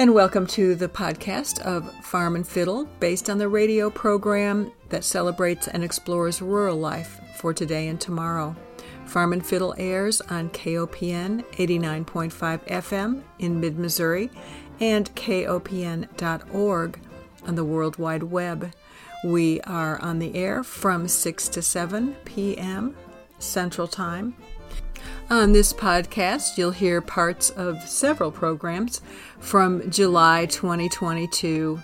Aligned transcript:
And 0.00 0.14
welcome 0.14 0.46
to 0.48 0.76
the 0.76 0.88
podcast 0.88 1.58
of 1.62 1.92
Farm 2.04 2.36
and 2.36 2.46
Fiddle, 2.46 2.84
based 3.00 3.28
on 3.28 3.38
the 3.38 3.48
radio 3.48 3.90
program 3.90 4.70
that 4.90 5.02
celebrates 5.02 5.66
and 5.66 5.82
explores 5.82 6.40
rural 6.40 6.76
life 6.76 7.20
for 7.34 7.52
today 7.52 7.88
and 7.88 8.00
tomorrow. 8.00 8.54
Farm 9.06 9.32
and 9.32 9.44
Fiddle 9.44 9.74
airs 9.76 10.20
on 10.20 10.50
KOPN 10.50 11.44
89.5 11.46 12.68
FM 12.68 13.22
in 13.40 13.58
mid 13.58 13.76
Missouri 13.76 14.30
and 14.78 15.12
KOPN.org 15.16 17.00
on 17.44 17.54
the 17.56 17.64
World 17.64 17.98
Wide 17.98 18.22
Web. 18.22 18.72
We 19.24 19.60
are 19.62 20.00
on 20.00 20.20
the 20.20 20.36
air 20.36 20.62
from 20.62 21.08
6 21.08 21.48
to 21.48 21.60
7 21.60 22.14
p.m. 22.24 22.96
Central 23.40 23.88
Time. 23.88 24.36
On 25.30 25.52
this 25.52 25.74
podcast, 25.74 26.56
you'll 26.56 26.70
hear 26.70 27.02
parts 27.02 27.50
of 27.50 27.82
several 27.82 28.30
programs 28.32 29.02
from 29.40 29.90
July 29.90 30.46
2022. 30.46 31.78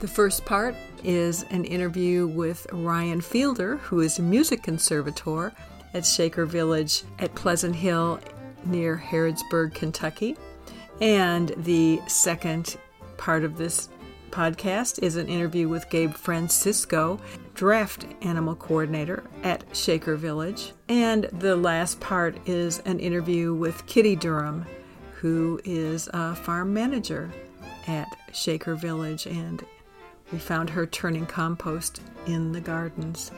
The 0.00 0.08
first 0.08 0.44
part 0.44 0.74
is 1.04 1.44
an 1.50 1.64
interview 1.66 2.26
with 2.26 2.66
Ryan 2.72 3.20
Fielder, 3.20 3.76
who 3.76 4.00
is 4.00 4.18
a 4.18 4.22
music 4.22 4.64
conservator 4.64 5.52
at 5.94 6.04
Shaker 6.04 6.44
Village 6.46 7.04
at 7.20 7.32
Pleasant 7.36 7.76
Hill 7.76 8.18
near 8.64 8.96
Harrodsburg, 8.96 9.72
Kentucky. 9.72 10.36
And 11.00 11.54
the 11.58 12.00
second 12.08 12.76
part 13.18 13.44
of 13.44 13.56
this 13.56 13.88
podcast 14.32 15.00
is 15.00 15.14
an 15.14 15.28
interview 15.28 15.68
with 15.68 15.88
Gabe 15.90 16.12
Francisco, 16.14 17.20
draft 17.60 18.06
animal 18.22 18.54
coordinator 18.54 19.22
at 19.42 19.62
Shaker 19.76 20.16
Village. 20.16 20.72
And 20.88 21.24
the 21.24 21.56
last 21.56 22.00
part 22.00 22.38
is 22.48 22.78
an 22.86 22.98
interview 22.98 23.52
with 23.52 23.84
Kitty 23.84 24.16
Durham, 24.16 24.64
who 25.16 25.60
is 25.62 26.08
a 26.14 26.34
farm 26.34 26.72
manager 26.72 27.30
at 27.86 28.08
Shaker 28.32 28.76
Village. 28.76 29.26
And 29.26 29.62
we 30.32 30.38
found 30.38 30.70
her 30.70 30.86
turning 30.86 31.26
compost 31.26 32.00
in 32.26 32.52
the 32.52 32.62
gardens. 32.62 33.30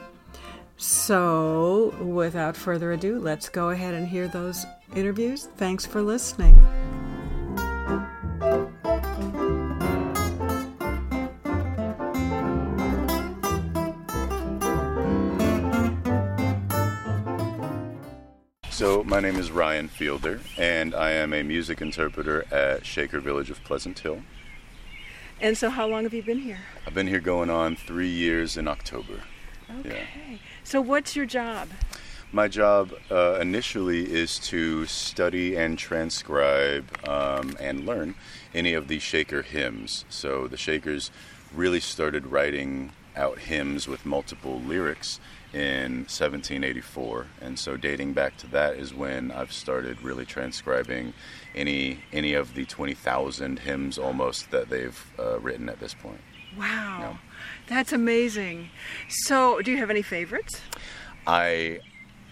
So, 0.77 1.93
without 2.01 2.57
further 2.57 2.93
ado, 2.93 3.19
let's 3.19 3.49
go 3.49 3.71
ahead 3.71 3.93
and 3.93 4.07
hear 4.07 4.29
those 4.29 4.65
interviews. 4.95 5.49
Thanks 5.57 5.85
for 5.85 6.01
listening. 6.01 6.65
Name 19.23 19.37
is 19.37 19.53
Ryan 19.53 19.87
Fielder, 19.87 20.41
and 20.59 20.97
I 20.97 21.13
am 21.13 21.33
a 21.33 21.45
music 21.45 21.81
interpreter 21.81 22.45
at 22.51 22.85
Shaker 22.85 23.21
Village 23.21 23.51
of 23.51 23.63
Pleasant 23.63 24.01
Hill. 24.01 24.23
And 25.41 25.57
so, 25.57 25.71
how 25.71 25.87
long 25.87 26.03
have 26.03 26.13
you 26.13 26.25
been 26.25 26.41
here? 26.41 26.59
I've 26.85 26.95
been 26.95 27.07
here 27.07 27.21
going 27.21 27.49
on 27.49 27.77
three 27.77 28.09
years 28.09 28.57
in 28.57 28.67
October. 28.67 29.21
Okay. 29.79 30.07
Yeah. 30.29 30.39
So, 30.65 30.81
what's 30.81 31.15
your 31.15 31.25
job? 31.25 31.69
My 32.33 32.49
job 32.49 32.95
uh, 33.13 33.39
initially 33.41 34.13
is 34.13 34.41
to 34.41 34.87
study 34.87 35.55
and 35.57 35.79
transcribe 35.79 36.85
um, 37.09 37.57
and 37.61 37.87
learn 37.87 38.17
any 38.53 38.75
of 38.75 38.89
the 38.89 38.99
Shaker 38.99 39.43
hymns. 39.43 40.05
So, 40.09 40.49
the 40.49 40.57
Shakers 40.57 41.13
really 41.55 41.81
started 41.81 42.27
writing 42.27 42.91
out 43.15 43.39
hymns 43.39 43.87
with 43.87 44.05
multiple 44.05 44.61
lyrics 44.61 45.21
in 45.53 46.07
1784 46.09 47.27
and 47.41 47.59
so 47.59 47.77
dating 47.77 48.13
back 48.15 48.37
to 48.39 48.47
that 48.47 48.75
is 48.75 48.95
when 48.95 49.31
I've 49.31 49.53
started 49.53 50.01
really 50.03 50.25
transcribing 50.25 51.13
any 51.55 52.01
any 52.13 52.35
of 52.35 52.55
the 52.55 52.65
20,000 52.65 53.59
hymns 53.59 53.99
almost 53.99 54.51
that 54.51 54.71
they've 54.71 55.13
uh, 55.19 55.39
written 55.41 55.69
at 55.69 55.79
this 55.81 55.95
point. 55.95 56.21
Wow. 56.57 57.19
That's 57.69 57.93
amazing. 57.93 58.71
So, 59.09 59.61
do 59.63 59.71
you 59.71 59.79
have 59.79 59.91
any 59.91 60.03
favorites? 60.03 60.61
I 61.27 61.81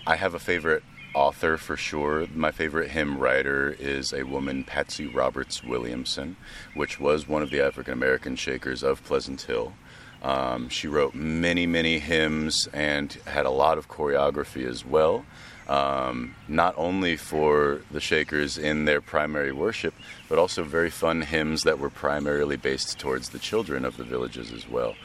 I 0.06 0.16
have 0.16 0.34
a 0.34 0.38
favorite 0.38 0.82
author 1.14 1.56
for 1.56 1.76
sure. 1.76 2.26
My 2.34 2.50
favorite 2.50 2.90
hymn 2.90 3.18
writer 3.18 3.76
is 3.78 4.12
a 4.12 4.24
woman, 4.24 4.64
Patsy 4.64 5.06
Roberts 5.06 5.64
Williamson, 5.64 6.36
which 6.74 7.00
was 7.00 7.28
one 7.28 7.42
of 7.42 7.50
the 7.50 7.60
African 7.60 7.92
American 7.92 8.36
Shakers 8.36 8.82
of 8.82 9.02
Pleasant 9.04 9.42
Hill. 9.42 9.74
Um, 10.22 10.68
she 10.68 10.86
wrote 10.86 11.14
many, 11.14 11.66
many 11.66 11.98
hymns 11.98 12.68
and 12.72 13.12
had 13.26 13.46
a 13.46 13.50
lot 13.50 13.78
of 13.78 13.88
choreography 13.88 14.66
as 14.66 14.84
well. 14.84 15.24
Um, 15.68 16.34
not 16.48 16.74
only 16.76 17.16
for 17.16 17.80
the 17.90 18.00
Shakers 18.00 18.58
in 18.58 18.86
their 18.86 19.00
primary 19.00 19.52
worship, 19.52 19.94
but 20.28 20.38
also 20.38 20.64
very 20.64 20.90
fun 20.90 21.22
hymns 21.22 21.62
that 21.62 21.78
were 21.78 21.90
primarily 21.90 22.56
based 22.56 22.98
towards 22.98 23.28
the 23.28 23.38
children 23.38 23.84
of 23.84 23.96
the 23.96 24.04
villages 24.04 24.52
as 24.52 24.68
well. 24.68 24.96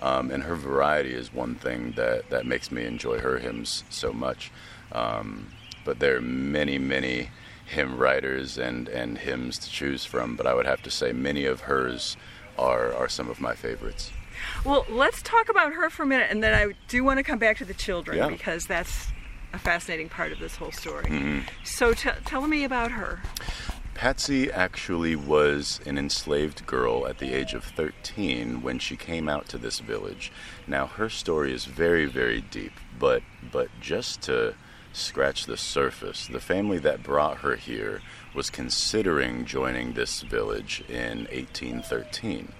Um, 0.00 0.30
and 0.30 0.42
her 0.42 0.56
variety 0.56 1.12
is 1.12 1.32
one 1.32 1.54
thing 1.54 1.92
that, 1.92 2.30
that 2.30 2.46
makes 2.46 2.70
me 2.72 2.84
enjoy 2.84 3.18
her 3.18 3.38
hymns 3.38 3.84
so 3.90 4.12
much. 4.12 4.50
Um, 4.92 5.48
but 5.84 5.98
there 5.98 6.16
are 6.16 6.22
many, 6.22 6.78
many 6.78 7.28
hymn 7.66 7.98
writers 7.98 8.58
and, 8.58 8.88
and 8.88 9.18
hymns 9.18 9.58
to 9.58 9.70
choose 9.70 10.04
from, 10.04 10.36
but 10.36 10.46
I 10.46 10.54
would 10.54 10.66
have 10.66 10.82
to 10.82 10.90
say 10.90 11.12
many 11.12 11.44
of 11.44 11.62
hers 11.62 12.16
are, 12.58 12.94
are 12.94 13.08
some 13.08 13.28
of 13.28 13.40
my 13.40 13.54
favorites. 13.54 14.10
Well, 14.64 14.86
let's 14.88 15.22
talk 15.22 15.48
about 15.48 15.72
her 15.72 15.90
for 15.90 16.02
a 16.02 16.06
minute, 16.06 16.28
and 16.30 16.42
then 16.42 16.54
I 16.54 16.74
do 16.88 17.04
want 17.04 17.18
to 17.18 17.22
come 17.22 17.38
back 17.38 17.58
to 17.58 17.64
the 17.64 17.74
children 17.74 18.18
yeah. 18.18 18.28
because 18.28 18.66
that's 18.66 19.08
a 19.52 19.58
fascinating 19.58 20.08
part 20.08 20.32
of 20.32 20.38
this 20.38 20.56
whole 20.56 20.72
story. 20.72 21.04
Mm-hmm. 21.04 21.40
So, 21.64 21.94
t- 21.94 22.10
tell 22.24 22.46
me 22.46 22.64
about 22.64 22.92
her. 22.92 23.20
Patsy 23.94 24.50
actually 24.50 25.14
was 25.14 25.80
an 25.86 25.96
enslaved 25.96 26.66
girl 26.66 27.06
at 27.06 27.18
the 27.18 27.32
age 27.32 27.54
of 27.54 27.62
13 27.62 28.60
when 28.60 28.80
she 28.80 28.96
came 28.96 29.28
out 29.28 29.48
to 29.50 29.58
this 29.58 29.78
village. 29.78 30.32
Now, 30.66 30.86
her 30.86 31.08
story 31.08 31.52
is 31.52 31.64
very, 31.64 32.06
very 32.06 32.40
deep, 32.40 32.72
but 32.98 33.22
but 33.52 33.68
just 33.80 34.20
to 34.22 34.56
scratch 34.92 35.46
the 35.46 35.56
surface, 35.56 36.26
the 36.26 36.40
family 36.40 36.78
that 36.78 37.02
brought 37.02 37.38
her 37.38 37.56
here 37.56 38.00
was 38.34 38.50
considering 38.50 39.44
joining 39.44 39.92
this 39.92 40.22
village 40.22 40.82
in 40.88 41.26
1813. 41.26 42.52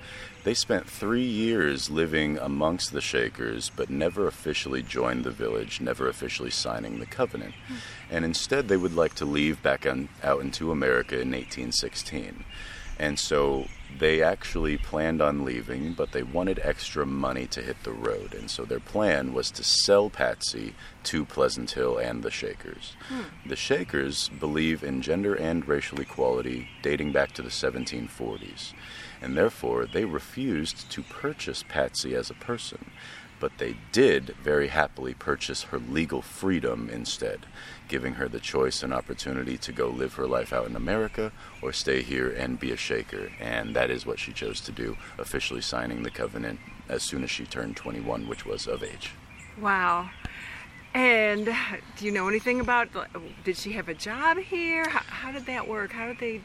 They 0.44 0.52
spent 0.52 0.86
three 0.86 1.24
years 1.24 1.88
living 1.88 2.36
amongst 2.36 2.92
the 2.92 3.00
Shakers, 3.00 3.70
but 3.74 3.88
never 3.88 4.26
officially 4.26 4.82
joined 4.82 5.24
the 5.24 5.30
village, 5.30 5.80
never 5.80 6.06
officially 6.06 6.50
signing 6.50 6.98
the 6.98 7.06
covenant. 7.06 7.54
Mm. 7.66 7.76
And 8.10 8.24
instead, 8.26 8.68
they 8.68 8.76
would 8.76 8.94
like 8.94 9.14
to 9.14 9.24
leave 9.24 9.62
back 9.62 9.86
on, 9.86 10.10
out 10.22 10.42
into 10.42 10.70
America 10.70 11.14
in 11.14 11.30
1816. 11.30 12.44
And 13.04 13.18
so 13.18 13.66
they 13.98 14.22
actually 14.22 14.78
planned 14.78 15.20
on 15.20 15.44
leaving, 15.44 15.92
but 15.92 16.12
they 16.12 16.22
wanted 16.22 16.58
extra 16.62 17.04
money 17.04 17.46
to 17.48 17.60
hit 17.60 17.76
the 17.82 17.92
road. 17.92 18.32
And 18.32 18.50
so 18.50 18.64
their 18.64 18.80
plan 18.80 19.34
was 19.34 19.50
to 19.52 19.62
sell 19.62 20.08
Patsy 20.08 20.74
to 21.04 21.26
Pleasant 21.26 21.72
Hill 21.72 21.98
and 21.98 22.22
the 22.22 22.30
Shakers. 22.30 22.96
Hmm. 23.08 23.48
The 23.48 23.56
Shakers 23.56 24.30
believe 24.30 24.82
in 24.82 25.02
gender 25.02 25.34
and 25.34 25.68
racial 25.68 26.00
equality 26.00 26.68
dating 26.82 27.12
back 27.12 27.32
to 27.32 27.42
the 27.42 27.50
1740s 27.50 28.72
and 29.24 29.38
therefore 29.38 29.86
they 29.86 30.04
refused 30.04 30.90
to 30.90 31.02
purchase 31.02 31.64
Patsy 31.66 32.14
as 32.14 32.28
a 32.28 32.34
person. 32.34 32.90
But 33.44 33.58
they 33.58 33.76
did 33.92 34.34
very 34.42 34.68
happily 34.68 35.12
purchase 35.12 35.64
her 35.64 35.78
legal 35.78 36.22
freedom 36.22 36.88
instead, 36.90 37.40
giving 37.88 38.14
her 38.14 38.26
the 38.26 38.40
choice 38.40 38.82
and 38.82 38.90
opportunity 38.90 39.58
to 39.58 39.70
go 39.70 39.90
live 39.90 40.14
her 40.14 40.26
life 40.26 40.50
out 40.50 40.66
in 40.66 40.74
America 40.74 41.30
or 41.60 41.70
stay 41.70 42.00
here 42.00 42.30
and 42.30 42.58
be 42.58 42.72
a 42.72 42.76
Shaker. 42.78 43.32
And 43.38 43.76
that 43.76 43.90
is 43.90 44.06
what 44.06 44.18
she 44.18 44.32
chose 44.32 44.62
to 44.62 44.72
do, 44.72 44.96
officially 45.18 45.60
signing 45.60 46.04
the 46.04 46.10
covenant 46.10 46.58
as 46.88 47.02
soon 47.02 47.22
as 47.22 47.30
she 47.30 47.44
turned 47.44 47.76
21, 47.76 48.28
which 48.28 48.46
was 48.46 48.66
of 48.66 48.82
age. 48.82 49.10
Wow. 49.60 50.08
And 50.94 51.44
do 51.98 52.06
you 52.06 52.12
know 52.12 52.28
anything 52.28 52.60
about? 52.60 52.88
Did 53.44 53.58
she 53.58 53.72
have 53.72 53.90
a 53.90 53.94
job 53.94 54.38
here? 54.38 54.88
How, 54.88 55.00
how, 55.00 55.32
did 55.32 55.44
that 55.44 55.68
work? 55.68 55.92
How 55.92 56.06
did 56.06 56.18
they 56.18 56.40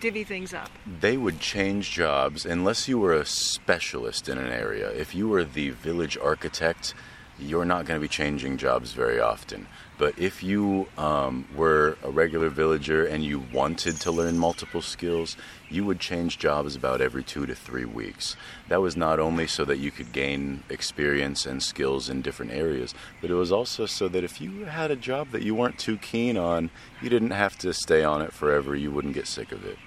divvy 0.00 0.24
things 0.24 0.54
up? 0.54 0.70
They 1.00 1.16
would 1.16 1.40
change 1.40 1.90
jobs 1.90 2.46
unless 2.46 2.88
you 2.88 2.98
were 2.98 3.14
a 3.14 3.26
specialist 3.26 4.28
in 4.28 4.38
an 4.38 4.52
area. 4.52 4.90
If 4.90 5.14
you 5.14 5.28
were 5.28 5.44
the 5.44 5.70
village 5.70 6.16
architect, 6.16 6.94
you're 7.38 7.64
not 7.64 7.84
going 7.84 8.00
to 8.00 8.04
be 8.04 8.08
changing 8.08 8.56
jobs 8.56 8.92
very 8.92 9.20
often. 9.20 9.66
But 9.98 10.18
if 10.18 10.42
you 10.42 10.88
um, 10.98 11.46
were 11.54 11.96
a 12.02 12.10
regular 12.10 12.50
villager 12.50 13.06
and 13.06 13.24
you 13.24 13.44
wanted 13.52 13.96
to 14.02 14.10
learn 14.10 14.38
multiple 14.38 14.82
skills, 14.82 15.36
you 15.70 15.84
would 15.86 16.00
change 16.00 16.38
jobs 16.38 16.76
about 16.76 17.00
every 17.00 17.22
two 17.22 17.46
to 17.46 17.54
three 17.54 17.86
weeks. 17.86 18.36
That 18.68 18.82
was 18.82 18.96
not 18.96 19.18
only 19.18 19.46
so 19.46 19.64
that 19.64 19.78
you 19.78 19.90
could 19.90 20.12
gain 20.12 20.64
experience 20.68 21.46
and 21.46 21.62
skills 21.62 22.10
in 22.10 22.20
different 22.20 22.52
areas, 22.52 22.94
but 23.20 23.30
it 23.30 23.34
was 23.34 23.52
also 23.52 23.86
so 23.86 24.08
that 24.08 24.24
if 24.24 24.40
you 24.40 24.66
had 24.66 24.90
a 24.90 24.96
job 24.96 25.30
that 25.30 25.42
you 25.42 25.54
weren't 25.54 25.78
too 25.78 25.96
keen 25.96 26.36
on, 26.36 26.70
you 27.00 27.08
didn't 27.08 27.30
have 27.30 27.56
to 27.58 27.72
stay 27.72 28.04
on 28.04 28.20
it 28.20 28.32
forever. 28.32 28.76
You 28.76 28.90
wouldn't 28.90 29.14
get 29.14 29.26
sick 29.26 29.50
of 29.50 29.64
it. 29.64 29.78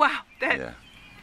Wow, 0.00 0.20
that 0.40 0.58
yeah. 0.58 0.72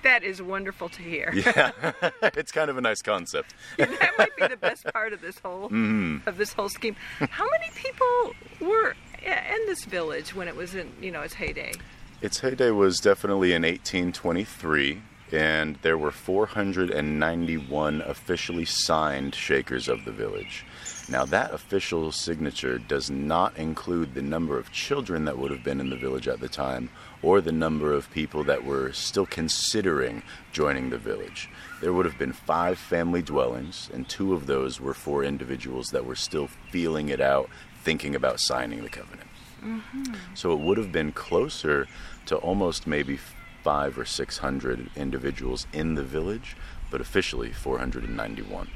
that 0.03 0.23
is 0.23 0.39
wonderful 0.39 0.87
to 0.89 1.01
hear. 1.01 1.33
yeah, 1.33 1.71
it's 2.21 2.51
kind 2.51 2.69
of 2.69 2.77
a 2.77 2.81
nice 2.81 3.01
concept. 3.01 3.55
yeah, 3.79 3.85
that 3.99 4.11
might 4.19 4.35
be 4.37 4.45
the 4.45 4.55
best 4.55 4.85
part 4.93 5.13
of 5.13 5.21
this 5.21 5.39
whole 5.39 5.71
mm. 5.71 6.25
of 6.27 6.37
this 6.37 6.53
whole 6.53 6.69
scheme. 6.69 6.95
How 7.17 7.47
many 7.49 7.71
people 7.73 8.35
were 8.61 8.95
in 9.23 9.65
this 9.65 9.83
village 9.85 10.35
when 10.35 10.47
it 10.47 10.55
was 10.55 10.75
in 10.75 10.93
you 11.01 11.09
know 11.09 11.21
its 11.21 11.33
heyday? 11.33 11.73
Its 12.21 12.39
heyday 12.39 12.69
was 12.69 12.99
definitely 12.99 13.51
in 13.53 13.63
1823, 13.63 15.01
and 15.31 15.77
there 15.81 15.97
were 15.97 16.11
491 16.11 18.01
officially 18.01 18.65
signed 18.65 19.35
Shakers 19.35 19.87
of 19.87 20.05
the 20.05 20.11
village. 20.11 20.65
Now, 21.09 21.25
that 21.25 21.53
official 21.53 22.11
signature 22.11 22.77
does 22.77 23.09
not 23.09 23.57
include 23.57 24.13
the 24.13 24.21
number 24.21 24.57
of 24.57 24.71
children 24.71 25.25
that 25.25 25.37
would 25.37 25.51
have 25.51 25.63
been 25.63 25.79
in 25.79 25.89
the 25.89 25.95
village 25.95 26.27
at 26.27 26.41
the 26.41 26.49
time 26.49 26.89
or 27.21 27.39
the 27.39 27.51
number 27.51 27.93
of 27.93 28.11
people 28.11 28.43
that 28.43 28.63
were 28.63 28.91
still 28.91 29.25
considering 29.25 30.21
joining 30.51 30.89
the 30.89 30.97
village. 30.97 31.49
There 31.81 31.93
would 31.93 32.05
have 32.05 32.17
been 32.17 32.33
five 32.33 32.77
family 32.77 33.21
dwellings, 33.21 33.89
and 33.93 34.07
two 34.07 34.33
of 34.33 34.47
those 34.47 34.81
were 34.81 34.93
for 34.93 35.23
individuals 35.23 35.89
that 35.89 36.05
were 36.05 36.15
still 36.15 36.47
feeling 36.71 37.09
it 37.09 37.21
out, 37.21 37.49
thinking 37.83 38.15
about 38.15 38.39
signing 38.39 38.83
the 38.83 38.89
covenant. 38.89 39.29
Mm-hmm. 39.63 40.13
So 40.33 40.51
it 40.51 40.59
would 40.59 40.77
have 40.77 40.91
been 40.91 41.11
closer 41.11 41.87
to 42.27 42.35
almost 42.35 42.85
maybe 42.85 43.17
five 43.63 43.97
or 43.97 44.05
six 44.05 44.37
hundred 44.37 44.89
individuals 44.95 45.67
in 45.73 45.95
the 45.95 46.03
village, 46.03 46.55
but 46.89 47.01
officially 47.01 47.51
491. 47.51 48.69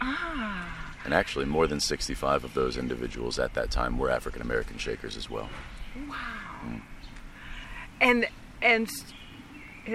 Ah. 0.00 0.94
And 1.04 1.14
actually, 1.14 1.46
more 1.46 1.66
than 1.66 1.80
65 1.80 2.44
of 2.44 2.54
those 2.54 2.76
individuals 2.76 3.38
at 3.38 3.54
that 3.54 3.70
time 3.70 3.98
were 3.98 4.10
African 4.10 4.42
American 4.42 4.78
Shakers 4.78 5.16
as 5.16 5.30
well. 5.30 5.48
Wow. 6.08 6.16
Mm. 6.66 6.82
And 8.00 8.26
and 8.60 8.88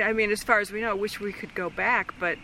I 0.02 0.14
mean, 0.14 0.32
as 0.32 0.42
far 0.42 0.60
as 0.60 0.72
we 0.72 0.82
know, 0.82 0.90
I 0.90 0.94
wish 0.94 1.20
we 1.20 1.32
could 1.32 1.54
go 1.54 1.70
back, 1.70 2.14
but 2.20 2.38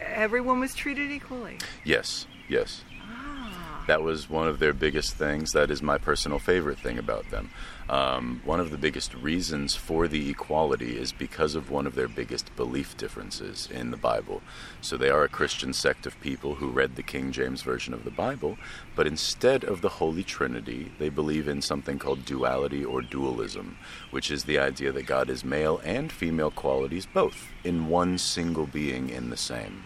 everyone 0.00 0.60
was 0.60 0.74
treated 0.74 1.10
equally. 1.10 1.58
Yes. 1.84 2.26
Yes. 2.48 2.82
Ah. 3.02 3.84
That 3.86 4.02
was 4.02 4.30
one 4.30 4.48
of 4.48 4.58
their 4.58 4.72
biggest 4.72 5.14
things. 5.14 5.52
That 5.52 5.70
is 5.70 5.82
my 5.82 5.98
personal 5.98 6.38
favorite 6.38 6.78
thing 6.78 6.98
about 6.98 7.30
them. 7.30 7.50
Um, 7.88 8.40
one 8.46 8.60
of 8.60 8.70
the 8.70 8.78
biggest 8.78 9.12
reasons 9.14 9.74
for 9.74 10.08
the 10.08 10.30
equality 10.30 10.96
is 10.96 11.12
because 11.12 11.54
of 11.54 11.70
one 11.70 11.86
of 11.86 11.94
their 11.94 12.08
biggest 12.08 12.54
belief 12.56 12.96
differences 12.96 13.68
in 13.70 13.90
the 13.90 13.98
Bible. 13.98 14.40
So 14.80 14.96
they 14.96 15.10
are 15.10 15.22
a 15.22 15.28
Christian 15.28 15.74
sect 15.74 16.06
of 16.06 16.18
people 16.20 16.54
who 16.54 16.70
read 16.70 16.96
the 16.96 17.02
King 17.02 17.30
James 17.30 17.60
Version 17.60 17.92
of 17.92 18.04
the 18.04 18.10
Bible, 18.10 18.56
but 18.96 19.06
instead 19.06 19.64
of 19.64 19.82
the 19.82 19.90
Holy 19.90 20.22
Trinity, 20.22 20.92
they 20.98 21.10
believe 21.10 21.46
in 21.46 21.60
something 21.60 21.98
called 21.98 22.24
duality 22.24 22.82
or 22.84 23.02
dualism, 23.02 23.76
which 24.10 24.30
is 24.30 24.44
the 24.44 24.58
idea 24.58 24.90
that 24.90 25.06
God 25.06 25.28
is 25.28 25.44
male 25.44 25.78
and 25.84 26.10
female 26.10 26.50
qualities 26.50 27.06
both 27.06 27.48
in 27.64 27.88
one 27.88 28.16
single 28.16 28.66
being 28.66 29.10
in 29.10 29.28
the 29.28 29.36
same. 29.36 29.84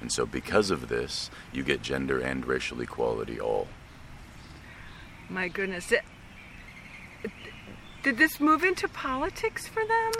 And 0.00 0.12
so, 0.12 0.26
because 0.26 0.70
of 0.70 0.88
this, 0.88 1.30
you 1.52 1.62
get 1.62 1.82
gender 1.82 2.20
and 2.20 2.44
racial 2.44 2.80
equality 2.80 3.40
all. 3.40 3.68
My 5.28 5.48
goodness. 5.48 5.92
Did 8.02 8.18
this 8.18 8.40
move 8.40 8.64
into 8.64 8.88
politics 8.88 9.68
for 9.68 9.84
them? 9.84 10.12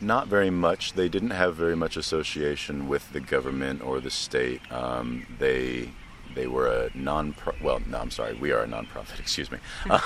Not 0.00 0.28
very 0.28 0.48
much. 0.48 0.94
They 0.94 1.08
didn't 1.08 1.30
have 1.30 1.54
very 1.54 1.76
much 1.76 1.98
association 1.98 2.88
with 2.88 3.12
the 3.12 3.20
government 3.20 3.82
or 3.82 4.00
the 4.00 4.10
state. 4.10 4.60
Um, 4.72 5.26
they 5.38 5.90
they 6.34 6.46
were 6.46 6.68
a 6.68 6.90
non 6.94 7.34
well 7.60 7.80
no 7.86 7.98
I'm 7.98 8.10
sorry 8.10 8.34
we 8.34 8.52
are 8.52 8.62
a 8.62 8.66
nonprofit 8.66 9.18
excuse 9.18 9.50
me 9.50 9.58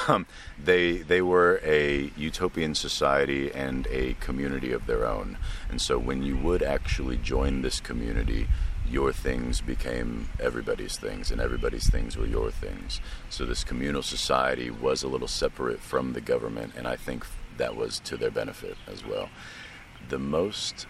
um, 0.09 0.27
they 0.59 0.99
they 0.99 1.21
were 1.21 1.61
a 1.63 2.11
utopian 2.17 2.75
society 2.75 3.53
and 3.53 3.87
a 3.91 4.15
community 4.21 4.73
of 4.73 4.87
their 4.87 5.07
own 5.07 5.37
and 5.69 5.83
so 5.83 5.99
when 5.99 6.23
you 6.23 6.37
would 6.39 6.63
actually 6.63 7.19
join 7.19 7.61
this 7.61 7.79
community 7.79 8.49
your 8.89 9.13
things 9.13 9.61
became 9.61 10.29
everybody's 10.39 10.99
things, 10.99 11.31
and 11.31 11.41
everybody's 11.41 11.89
things 11.89 12.17
were 12.17 12.27
your 12.27 12.51
things. 12.51 13.01
So 13.31 13.45
this 13.45 13.65
communal 13.65 14.03
society 14.03 14.71
was 14.71 15.03
a 15.03 15.09
little 15.09 15.29
separate 15.29 15.81
from 15.81 16.13
the 16.13 16.21
government, 16.21 16.75
and 16.77 16.87
I 16.87 16.97
think 16.97 17.25
that 17.57 17.77
was 17.77 17.99
to 18.01 18.17
their 18.17 18.31
benefit 18.31 18.77
as 18.87 19.05
well. 19.05 19.29
The 20.09 20.19
most 20.19 20.87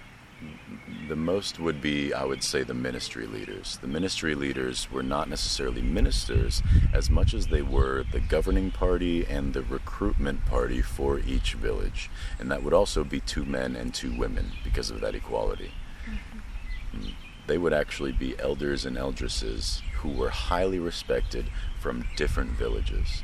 the 1.09 1.17
most 1.17 1.59
would 1.59 1.81
be, 1.81 2.13
I 2.13 2.25
would 2.25 2.43
say, 2.43 2.65
the 2.65 2.75
ministry 2.75 3.27
leaders. 3.27 3.79
The 3.79 3.87
ministry 3.87 4.35
leaders 4.35 4.91
were 4.91 5.03
not 5.03 5.29
necessarily 5.29 5.81
ministers 5.81 6.63
as 6.93 7.09
much 7.09 7.33
as 7.33 7.47
they 7.47 7.63
were 7.63 8.05
the 8.13 8.21
governing 8.21 8.71
party 8.71 9.25
and 9.25 9.55
the 9.55 9.63
recruitment 9.63 10.45
party 10.45 10.83
for 10.83 11.21
each 11.21 11.55
village. 11.55 12.11
And 12.39 12.51
that 12.51 12.63
would 12.63 12.75
also 12.75 13.05
be 13.05 13.21
two 13.21 13.45
men 13.47 13.75
and 13.75 13.95
two 13.95 14.15
women 14.15 14.53
because 14.63 14.91
of 14.91 15.01
that 15.01 15.15
equality. 15.15 15.73
Mm-hmm. 16.05 16.99
Mm 16.99 17.24
they 17.47 17.59
would 17.59 17.73
actually 17.73 18.13
be 18.13 18.39
elders 18.39 18.85
and 18.85 18.97
eldresses 18.97 19.83
who 19.97 20.11
were 20.11 20.31
highly 20.31 20.79
respected 20.79 21.47
from 21.81 22.07
different 22.17 22.51
villages. 22.51 23.23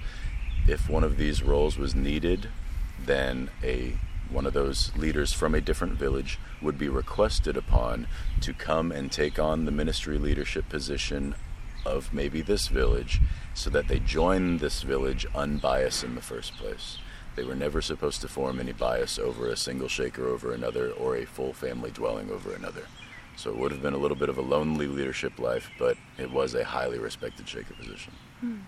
If 0.67 0.89
one 0.89 1.05
of 1.05 1.17
these 1.17 1.43
roles 1.43 1.79
was 1.79 1.95
needed, 1.95 2.49
then 3.05 3.51
a 3.63 3.99
one 4.31 4.47
of 4.47 4.53
those 4.53 4.93
leaders 4.97 5.33
from 5.33 5.57
a 5.57 5.61
different 5.61 5.95
village 5.95 6.39
would 6.63 6.79
be 6.79 6.89
requested 6.89 7.57
upon 7.57 8.07
to 8.41 8.53
come 8.53 8.93
and 8.93 9.11
take 9.11 9.41
on 9.41 9.65
the 9.65 9.73
ministry 9.73 10.19
leadership 10.19 10.69
position 10.69 11.35
of 11.85 12.13
maybe 12.13 12.41
this 12.41 12.69
village 12.69 13.21
so 13.55 13.71
that 13.71 13.89
they 13.89 13.99
join 13.99 14.59
this 14.59 14.83
village 14.83 15.27
unbiased 15.35 16.05
in 16.05 16.15
the 16.15 16.21
first 16.21 16.57
place. 16.57 16.99
They 17.37 17.45
were 17.45 17.55
never 17.55 17.81
supposed 17.81 18.21
to 18.21 18.29
form 18.29 18.61
any 18.61 18.73
bias 18.73 19.19
over 19.19 19.49
a 19.49 19.57
single 19.57 19.89
shaker 19.89 20.29
over 20.29 20.53
another 20.53 20.91
or 20.91 21.17
a 21.17 21.25
full 21.25 21.53
family 21.53 21.91
dwelling 21.91 22.31
over 22.31 22.53
another. 22.53 22.87
So 23.41 23.49
it 23.49 23.57
would 23.57 23.73
have 23.73 23.81
been 23.81 23.95
a 23.95 23.99
little 23.99 24.19
bit 24.19 24.29
of 24.29 24.37
a 24.37 24.43
lonely 24.43 24.87
leadership 24.87 25.39
life, 25.39 25.71
but 25.79 25.97
it 26.19 26.31
was 26.31 26.55
a 26.55 26.63
highly 26.63 26.99
respected 26.99 27.49
Shaker 27.49 27.73
position. 27.73 28.13
Hmm. 28.41 28.59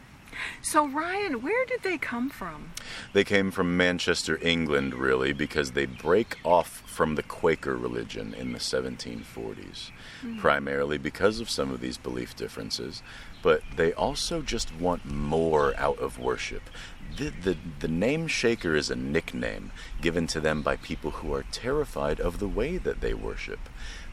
So, 0.63 0.89
Ryan, 0.89 1.43
where 1.43 1.67
did 1.67 1.83
they 1.83 1.99
come 1.99 2.31
from? 2.31 2.73
They 3.13 3.23
came 3.23 3.51
from 3.51 3.77
Manchester, 3.77 4.39
England, 4.41 4.95
really, 4.95 5.35
because 5.35 5.73
they 5.73 5.85
break 5.85 6.39
off 6.43 6.83
from 6.87 7.17
the 7.17 7.23
Quaker 7.23 7.77
religion 7.77 8.33
in 8.33 8.53
the 8.53 8.59
1740s, 8.59 9.91
mm. 10.25 10.39
primarily 10.39 10.97
because 10.97 11.39
of 11.39 11.51
some 11.51 11.71
of 11.71 11.81
these 11.81 11.99
belief 11.99 12.35
differences. 12.35 13.03
But 13.43 13.63
they 13.77 13.93
also 13.93 14.41
just 14.41 14.75
want 14.75 15.05
more 15.05 15.75
out 15.77 15.99
of 15.99 16.19
worship. 16.19 16.71
The, 17.17 17.29
the, 17.29 17.57
the 17.81 17.89
name 17.89 18.27
Shaker 18.27 18.75
is 18.75 18.89
a 18.89 18.97
nickname 18.97 19.71
given 20.01 20.27
to 20.29 20.41
them 20.41 20.63
by 20.63 20.77
people 20.77 21.11
who 21.11 21.35
are 21.35 21.45
terrified 21.53 22.21
of 22.21 22.39
the 22.39 22.49
way 22.49 22.79
that 22.79 23.03
they 23.03 23.13
worship. 23.13 23.69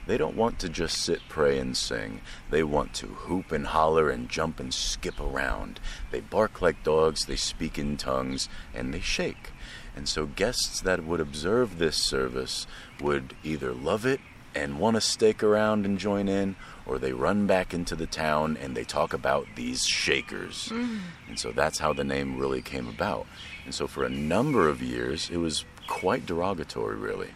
They 0.10 0.18
don't 0.18 0.36
want 0.36 0.58
to 0.62 0.70
just 0.70 0.98
sit, 0.98 1.20
pray, 1.30 1.60
and 1.60 1.78
sing. 1.78 2.22
They 2.50 2.64
want 2.64 2.96
to 2.96 3.06
hoop 3.06 3.52
and 3.52 3.68
holler 3.68 4.10
and 4.10 4.28
jump 4.28 4.60
and 4.60 4.74
skip 4.74 5.20
around. 5.20 5.80
They 6.10 6.20
bark 6.20 6.64
like 6.64 6.84
dogs, 6.84 7.28
they 7.28 7.36
speak 7.36 7.78
in 7.78 7.96
tongues, 7.96 8.50
and 8.74 8.92
they 8.92 9.02
shake. 9.02 9.52
And 9.96 10.10
so 10.10 10.26
guests 10.26 10.82
that 10.82 11.06
would 11.06 11.20
observe 11.20 11.78
this 11.78 11.98
service 11.98 12.66
would 13.00 13.36
either 13.44 13.72
love 13.72 14.04
it 14.04 14.20
and 14.56 14.80
want 14.80 14.96
to 14.96 15.02
stake 15.02 15.44
around 15.44 15.86
and 15.86 16.00
join 16.00 16.28
in, 16.28 16.56
or 16.88 16.98
they 16.98 17.14
run 17.14 17.46
back 17.46 17.72
into 17.72 17.96
the 17.96 18.08
town 18.08 18.58
and 18.60 18.76
they 18.76 18.86
talk 18.86 19.14
about 19.14 19.46
these 19.56 19.86
shakers. 19.86 20.70
Mm. 20.70 21.02
And 21.28 21.38
so 21.38 21.52
that's 21.52 21.78
how 21.78 21.94
the 21.94 22.04
name 22.04 22.40
really 22.40 22.64
came 22.64 22.88
about. 22.88 23.28
And 23.64 23.76
so 23.76 23.86
for 23.86 24.04
a 24.04 24.10
number 24.10 24.70
of 24.70 24.82
years, 24.82 25.30
it 25.30 25.38
was 25.38 25.66
quite 25.86 26.26
derogatory, 26.26 26.96
really 26.96 27.30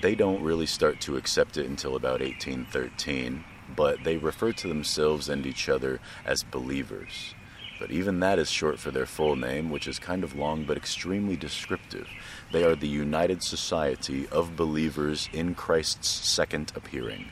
they 0.00 0.14
don't 0.14 0.42
really 0.42 0.66
start 0.66 1.00
to 1.02 1.16
accept 1.16 1.56
it 1.56 1.66
until 1.66 1.96
about 1.96 2.20
1813, 2.20 3.44
but 3.74 4.02
they 4.04 4.16
refer 4.16 4.52
to 4.52 4.68
themselves 4.68 5.28
and 5.28 5.46
each 5.46 5.68
other 5.68 6.00
as 6.24 6.42
believers. 6.42 7.34
But 7.78 7.90
even 7.90 8.20
that 8.20 8.38
is 8.38 8.50
short 8.50 8.78
for 8.78 8.90
their 8.90 9.06
full 9.06 9.36
name, 9.36 9.70
which 9.70 9.86
is 9.86 9.98
kind 9.98 10.24
of 10.24 10.34
long 10.34 10.64
but 10.64 10.76
extremely 10.76 11.36
descriptive. 11.36 12.08
They 12.50 12.64
are 12.64 12.74
the 12.74 12.88
United 12.88 13.42
Society 13.42 14.26
of 14.28 14.56
Believers 14.56 15.28
in 15.32 15.54
Christ's 15.54 16.08
Second 16.08 16.72
Appearing. 16.74 17.26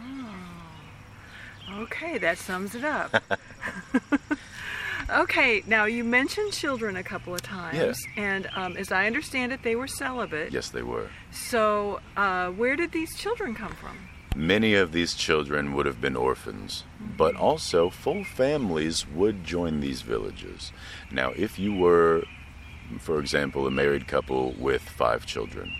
Oh. 0.00 1.82
Okay, 1.82 2.16
that 2.18 2.38
sums 2.38 2.74
it 2.74 2.84
up. 2.84 3.22
Okay, 5.10 5.62
now 5.66 5.84
you 5.84 6.04
mentioned 6.04 6.52
children 6.52 6.96
a 6.96 7.02
couple 7.02 7.34
of 7.34 7.42
times. 7.42 7.76
Yes. 7.76 7.98
And 8.16 8.48
um, 8.54 8.76
as 8.76 8.90
I 8.90 9.06
understand 9.06 9.52
it, 9.52 9.62
they 9.62 9.76
were 9.76 9.86
celibate. 9.86 10.52
Yes, 10.52 10.70
they 10.70 10.82
were. 10.82 11.08
So, 11.30 12.00
uh, 12.16 12.50
where 12.50 12.76
did 12.76 12.92
these 12.92 13.16
children 13.16 13.54
come 13.54 13.72
from? 13.72 13.96
Many 14.34 14.74
of 14.74 14.92
these 14.92 15.14
children 15.14 15.74
would 15.74 15.86
have 15.86 16.00
been 16.00 16.16
orphans, 16.16 16.84
mm-hmm. 17.00 17.16
but 17.16 17.36
also 17.36 17.90
full 17.90 18.24
families 18.24 19.06
would 19.06 19.44
join 19.44 19.80
these 19.80 20.02
villages. 20.02 20.72
Now, 21.10 21.30
if 21.36 21.58
you 21.58 21.74
were, 21.74 22.24
for 22.98 23.20
example, 23.20 23.66
a 23.66 23.70
married 23.70 24.08
couple 24.08 24.52
with 24.58 24.82
five 24.82 25.24
children, 25.24 25.72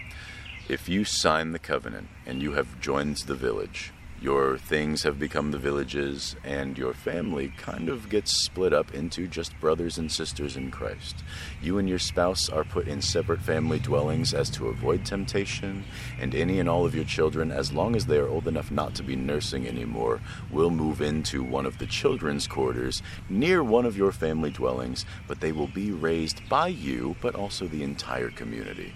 if 0.69 0.89
you 0.89 1.05
sign 1.05 1.53
the 1.53 1.59
covenant 1.59 2.09
and 2.25 2.41
you 2.41 2.53
have 2.53 2.81
joined 2.81 3.17
the 3.19 3.35
village, 3.35 3.93
your 4.25 4.57
things 4.57 5.03
have 5.03 5.19
become 5.19 5.51
the 5.51 5.59
villages, 5.59 6.35
and 6.43 6.79
your 6.79 6.95
family 6.95 7.53
kind 7.59 7.91
of 7.91 8.09
gets 8.09 8.43
split 8.43 8.73
up 8.73 8.95
into 8.95 9.29
just 9.29 9.53
brothers 9.61 9.99
and 9.99 10.11
sisters 10.11 10.57
in 10.57 10.71
Christ. 10.71 11.23
You 11.61 11.77
and 11.77 11.87
your 11.87 11.99
spouse 11.99 12.49
are 12.49 12.65
put 12.65 12.89
in 12.89 13.03
separate 13.03 13.43
family 13.43 13.79
dwellings 13.79 14.33
as 14.33 14.49
to 14.53 14.69
avoid 14.69 15.05
temptation, 15.05 15.85
and 16.19 16.35
any 16.35 16.59
and 16.59 16.71
all 16.71 16.87
of 16.87 16.95
your 16.95 17.05
children, 17.05 17.53
as 17.53 17.75
long 17.75 17.95
as 17.95 18.07
they 18.07 18.17
are 18.17 18.27
old 18.27 18.49
enough 18.49 18.71
not 18.71 18.95
to 18.95 19.03
be 19.03 19.15
nursing 19.15 19.69
anymore, 19.69 20.23
will 20.51 20.71
move 20.71 21.03
into 21.03 21.43
one 21.43 21.67
of 21.67 21.77
the 21.77 21.87
children's 21.87 22.47
quarters 22.47 23.03
near 23.29 23.63
one 23.63 23.85
of 23.85 23.95
your 23.95 24.11
family 24.11 24.51
dwellings, 24.51 25.05
but 25.29 25.41
they 25.41 25.53
will 25.53 25.69
be 25.69 25.91
raised 25.91 26.41
by 26.49 26.69
you, 26.69 27.15
but 27.21 27.35
also 27.35 27.67
the 27.67 27.83
entire 27.83 28.31
community. 28.31 28.95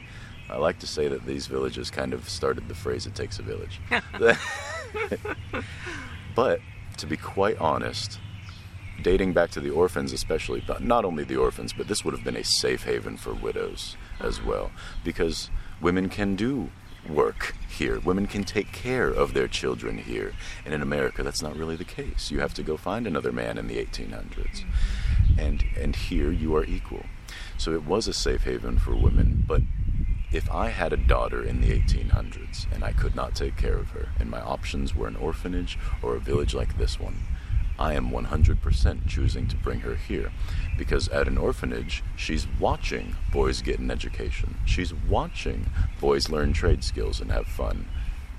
I 0.49 0.57
like 0.57 0.79
to 0.79 0.87
say 0.87 1.07
that 1.09 1.27
these 1.27 1.47
villages 1.47 1.91
kind 1.91 2.15
of 2.15 2.31
started 2.31 2.67
the 2.67 2.75
phrase 2.75 3.07
"it 3.07 3.15
takes 3.15 3.39
a 3.39 3.43
village." 3.43 3.79
but 6.35 6.61
to 6.97 7.07
be 7.07 7.17
quite 7.17 7.59
honest, 7.59 8.19
dating 9.03 9.33
back 9.33 9.51
to 9.51 9.61
the 9.61 9.71
orphans, 9.71 10.13
especially, 10.13 10.63
but 10.67 10.83
not 10.83 11.05
only 11.05 11.25
the 11.25 11.37
orphans, 11.37 11.73
but 11.73 11.89
this 11.89 12.05
would 12.05 12.15
have 12.15 12.25
been 12.25 12.37
a 12.37 12.45
safe 12.45 12.85
haven 12.85 13.17
for 13.17 13.33
widows 13.33 13.97
as 14.21 14.43
well, 14.43 14.71
because 15.05 15.51
women 15.81 16.09
can 16.09 16.35
do 16.35 16.71
work 17.09 17.55
here. 17.69 18.01
Women 18.01 18.27
can 18.27 18.45
take 18.45 18.73
care 18.73 19.09
of 19.09 19.35
their 19.35 19.49
children 19.49 19.99
here. 19.99 20.35
And 20.65 20.75
in 20.75 20.83
America, 20.83 21.23
that's 21.23 21.43
not 21.43 21.57
really 21.57 21.77
the 21.77 21.85
case. 21.85 22.31
You 22.31 22.41
have 22.41 22.55
to 22.55 22.63
go 22.63 22.77
find 22.77 23.07
another 23.07 23.33
man 23.33 23.57
in 23.57 23.69
the 23.69 23.77
1800s. 23.77 24.65
And, 25.39 25.65
and 25.77 25.95
here, 25.95 26.31
you 26.31 26.55
are 26.57 26.65
equal. 26.65 27.07
So 27.57 27.73
it 27.73 27.85
was 27.85 28.09
a 28.09 28.13
safe 28.13 28.45
haven 28.45 28.79
for 28.79 28.95
women, 28.95 29.45
but 29.47 29.63
if 30.31 30.51
I 30.51 30.69
had 30.69 30.93
a 30.93 30.99
daughter 30.99 31.43
in 31.43 31.61
the 31.61 31.69
1800s 31.69 32.71
and 32.73 32.85
I 32.85 32.93
could 32.93 33.15
not 33.15 33.35
take 33.35 33.57
care 33.57 33.79
of 33.79 33.91
her, 33.91 34.09
and 34.21 34.31
my 34.31 34.41
options 34.41 34.95
were 34.95 35.07
an 35.07 35.17
orphanage 35.17 35.79
or 36.03 36.17
a 36.17 36.21
village 36.21 36.55
like 36.55 36.77
this 36.77 37.01
one, 37.01 37.21
I 37.79 37.95
am 37.95 38.11
100% 38.11 39.07
choosing 39.07 39.47
to 39.49 39.57
bring 39.57 39.81
her 39.81 39.95
here. 39.95 40.33
Because 40.77 41.09
at 41.09 41.29
an 41.29 41.39
orphanage, 41.39 42.03
she's 42.17 42.47
watching 42.59 43.17
boys 43.33 43.63
get 43.63 43.79
an 43.79 43.91
education. 43.91 44.57
She's 44.67 44.93
watching 44.93 45.71
boys 46.01 46.29
learn 46.29 46.53
trade 46.53 46.85
skills 46.85 47.21
and 47.21 47.31
have 47.31 47.47
fun. 47.47 47.89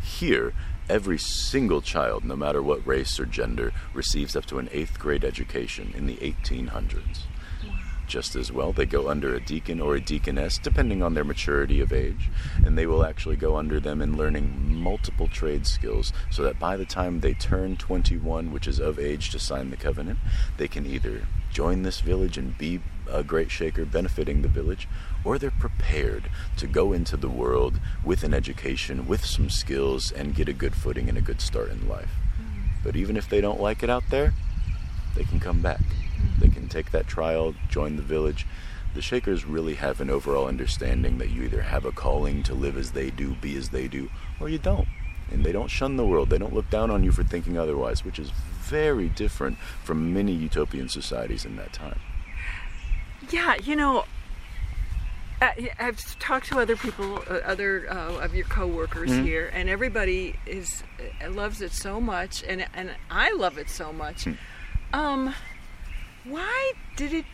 Here, 0.04 0.54
every 0.90 1.18
single 1.18 1.82
child, 1.82 2.24
no 2.24 2.36
matter 2.36 2.62
what 2.62 2.86
race 2.86 3.20
or 3.20 3.26
gender, 3.26 3.74
receives 3.94 4.36
up 4.36 4.46
to 4.48 4.60
an 4.60 4.70
eighth 4.72 5.00
grade 5.00 5.24
education 5.24 5.94
in 5.96 6.06
the 6.06 6.18
1800s 6.18 7.24
just 8.10 8.36
as 8.36 8.52
well. 8.52 8.74
They 8.74 8.86
go 8.86 9.08
under 9.08 9.34
a 9.34 9.40
deacon 9.40 9.80
or 9.80 9.96
a 9.96 10.02
deaconess, 10.02 10.58
depending 10.58 11.02
on 11.02 11.14
their 11.14 11.24
maturity 11.24 11.80
of 11.80 11.94
age, 11.94 12.30
and 12.66 12.78
they 12.78 12.86
will 12.86 13.06
actually 13.06 13.38
go 13.38 13.56
under 13.56 13.80
them 13.80 14.02
in 14.02 14.18
learning 14.18 14.76
multiple 14.76 15.28
trade 15.28 15.66
skills 15.66 16.12
so 16.30 16.44
that 16.44 16.60
by 16.60 16.76
the 16.76 16.86
time 16.86 17.22
they 17.22 17.34
turn 17.34 17.78
21, 17.78 18.52
which 18.52 18.68
is 18.68 18.80
of 18.80 19.00
age 19.00 19.30
to 19.30 19.40
sign 19.40 19.70
the 19.70 19.78
covenant, 19.78 20.20
they 20.58 20.68
can 20.68 20.86
either 20.86 21.22
join 21.52 21.84
this 21.84 22.02
village 22.02 22.38
and 22.38 22.58
be 22.58 22.82
a 23.10 23.24
great 23.24 23.50
shaker 23.50 23.86
benefiting 23.86 24.42
the 24.42 24.48
village, 24.48 24.88
or 25.24 25.38
they're 25.38 25.52
prepared 25.52 26.30
to 26.58 26.68
go 26.68 26.94
into 26.94 27.18
the 27.18 27.30
world 27.30 27.80
with 28.04 28.24
an 28.24 28.34
education, 28.34 29.08
with 29.08 29.26
some 29.26 29.50
skills, 29.50 30.12
and 30.12 30.36
get 30.36 30.50
a 30.50 30.54
good 30.54 30.76
footing 30.76 31.10
and 31.10 31.18
a 31.18 31.22
good 31.22 31.42
start 31.42 31.70
in 31.70 31.88
life. 31.88 32.12
Mm-hmm. 32.40 32.84
But 32.84 32.96
even 32.96 33.18
if 33.18 33.30
they 33.30 33.42
don't 33.42 33.62
like 33.62 33.84
it 33.84 33.90
out 33.90 34.04
there, 34.10 34.34
they 35.16 35.24
can 35.24 35.40
come 35.40 35.62
back. 35.62 35.82
They 36.40 36.50
can 36.50 36.59
take 36.70 36.92
that 36.92 37.08
trial, 37.08 37.56
join 37.70 37.96
the 37.96 38.02
village. 38.02 38.46
The 38.96 39.02
Shakers 39.02 39.46
really 39.46 39.76
have 39.76 40.02
an 40.02 40.10
overall 40.10 40.48
understanding 40.48 41.18
that 41.20 41.30
you 41.30 41.44
either 41.44 41.62
have 41.62 41.86
a 41.86 41.92
calling 41.92 42.42
to 42.44 42.54
live 42.54 42.78
as 42.78 42.92
they 42.92 43.10
do, 43.10 43.36
be 43.36 43.56
as 43.56 43.70
they 43.70 43.88
do, 43.88 44.10
or 44.40 44.50
you 44.50 44.58
don't. 44.58 44.88
And 45.32 45.46
they 45.46 45.52
don't 45.52 45.70
shun 45.70 45.96
the 45.96 46.06
world. 46.06 46.30
They 46.30 46.40
don't 46.40 46.56
look 46.56 46.70
down 46.72 46.90
on 46.90 47.04
you 47.04 47.12
for 47.12 47.24
thinking 47.24 47.58
otherwise, 47.58 48.04
which 48.04 48.18
is 48.18 48.32
very 48.62 49.10
different 49.10 49.58
from 49.84 50.14
many 50.14 50.32
utopian 50.32 50.90
societies 50.90 51.46
in 51.46 51.56
that 51.58 51.72
time. 51.72 52.00
Yeah, 53.30 53.56
you 53.58 53.76
know, 53.76 54.06
I've 55.42 56.20
talked 56.20 56.48
to 56.48 56.60
other 56.60 56.76
people, 56.76 57.24
uh, 57.30 57.36
other 57.46 57.90
uh, 57.90 58.18
of 58.18 58.36
your 58.36 58.46
coworkers 58.46 59.10
mm-hmm. 59.10 59.26
here, 59.26 59.50
and 59.54 59.70
everybody 59.70 60.36
is 60.46 60.84
uh, 61.24 61.30
loves 61.30 61.62
it 61.62 61.72
so 61.72 62.02
much, 62.02 62.44
and 62.44 62.66
and 62.74 62.92
I 63.10 63.32
love 63.32 63.58
it 63.58 63.70
so 63.70 63.94
much. 63.94 64.26
Mm. 64.26 64.38
Um, 64.92 65.36
why 66.26 66.74
did 66.96 67.14
it 67.14 67.26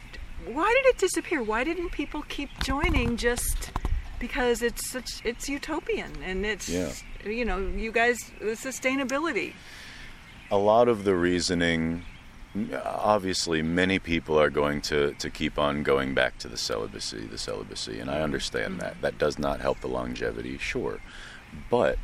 why 0.46 0.72
did 0.84 0.90
it 0.90 0.98
disappear? 0.98 1.42
Why 1.42 1.64
didn't 1.64 1.90
people 1.90 2.24
keep 2.28 2.50
joining 2.64 3.18
just 3.18 3.72
because 4.20 4.62
it's 4.62 4.90
such 4.90 5.22
it's 5.24 5.50
utopian 5.50 6.12
and 6.24 6.46
it's 6.46 6.70
yeah. 6.70 6.92
you 7.26 7.46
know, 7.46 7.60
you 7.60 7.92
guys 7.92 8.32
the 8.40 8.52
sustainability. 8.52 9.54
A 10.52 10.58
lot 10.58 10.88
of 10.88 11.04
the 11.04 11.16
reasoning 11.16 12.04
obviously 12.86 13.62
many 13.62 14.00
people 14.00 14.40
are 14.40 14.50
going 14.50 14.82
to, 14.82 15.14
to 15.16 15.30
keep 15.30 15.60
on 15.60 15.84
going 15.84 16.14
back 16.14 16.38
to 16.40 16.48
the 16.48 16.58
celibacy, 16.58 17.26
the 17.26 17.38
celibacy, 17.38 18.00
and 18.00 18.10
I 18.10 18.22
understand 18.22 18.74
mm-hmm. 18.74 18.80
that. 18.80 19.02
That 19.02 19.18
does 19.18 19.38
not 19.38 19.60
help 19.60 19.82
the 19.82 19.88
longevity, 19.88 20.58
sure. 20.58 21.02
But 21.70 21.98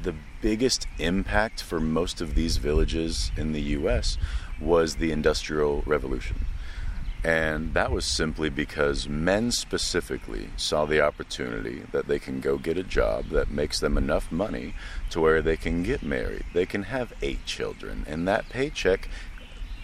the 0.00 0.14
biggest 0.40 0.86
impact 0.98 1.62
for 1.62 1.80
most 1.80 2.20
of 2.20 2.36
these 2.36 2.58
villages 2.58 3.32
in 3.36 3.52
the 3.52 3.60
US 3.60 4.16
was 4.60 4.96
the 4.96 5.12
Industrial 5.12 5.82
Revolution. 5.86 6.46
And 7.24 7.74
that 7.74 7.90
was 7.90 8.04
simply 8.04 8.48
because 8.48 9.08
men 9.08 9.50
specifically 9.50 10.50
saw 10.56 10.84
the 10.84 11.00
opportunity 11.00 11.82
that 11.90 12.06
they 12.06 12.20
can 12.20 12.40
go 12.40 12.58
get 12.58 12.78
a 12.78 12.84
job 12.84 13.30
that 13.30 13.50
makes 13.50 13.80
them 13.80 13.98
enough 13.98 14.30
money 14.30 14.74
to 15.10 15.20
where 15.20 15.42
they 15.42 15.56
can 15.56 15.82
get 15.82 16.02
married. 16.02 16.44
They 16.52 16.66
can 16.66 16.84
have 16.84 17.12
eight 17.20 17.44
children, 17.44 18.04
and 18.06 18.28
that 18.28 18.48
paycheck 18.48 19.08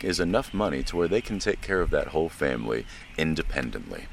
is 0.00 0.20
enough 0.20 0.54
money 0.54 0.82
to 0.84 0.96
where 0.96 1.08
they 1.08 1.20
can 1.20 1.38
take 1.38 1.60
care 1.60 1.80
of 1.80 1.90
that 1.90 2.08
whole 2.08 2.28
family 2.28 2.86
independently. 3.18 4.06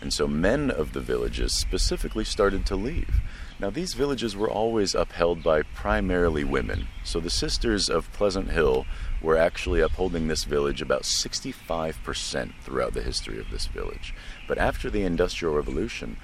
And 0.00 0.12
so 0.12 0.26
men 0.26 0.70
of 0.70 0.92
the 0.92 1.00
villages 1.00 1.52
specifically 1.52 2.24
started 2.24 2.64
to 2.66 2.76
leave. 2.76 3.20
Now, 3.58 3.70
these 3.70 3.94
villages 3.94 4.36
were 4.36 4.50
always 4.50 4.94
upheld 4.94 5.42
by 5.42 5.62
primarily 5.62 6.44
women. 6.44 6.88
So 7.04 7.20
the 7.20 7.30
sisters 7.30 7.88
of 7.88 8.12
Pleasant 8.12 8.50
Hill 8.50 8.86
were 9.20 9.36
actually 9.36 9.80
upholding 9.80 10.28
this 10.28 10.44
village 10.44 10.82
about 10.82 11.02
65% 11.02 12.52
throughout 12.62 12.94
the 12.94 13.02
history 13.02 13.38
of 13.38 13.50
this 13.50 13.66
village. 13.66 14.14
But 14.46 14.58
after 14.58 14.90
the 14.90 15.02
Industrial 15.02 15.54
Revolution, 15.54 16.16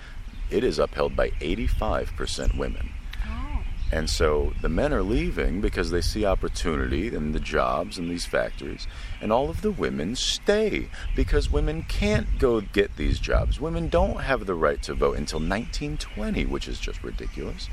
it 0.50 0.62
is 0.62 0.78
upheld 0.78 1.16
by 1.16 1.30
85% 1.30 2.58
women. 2.58 2.90
Oh. 3.26 3.62
And 3.90 4.10
so 4.10 4.52
the 4.60 4.68
men 4.68 4.92
are 4.92 5.02
leaving 5.02 5.60
because 5.60 5.90
they 5.90 6.02
see 6.02 6.24
opportunity 6.24 7.14
in 7.14 7.32
the 7.32 7.40
jobs 7.40 7.98
in 7.98 8.08
these 8.08 8.26
factories, 8.26 8.86
and 9.20 9.32
all 9.32 9.48
of 9.48 9.62
the 9.62 9.70
women 9.70 10.14
stay 10.14 10.88
because 11.16 11.50
women 11.50 11.84
can't 11.84 12.38
go 12.38 12.60
get 12.60 12.96
these 12.96 13.18
jobs. 13.18 13.60
Women 13.60 13.88
don't 13.88 14.20
have 14.20 14.46
the 14.46 14.54
right 14.54 14.82
to 14.82 14.94
vote 14.94 15.16
until 15.16 15.38
1920, 15.38 16.44
which 16.44 16.68
is 16.68 16.78
just 16.78 17.02
ridiculous. 17.02 17.68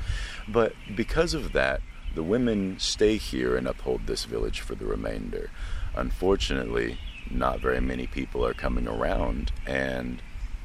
But 0.48 0.72
because 0.96 1.34
of 1.34 1.52
that, 1.52 1.82
the 2.14 2.22
women 2.22 2.78
stay 2.78 3.16
here 3.16 3.56
and 3.56 3.66
uphold 3.66 4.06
this 4.06 4.24
village 4.24 4.60
for 4.60 4.74
the 4.74 4.86
remainder. 4.86 5.50
Unfortunately, 5.94 6.98
not 7.30 7.60
very 7.60 7.80
many 7.80 8.06
people 8.06 8.44
are 8.44 8.54
coming 8.54 8.88
around, 8.88 9.52
and 9.66 10.22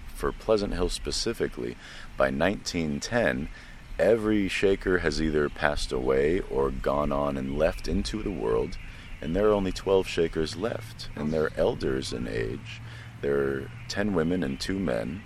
for 0.07 0.31
Pleasant 0.31 0.73
Hill 0.73 0.89
specifically, 0.89 1.75
by 2.17 2.31
1910, 2.31 3.49
every 3.99 4.47
Shaker 4.47 4.99
has 4.99 5.21
either 5.21 5.49
passed 5.49 5.91
away 5.91 6.39
or 6.49 6.71
gone 6.71 7.11
on 7.11 7.37
and 7.37 7.57
left 7.57 7.87
into 7.87 8.23
the 8.23 8.31
world, 8.31 8.77
and 9.21 9.35
there 9.35 9.47
are 9.47 9.53
only 9.53 9.71
12 9.71 10.07
Shakers 10.07 10.55
left, 10.55 11.09
and 11.15 11.31
they're 11.31 11.57
elders 11.57 12.13
in 12.13 12.27
age. 12.27 12.81
There 13.21 13.37
are 13.37 13.71
10 13.87 14.13
women 14.13 14.43
and 14.43 14.59
2 14.59 14.77
men, 14.79 15.21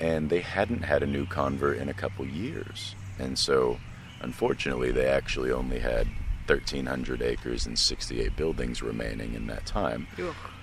and 0.00 0.30
they 0.30 0.40
hadn't 0.40 0.82
had 0.82 1.02
a 1.02 1.06
new 1.06 1.26
convert 1.26 1.78
in 1.78 1.88
a 1.88 1.94
couple 1.94 2.26
years. 2.26 2.94
And 3.18 3.38
so, 3.38 3.78
unfortunately, 4.22 4.90
they 4.90 5.06
actually 5.06 5.50
only 5.50 5.80
had 5.80 6.06
1,300 6.46 7.22
acres 7.22 7.66
and 7.66 7.78
68 7.78 8.36
buildings 8.36 8.82
remaining 8.82 9.34
in 9.34 9.46
that 9.48 9.66
time. 9.66 10.06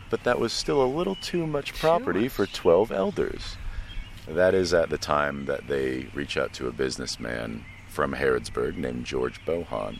But 0.09 0.23
that 0.23 0.39
was 0.39 0.51
still 0.51 0.81
a 0.83 0.87
little 0.87 1.15
too 1.15 1.45
much 1.45 1.73
property 1.79 2.27
for 2.27 2.45
12 2.45 2.91
elders. 2.91 3.57
That 4.27 4.53
is 4.53 4.73
at 4.73 4.89
the 4.89 4.97
time 4.97 5.45
that 5.45 5.67
they 5.67 6.07
reach 6.13 6.37
out 6.37 6.53
to 6.53 6.67
a 6.67 6.71
businessman 6.71 7.63
from 7.87 8.13
Harrodsburg 8.13 8.75
named 8.75 9.05
George 9.05 9.43
Bohon. 9.45 9.99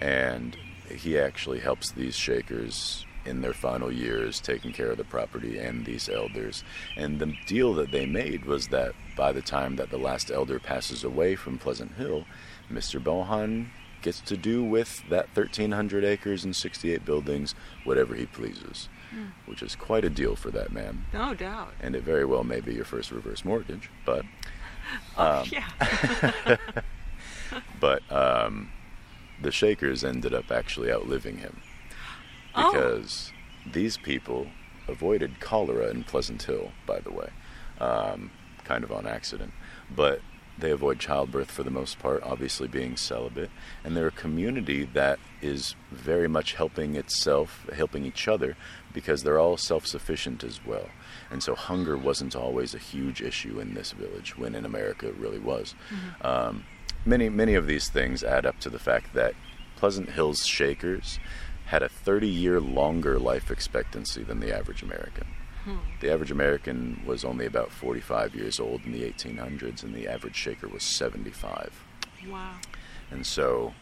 And 0.00 0.56
he 0.90 1.18
actually 1.18 1.60
helps 1.60 1.90
these 1.90 2.16
Shakers 2.16 3.06
in 3.24 3.40
their 3.40 3.52
final 3.52 3.92
years 3.92 4.40
taking 4.40 4.72
care 4.72 4.90
of 4.90 4.96
the 4.96 5.04
property 5.04 5.58
and 5.58 5.86
these 5.86 6.08
elders. 6.08 6.64
And 6.96 7.18
the 7.18 7.34
deal 7.46 7.72
that 7.74 7.92
they 7.92 8.04
made 8.04 8.44
was 8.44 8.68
that 8.68 8.94
by 9.16 9.32
the 9.32 9.42
time 9.42 9.76
that 9.76 9.90
the 9.90 9.98
last 9.98 10.30
elder 10.30 10.58
passes 10.58 11.04
away 11.04 11.36
from 11.36 11.58
Pleasant 11.58 11.92
Hill, 11.92 12.24
Mr. 12.72 13.02
Bohon 13.02 13.68
gets 14.00 14.20
to 14.20 14.36
do 14.36 14.64
with 14.64 15.08
that 15.08 15.26
1,300 15.34 16.04
acres 16.04 16.44
and 16.44 16.56
68 16.56 17.04
buildings 17.04 17.54
whatever 17.84 18.14
he 18.14 18.26
pleases 18.26 18.88
mm. 19.14 19.30
which 19.46 19.62
is 19.62 19.76
quite 19.76 20.04
a 20.04 20.10
deal 20.10 20.36
for 20.36 20.50
that 20.50 20.72
man. 20.72 21.04
No 21.12 21.34
doubt. 21.34 21.72
And 21.80 21.94
it 21.94 22.02
very 22.02 22.24
well 22.24 22.44
may 22.44 22.60
be 22.60 22.74
your 22.74 22.84
first 22.84 23.10
reverse 23.10 23.44
mortgage, 23.44 23.90
but. 24.04 24.24
Oh, 25.16 25.40
um, 25.40 25.48
yeah. 25.50 26.56
but 27.80 28.02
um, 28.12 28.70
the 29.40 29.52
Shakers 29.52 30.02
ended 30.04 30.34
up 30.34 30.50
actually 30.50 30.92
outliving 30.92 31.38
him 31.38 31.62
oh. 32.54 32.72
because 32.72 33.32
oh. 33.32 33.70
these 33.72 33.96
people 33.96 34.48
avoided 34.88 35.40
cholera 35.40 35.88
in 35.88 36.04
Pleasant 36.04 36.42
Hill, 36.42 36.72
by 36.84 36.98
the 36.98 37.12
way, 37.12 37.30
um, 37.80 38.32
kind 38.64 38.82
of 38.84 38.92
on 38.92 39.06
accident. 39.06 39.52
But 39.94 40.20
they 40.62 40.70
avoid 40.70 40.98
childbirth 40.98 41.50
for 41.50 41.62
the 41.62 41.70
most 41.70 41.98
part, 41.98 42.22
obviously 42.22 42.68
being 42.68 42.96
celibate, 42.96 43.50
and 43.84 43.96
they're 43.96 44.06
a 44.06 44.12
community 44.12 44.84
that 44.84 45.18
is 45.42 45.74
very 45.90 46.28
much 46.28 46.54
helping 46.54 46.94
itself, 46.94 47.68
helping 47.74 48.06
each 48.06 48.28
other, 48.28 48.56
because 48.94 49.22
they're 49.22 49.40
all 49.40 49.56
self 49.56 49.86
sufficient 49.86 50.42
as 50.42 50.64
well. 50.64 50.88
And 51.30 51.42
so 51.42 51.54
hunger 51.54 51.98
wasn't 51.98 52.36
always 52.36 52.74
a 52.74 52.78
huge 52.78 53.20
issue 53.20 53.60
in 53.60 53.74
this 53.74 53.92
village, 53.92 54.38
when 54.38 54.54
in 54.54 54.64
America 54.64 55.08
it 55.08 55.16
really 55.16 55.40
was. 55.40 55.74
Um, 56.22 56.64
many, 57.04 57.28
many 57.28 57.54
of 57.54 57.66
these 57.66 57.88
things 57.88 58.22
add 58.22 58.46
up 58.46 58.60
to 58.60 58.70
the 58.70 58.78
fact 58.78 59.14
that 59.14 59.34
Pleasant 59.76 60.10
Hills 60.10 60.46
Shakers 60.46 61.18
had 61.66 61.82
a 61.82 61.88
30 61.88 62.28
year 62.28 62.60
longer 62.60 63.18
life 63.18 63.50
expectancy 63.50 64.22
than 64.22 64.40
the 64.40 64.56
average 64.56 64.82
American. 64.82 65.26
The 66.00 66.12
average 66.12 66.30
American 66.30 67.02
was 67.06 67.24
only 67.24 67.46
about 67.46 67.70
45 67.70 68.34
years 68.34 68.58
old 68.58 68.84
in 68.84 68.92
the 68.92 69.02
1800s, 69.02 69.82
and 69.82 69.94
the 69.94 70.08
average 70.08 70.36
Shaker 70.36 70.68
was 70.68 70.82
75. 70.82 71.84
Wow. 72.28 72.54
And 73.10 73.26
so 73.26 73.74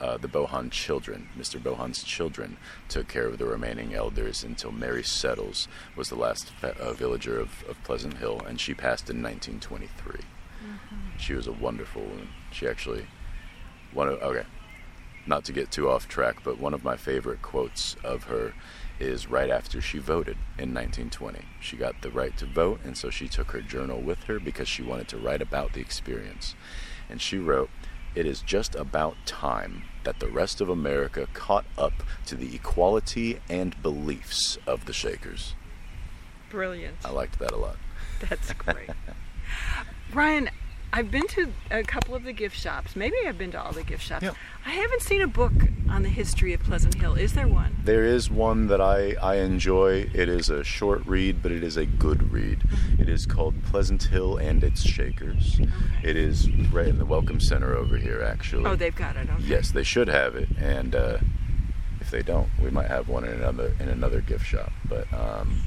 uh, 0.00 0.16
the 0.16 0.28
Bohon 0.28 0.70
children, 0.70 1.28
Mr. 1.38 1.60
Bohon's 1.62 2.02
children, 2.02 2.56
took 2.88 3.06
care 3.06 3.26
of 3.26 3.38
the 3.38 3.44
remaining 3.44 3.94
elders 3.94 4.42
until 4.42 4.72
Mary 4.72 5.02
Settles 5.02 5.68
was 5.94 6.08
the 6.08 6.16
last 6.16 6.52
uh, 6.62 6.92
villager 6.92 7.38
of, 7.38 7.64
of 7.68 7.82
Pleasant 7.84 8.16
Hill, 8.16 8.40
and 8.46 8.58
she 8.58 8.74
passed 8.74 9.10
in 9.10 9.22
1923. 9.22 10.20
She 11.18 11.34
was 11.34 11.46
a 11.46 11.52
wonderful 11.52 12.02
woman. 12.02 12.28
She 12.50 12.66
actually, 12.66 13.06
one 13.92 14.08
of, 14.08 14.22
okay, 14.22 14.46
not 15.26 15.44
to 15.44 15.52
get 15.52 15.70
too 15.70 15.88
off 15.88 16.08
track, 16.08 16.38
but 16.42 16.58
one 16.58 16.74
of 16.74 16.82
my 16.82 16.96
favorite 16.96 17.42
quotes 17.42 17.96
of 18.02 18.24
her 18.24 18.54
is 19.00 19.28
right 19.28 19.50
after 19.50 19.80
she 19.80 19.98
voted 19.98 20.36
in 20.58 20.74
1920. 20.74 21.40
She 21.60 21.76
got 21.76 22.02
the 22.02 22.10
right 22.10 22.36
to 22.36 22.46
vote, 22.46 22.80
and 22.84 22.96
so 22.96 23.10
she 23.10 23.28
took 23.28 23.52
her 23.52 23.60
journal 23.60 24.00
with 24.00 24.24
her 24.24 24.38
because 24.38 24.68
she 24.68 24.82
wanted 24.82 25.08
to 25.08 25.18
write 25.18 25.42
about 25.42 25.72
the 25.72 25.80
experience. 25.80 26.54
And 27.08 27.20
she 27.20 27.38
wrote, 27.38 27.70
It 28.14 28.26
is 28.26 28.42
just 28.42 28.74
about 28.74 29.16
time 29.26 29.84
that 30.04 30.20
the 30.20 30.28
rest 30.28 30.60
of 30.60 30.68
America 30.68 31.28
caught 31.32 31.66
up 31.76 32.02
to 32.26 32.34
the 32.34 32.54
equality 32.54 33.40
and 33.48 33.80
beliefs 33.82 34.58
of 34.66 34.86
the 34.86 34.92
Shakers. 34.92 35.54
Brilliant. 36.50 36.96
I 37.04 37.10
liked 37.10 37.38
that 37.38 37.52
a 37.52 37.56
lot. 37.56 37.76
That's 38.28 38.52
great. 38.54 38.90
Ryan, 40.12 40.50
I've 40.92 41.10
been 41.10 41.26
to 41.28 41.52
a 41.70 41.82
couple 41.84 42.16
of 42.16 42.24
the 42.24 42.32
gift 42.32 42.56
shops. 42.56 42.96
Maybe 42.96 43.16
I've 43.26 43.38
been 43.38 43.52
to 43.52 43.62
all 43.62 43.72
the 43.72 43.84
gift 43.84 44.02
shops. 44.02 44.24
Yeah. 44.24 44.32
I 44.66 44.70
haven't 44.70 45.02
seen 45.02 45.20
a 45.20 45.28
book 45.28 45.52
on 45.88 46.02
the 46.02 46.08
history 46.08 46.52
of 46.52 46.62
Pleasant 46.62 46.94
Hill. 46.94 47.14
Is 47.14 47.34
there 47.34 47.46
one? 47.46 47.76
There 47.84 48.04
is 48.04 48.28
one 48.28 48.66
that 48.66 48.80
I, 48.80 49.14
I 49.22 49.36
enjoy. 49.36 50.10
It 50.12 50.28
is 50.28 50.50
a 50.50 50.64
short 50.64 51.06
read, 51.06 51.42
but 51.42 51.52
it 51.52 51.62
is 51.62 51.76
a 51.76 51.86
good 51.86 52.32
read. 52.32 52.62
It 52.98 53.08
is 53.08 53.24
called 53.24 53.62
Pleasant 53.64 54.02
Hill 54.04 54.36
and 54.38 54.64
Its 54.64 54.82
Shakers. 54.82 55.60
It 56.02 56.16
is 56.16 56.50
right 56.72 56.88
in 56.88 56.98
the 56.98 57.06
Welcome 57.06 57.40
Center 57.40 57.76
over 57.76 57.96
here, 57.96 58.22
actually. 58.22 58.66
Oh, 58.66 58.74
they've 58.74 58.94
got 58.94 59.16
it. 59.16 59.28
Okay. 59.30 59.44
Yes, 59.44 59.70
they 59.70 59.84
should 59.84 60.08
have 60.08 60.34
it, 60.34 60.48
and 60.58 60.96
uh, 60.96 61.18
if 62.00 62.10
they 62.10 62.22
don't, 62.22 62.48
we 62.62 62.70
might 62.70 62.88
have 62.88 63.08
one 63.08 63.24
in 63.24 63.32
another 63.32 63.74
in 63.78 63.88
another 63.88 64.20
gift 64.20 64.46
shop. 64.46 64.72
But 64.88 65.12
um, 65.12 65.62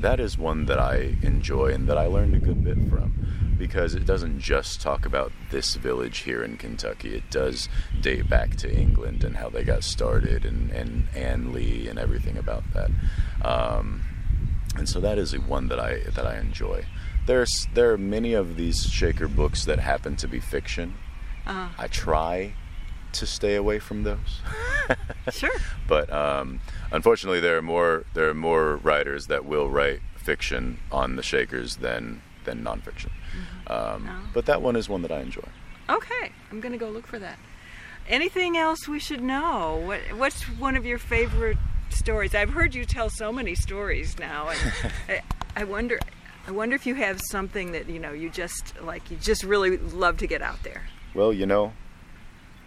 that 0.00 0.20
is 0.20 0.38
one 0.38 0.66
that 0.66 0.78
I 0.78 1.16
enjoy 1.22 1.72
and 1.72 1.88
that 1.88 1.98
I 1.98 2.06
learned 2.06 2.34
a 2.34 2.38
good 2.38 2.64
bit 2.64 2.78
from, 2.88 3.54
because 3.58 3.94
it 3.94 4.04
doesn't 4.04 4.40
just 4.40 4.80
talk 4.80 5.06
about 5.06 5.32
this 5.50 5.74
village 5.76 6.18
here 6.18 6.42
in 6.42 6.56
Kentucky. 6.56 7.14
It 7.14 7.30
does 7.30 7.68
date 8.00 8.28
back 8.28 8.56
to 8.56 8.72
England 8.72 9.24
and 9.24 9.36
how 9.36 9.48
they 9.48 9.64
got 9.64 9.84
started, 9.84 10.44
and 10.44 10.70
and 10.70 11.08
Ann 11.14 11.52
Lee 11.52 11.88
and 11.88 11.98
everything 11.98 12.36
about 12.36 12.64
that. 12.72 12.90
Um, 13.42 14.02
and 14.76 14.88
so 14.88 15.00
that 15.00 15.18
is 15.18 15.34
a 15.34 15.38
one 15.38 15.68
that 15.68 15.78
I 15.78 16.00
that 16.14 16.26
I 16.26 16.38
enjoy. 16.38 16.86
There's 17.26 17.68
there 17.74 17.92
are 17.92 17.98
many 17.98 18.34
of 18.34 18.56
these 18.56 18.84
Shaker 18.84 19.28
books 19.28 19.64
that 19.64 19.78
happen 19.78 20.16
to 20.16 20.28
be 20.28 20.40
fiction. 20.40 20.94
Uh, 21.46 21.68
I 21.78 21.88
try 21.88 22.54
to 23.14 23.26
stay 23.26 23.54
away 23.56 23.78
from 23.78 24.02
those. 24.02 24.40
sure. 25.32 25.50
but 25.88 26.12
um, 26.12 26.60
unfortunately, 26.92 27.40
there 27.40 27.56
are 27.56 27.62
more 27.62 28.04
there 28.14 28.28
are 28.28 28.34
more 28.34 28.76
writers 28.76 29.26
that 29.28 29.44
will 29.44 29.68
write 29.70 30.00
fiction 30.16 30.78
on 30.92 31.16
the 31.16 31.22
Shakers 31.22 31.76
than 31.76 32.22
than 32.44 32.62
nonfiction. 32.62 33.10
Um, 33.66 34.08
Oh. 34.08 34.28
But 34.34 34.46
that 34.46 34.60
one 34.62 34.76
is 34.76 34.88
one 34.88 35.02
that 35.02 35.12
I 35.12 35.20
enjoy. 35.20 35.48
Okay, 35.88 36.32
I'm 36.50 36.60
gonna 36.60 36.76
go 36.78 36.90
look 36.90 37.06
for 37.06 37.18
that. 37.18 37.38
Anything 38.08 38.56
else 38.58 38.86
we 38.86 38.98
should 38.98 39.22
know? 39.22 39.82
What 39.86 40.00
What's 40.18 40.42
one 40.58 40.76
of 40.76 40.84
your 40.84 40.98
favorite 40.98 41.56
stories? 41.90 42.34
I've 42.34 42.50
heard 42.50 42.74
you 42.74 42.84
tell 42.84 43.08
so 43.08 43.32
many 43.32 43.54
stories 43.54 44.18
now, 44.18 44.48
and 44.48 44.92
I, 45.08 45.22
I 45.56 45.64
wonder, 45.64 45.98
I 46.46 46.50
wonder 46.50 46.76
if 46.76 46.84
you 46.86 46.94
have 46.96 47.20
something 47.30 47.72
that 47.72 47.88
you 47.88 47.98
know 47.98 48.12
you 48.12 48.28
just 48.28 48.78
like 48.82 49.10
you 49.10 49.16
just 49.16 49.42
really 49.44 49.78
love 49.78 50.18
to 50.18 50.26
get 50.26 50.42
out 50.42 50.62
there. 50.64 50.82
Well, 51.14 51.32
you 51.32 51.46
know, 51.46 51.72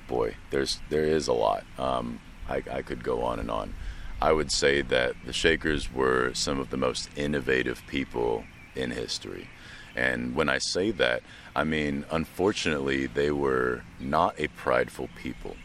boy, 0.08 0.36
there's 0.50 0.80
there 0.90 1.04
is 1.04 1.28
a 1.28 1.34
lot. 1.34 1.64
Um, 1.78 2.20
I, 2.50 2.64
I 2.72 2.82
could 2.82 3.04
go 3.04 3.24
on 3.24 3.40
and 3.40 3.52
on. 3.52 3.74
I 4.22 4.32
would 4.32 4.52
say 4.52 4.82
that 4.82 5.16
the 5.26 5.34
Shakers 5.34 5.94
were 5.94 6.34
some 6.34 6.60
of 6.60 6.70
the 6.70 6.78
most 6.78 7.10
innovative 7.16 7.84
people 7.88 8.46
in 8.76 8.92
history. 8.92 9.48
And 9.96 10.36
when 10.36 10.50
I 10.50 10.60
say 10.60 10.92
that, 10.92 11.22
I 11.56 11.64
mean, 11.64 12.06
unfortunately, 12.12 13.08
they 13.08 13.32
were 13.32 13.84
not 14.00 14.40
a 14.40 14.48
prideful 14.50 15.10
people. 15.16 15.56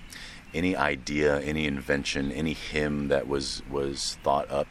Any 0.55 0.77
idea, 0.77 1.41
any 1.41 1.67
invention, 1.67 2.33
any 2.33 2.55
hymn 2.55 3.09
that 3.09 3.27
was, 3.27 3.63
was 3.71 4.19
thought 4.23 4.51
up, 4.51 4.69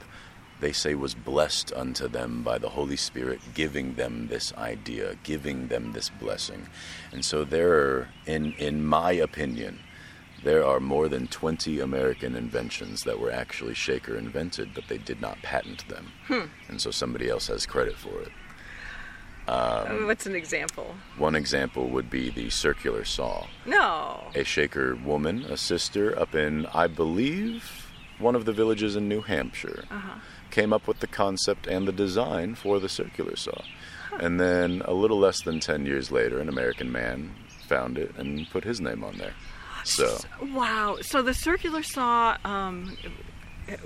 they 0.61 0.71
say 0.71 0.95
was 0.95 1.13
blessed 1.13 1.73
unto 1.75 2.07
them 2.07 2.43
by 2.43 2.57
the 2.57 2.69
Holy 2.69 2.95
Spirit, 2.95 3.41
giving 3.53 3.95
them 3.95 4.27
this 4.27 4.53
idea, 4.55 5.15
giving 5.23 5.67
them 5.67 5.91
this 5.91 6.09
blessing. 6.09 6.67
And 7.11 7.25
so 7.25 7.43
there 7.43 7.73
are, 7.73 8.09
in, 8.25 8.53
in 8.53 8.85
my 8.85 9.11
opinion, 9.11 9.79
there 10.43 10.65
are 10.65 10.79
more 10.79 11.07
than 11.07 11.27
20 11.27 11.79
American 11.79 12.35
inventions 12.35 13.03
that 13.03 13.19
were 13.19 13.31
actually 13.31 13.73
Shaker 13.75 14.15
invented, 14.15 14.73
but 14.73 14.87
they 14.87 14.97
did 14.97 15.19
not 15.19 15.41
patent 15.41 15.87
them. 15.87 16.11
And 16.69 16.79
so 16.81 16.89
somebody 16.91 17.29
else 17.29 17.47
has 17.47 17.65
credit 17.65 17.95
for 17.97 18.21
it. 18.21 18.31
Um, 19.47 20.05
What's 20.05 20.25
an 20.27 20.35
example? 20.35 20.95
One 21.17 21.35
example 21.35 21.89
would 21.89 22.09
be 22.09 22.29
the 22.29 22.49
circular 22.51 23.03
saw. 23.03 23.47
No. 23.65 24.29
A 24.35 24.43
Shaker 24.43 24.95
woman, 24.95 25.43
a 25.45 25.57
sister 25.57 26.17
up 26.17 26.35
in, 26.35 26.67
I 26.67 26.87
believe, 26.87 27.87
one 28.19 28.35
of 28.35 28.45
the 28.45 28.53
villages 28.53 28.95
in 28.95 29.07
New 29.07 29.21
Hampshire, 29.21 29.83
Uh-huh. 29.89 30.19
Came 30.51 30.73
up 30.73 30.87
with 30.87 30.99
the 30.99 31.07
concept 31.07 31.67
and 31.67 31.87
the 31.87 31.91
design 31.91 32.55
for 32.55 32.79
the 32.79 32.89
circular 32.89 33.35
saw. 33.35 33.61
And 34.19 34.39
then 34.39 34.81
a 34.85 34.93
little 34.93 35.17
less 35.17 35.41
than 35.41 35.59
10 35.59 35.85
years 35.85 36.11
later, 36.11 36.39
an 36.39 36.49
American 36.49 36.91
man 36.91 37.33
found 37.67 37.97
it 37.97 38.13
and 38.17 38.49
put 38.49 38.63
his 38.63 38.81
name 38.81 39.03
on 39.03 39.17
there. 39.17 39.33
So, 39.83 40.19
Wow. 40.53 40.97
So 41.01 41.21
the 41.21 41.33
circular 41.33 41.81
saw. 41.81 42.37
Um, 42.45 42.97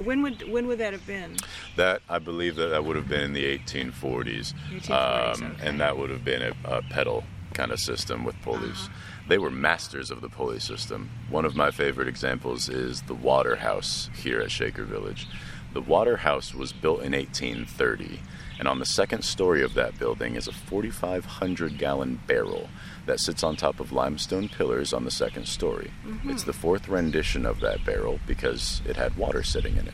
when 0.03 0.21
would 0.23 0.49
when 0.51 0.67
would 0.67 0.79
that 0.79 0.93
have 0.93 1.05
been? 1.05 1.35
that 1.75 2.01
I 2.09 2.17
believe 2.19 2.55
that 2.55 2.67
that 2.67 2.85
would 2.85 2.95
have 2.95 3.07
been 3.07 3.21
in 3.21 3.33
the 3.33 3.45
1840s, 3.59 4.53
1840s, 4.71 4.89
um, 4.89 5.43
okay. 5.43 5.67
and 5.67 5.79
that 5.79 5.97
would 5.97 6.09
have 6.09 6.23
been 6.23 6.41
a, 6.41 6.53
a 6.65 6.81
pedal 6.81 7.23
kind 7.53 7.71
of 7.71 7.79
system 7.79 8.23
with 8.23 8.35
pulleys. 8.41 8.89
They 9.27 9.37
were 9.37 9.51
masters 9.51 10.11
of 10.11 10.21
the 10.21 10.29
pulley 10.29 10.59
system. 10.59 11.09
One 11.29 11.45
of 11.45 11.55
my 11.55 11.71
favorite 11.71 12.07
examples 12.07 12.69
is 12.69 13.01
the 13.03 13.13
water 13.13 13.55
house 13.55 14.09
here 14.15 14.39
at 14.39 14.51
Shaker 14.51 14.83
Village. 14.83 15.27
The 15.75 15.81
water 15.81 16.15
house 16.15 16.55
was 16.55 16.71
built 16.71 17.01
in 17.01 17.11
1830, 17.11 18.21
and 18.59 18.65
on 18.65 18.79
the 18.79 18.85
second 18.85 19.25
story 19.25 19.61
of 19.61 19.73
that 19.73 19.99
building 19.99 20.37
is 20.37 20.47
a 20.47 20.53
4,500 20.53 21.77
gallon 21.77 22.21
barrel 22.25 22.69
that 23.07 23.19
sits 23.19 23.43
on 23.43 23.57
top 23.57 23.81
of 23.81 23.91
limestone 23.91 24.47
pillars 24.47 24.93
on 24.93 25.03
the 25.03 25.11
second 25.11 25.49
story. 25.49 25.91
Mm-hmm. 26.07 26.29
It's 26.29 26.43
the 26.43 26.53
fourth 26.53 26.87
rendition 26.87 27.45
of 27.45 27.59
that 27.59 27.83
barrel 27.83 28.21
because 28.25 28.81
it 28.87 28.95
had 28.95 29.17
water 29.17 29.43
sitting 29.43 29.75
in 29.75 29.85
it. 29.89 29.93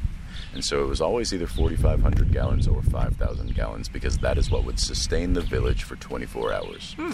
And 0.53 0.63
so 0.63 0.83
it 0.83 0.87
was 0.87 1.01
always 1.01 1.33
either 1.33 1.47
4,500 1.47 2.31
gallons 2.31 2.67
or 2.67 2.83
5,000 2.83 3.55
gallons 3.55 3.89
because 3.89 4.19
that 4.19 4.37
is 4.37 4.51
what 4.51 4.63
would 4.65 4.79
sustain 4.79 5.33
the 5.33 5.41
village 5.41 5.81
for 5.81 5.95
24 5.95 6.53
hours. 6.53 6.93
Hmm. 6.93 7.13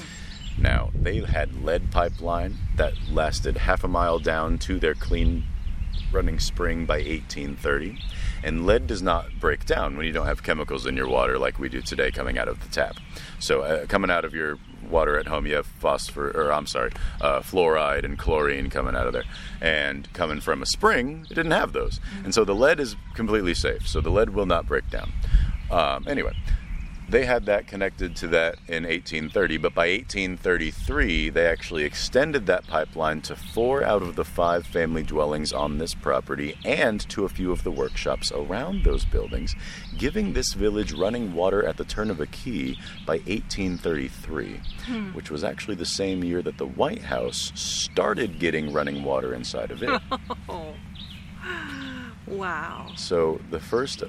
Now, 0.58 0.90
they 0.94 1.22
had 1.22 1.64
lead 1.64 1.90
pipeline 1.90 2.58
that 2.76 2.96
lasted 3.10 3.56
half 3.56 3.86
a 3.86 3.88
mile 3.88 4.20
down 4.20 4.58
to 4.58 4.78
their 4.78 4.94
clean 4.94 5.46
running 6.12 6.40
spring 6.40 6.86
by 6.86 6.98
1830. 6.98 8.00
And 8.44 8.66
lead 8.66 8.88
does 8.88 9.02
not 9.02 9.40
break 9.40 9.66
down 9.66 9.98
when 9.98 10.06
you 10.06 10.12
don't 10.12 10.28
have 10.28 10.44
chemicals 10.44 10.86
in 10.86 10.96
your 10.96 11.08
water 11.08 11.38
like 11.38 11.60
we 11.60 11.70
do 11.70 11.82
today 11.82 12.12
coming 12.12 12.38
out 12.38 12.48
of 12.48 12.62
the 12.62 12.70
tap. 12.70 12.98
So, 13.40 13.62
uh, 13.62 13.86
coming 13.88 14.12
out 14.12 14.26
of 14.26 14.34
your 14.34 14.58
water 14.90 15.18
at 15.18 15.28
home, 15.28 15.46
you 15.46 15.56
have 15.56 15.66
phosphor, 15.66 16.30
or 16.32 16.52
I'm 16.52 16.68
sorry, 16.68 16.92
uh, 17.22 17.42
fluoride 17.42 18.04
and 18.04 18.18
chlorine 18.18 18.70
coming 18.70 18.96
out 18.96 19.08
of 19.08 19.14
there. 19.14 19.26
And 19.62 20.12
coming 20.14 20.40
from 20.40 20.62
a 20.62 20.66
spring, 20.66 21.26
it 21.30 21.36
didn't 21.36 21.52
have 21.52 21.74
those. 21.74 22.00
And 22.24 22.34
so 22.34 22.46
the 22.46 22.56
lead 22.56 22.80
is 22.80 22.96
completely 23.16 23.54
safe. 23.54 23.88
So 23.88 24.02
the 24.02 24.10
lead 24.12 24.32
will 24.32 24.46
not 24.46 24.68
break 24.68 24.90
down. 24.90 25.12
Um, 25.70 26.06
anyway, 26.08 26.34
they 27.10 27.26
had 27.26 27.46
that 27.46 27.68
connected 27.68 28.16
to 28.18 28.28
that 28.28 28.56
in 28.68 28.84
1830, 28.84 29.58
but 29.58 29.74
by 29.74 29.88
1833, 29.88 31.30
they 31.30 31.48
actually 31.48 31.84
extended 31.86 32.46
that 32.46 32.68
pipeline 32.68 33.22
to 33.22 33.36
four 33.36 33.84
out 33.84 34.02
of 34.02 34.16
the 34.16 34.26
five 34.26 34.66
family 34.66 35.04
dwellings 35.04 35.54
on 35.54 35.78
this 35.78 35.94
property 35.94 36.58
and 36.66 37.08
to 37.10 37.24
a 37.24 37.30
few 37.30 37.52
of 37.52 37.64
the 37.64 37.72
workshops 37.72 38.32
around 38.34 38.84
those 38.84 39.06
buildings, 39.06 39.56
giving 39.98 40.34
this 40.34 40.54
village 40.54 40.92
running 40.92 41.34
water 41.34 41.66
at 41.66 41.78
the 41.78 41.86
turn 41.86 42.12
of 42.12 42.20
a 42.20 42.28
key 42.28 42.78
by 43.06 43.18
1833, 43.20 44.60
hmm. 44.86 45.14
which 45.14 45.32
was 45.32 45.44
actually 45.44 45.76
the 45.76 45.86
same 45.86 46.24
year 46.24 46.42
that 46.42 46.58
the 46.58 46.68
White 46.68 47.04
House 47.04 47.54
started 47.56 48.38
getting 48.38 48.74
running 48.74 49.04
water 49.04 49.34
inside 49.34 49.72
of 49.72 49.82
it. 49.82 50.02
Oh. 50.50 50.74
Wow. 52.28 52.92
So 52.98 53.40
the 53.52 53.60
first 53.60 54.04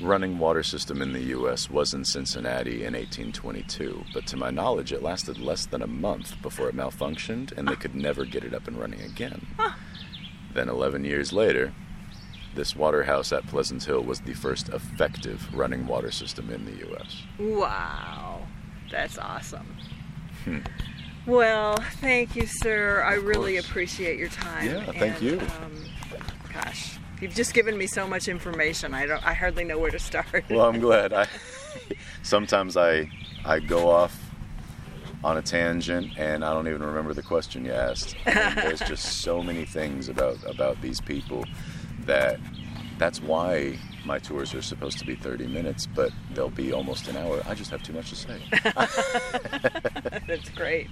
running 0.00 0.38
water 0.38 0.62
system 0.62 1.00
in 1.00 1.12
the 1.12 1.22
U.S. 1.22 1.70
was 1.70 1.94
in 1.94 2.04
Cincinnati 2.04 2.84
in 2.84 2.94
1822, 2.94 4.04
but 4.12 4.26
to 4.26 4.36
my 4.36 4.50
knowledge, 4.50 4.92
it 4.92 5.02
lasted 5.02 5.38
less 5.38 5.66
than 5.66 5.82
a 5.82 5.86
month 5.86 6.40
before 6.42 6.68
it 6.68 6.76
malfunctioned 6.76 7.56
and 7.56 7.68
they 7.68 7.76
could 7.76 7.94
never 7.94 8.24
get 8.24 8.44
it 8.44 8.54
up 8.54 8.66
and 8.66 8.78
running 8.78 9.00
again. 9.02 9.46
Then, 10.52 10.68
11 10.68 11.04
years 11.04 11.32
later, 11.32 11.72
this 12.54 12.76
water 12.76 13.02
house 13.04 13.32
at 13.32 13.46
Pleasant 13.46 13.82
Hill 13.82 14.02
was 14.02 14.20
the 14.20 14.34
first 14.34 14.68
effective 14.68 15.52
running 15.54 15.86
water 15.86 16.10
system 16.10 16.50
in 16.50 16.64
the 16.64 16.86
U.S. 16.86 17.22
Wow, 17.38 18.46
that's 18.90 19.18
awesome. 19.18 19.76
Well, 21.26 21.76
thank 22.00 22.36
you, 22.36 22.46
sir. 22.46 23.02
I 23.02 23.14
really 23.14 23.56
appreciate 23.56 24.18
your 24.18 24.28
time. 24.28 24.66
Yeah, 24.66 24.84
thank 24.92 25.14
and, 25.14 25.22
you. 25.22 25.40
Um, 25.40 26.20
gosh, 26.52 26.98
you've 27.20 27.34
just 27.34 27.54
given 27.54 27.76
me 27.76 27.86
so 27.86 28.06
much 28.06 28.28
information. 28.28 28.94
I 28.94 29.06
don't. 29.06 29.24
I 29.26 29.34
hardly 29.34 29.64
know 29.64 29.78
where 29.78 29.90
to 29.90 29.98
start. 29.98 30.44
Well, 30.50 30.66
I'm 30.66 30.80
glad. 30.80 31.12
I 31.12 31.26
sometimes 32.22 32.76
I 32.76 33.10
I 33.44 33.60
go 33.60 33.90
off 33.90 34.18
on 35.22 35.38
a 35.38 35.42
tangent 35.42 36.12
and 36.18 36.44
I 36.44 36.52
don't 36.52 36.68
even 36.68 36.82
remember 36.82 37.14
the 37.14 37.22
question 37.22 37.64
you 37.64 37.72
asked. 37.72 38.14
There's 38.24 38.80
just 38.80 39.22
so 39.22 39.42
many 39.42 39.64
things 39.64 40.08
about 40.08 40.38
about 40.44 40.80
these 40.82 41.00
people 41.00 41.44
that 42.00 42.38
that's 42.98 43.20
why 43.22 43.78
my 44.04 44.18
tours 44.18 44.54
are 44.54 44.62
supposed 44.62 44.98
to 44.98 45.06
be 45.06 45.14
30 45.14 45.46
minutes, 45.46 45.86
but 45.86 46.12
they'll 46.34 46.50
be 46.50 46.72
almost 46.72 47.08
an 47.08 47.16
hour. 47.16 47.42
I 47.46 47.54
just 47.54 47.70
have 47.70 47.82
too 47.82 47.92
much 47.92 48.10
to 48.10 48.16
say. 48.16 48.40
That's 50.26 50.50
great. 50.50 50.88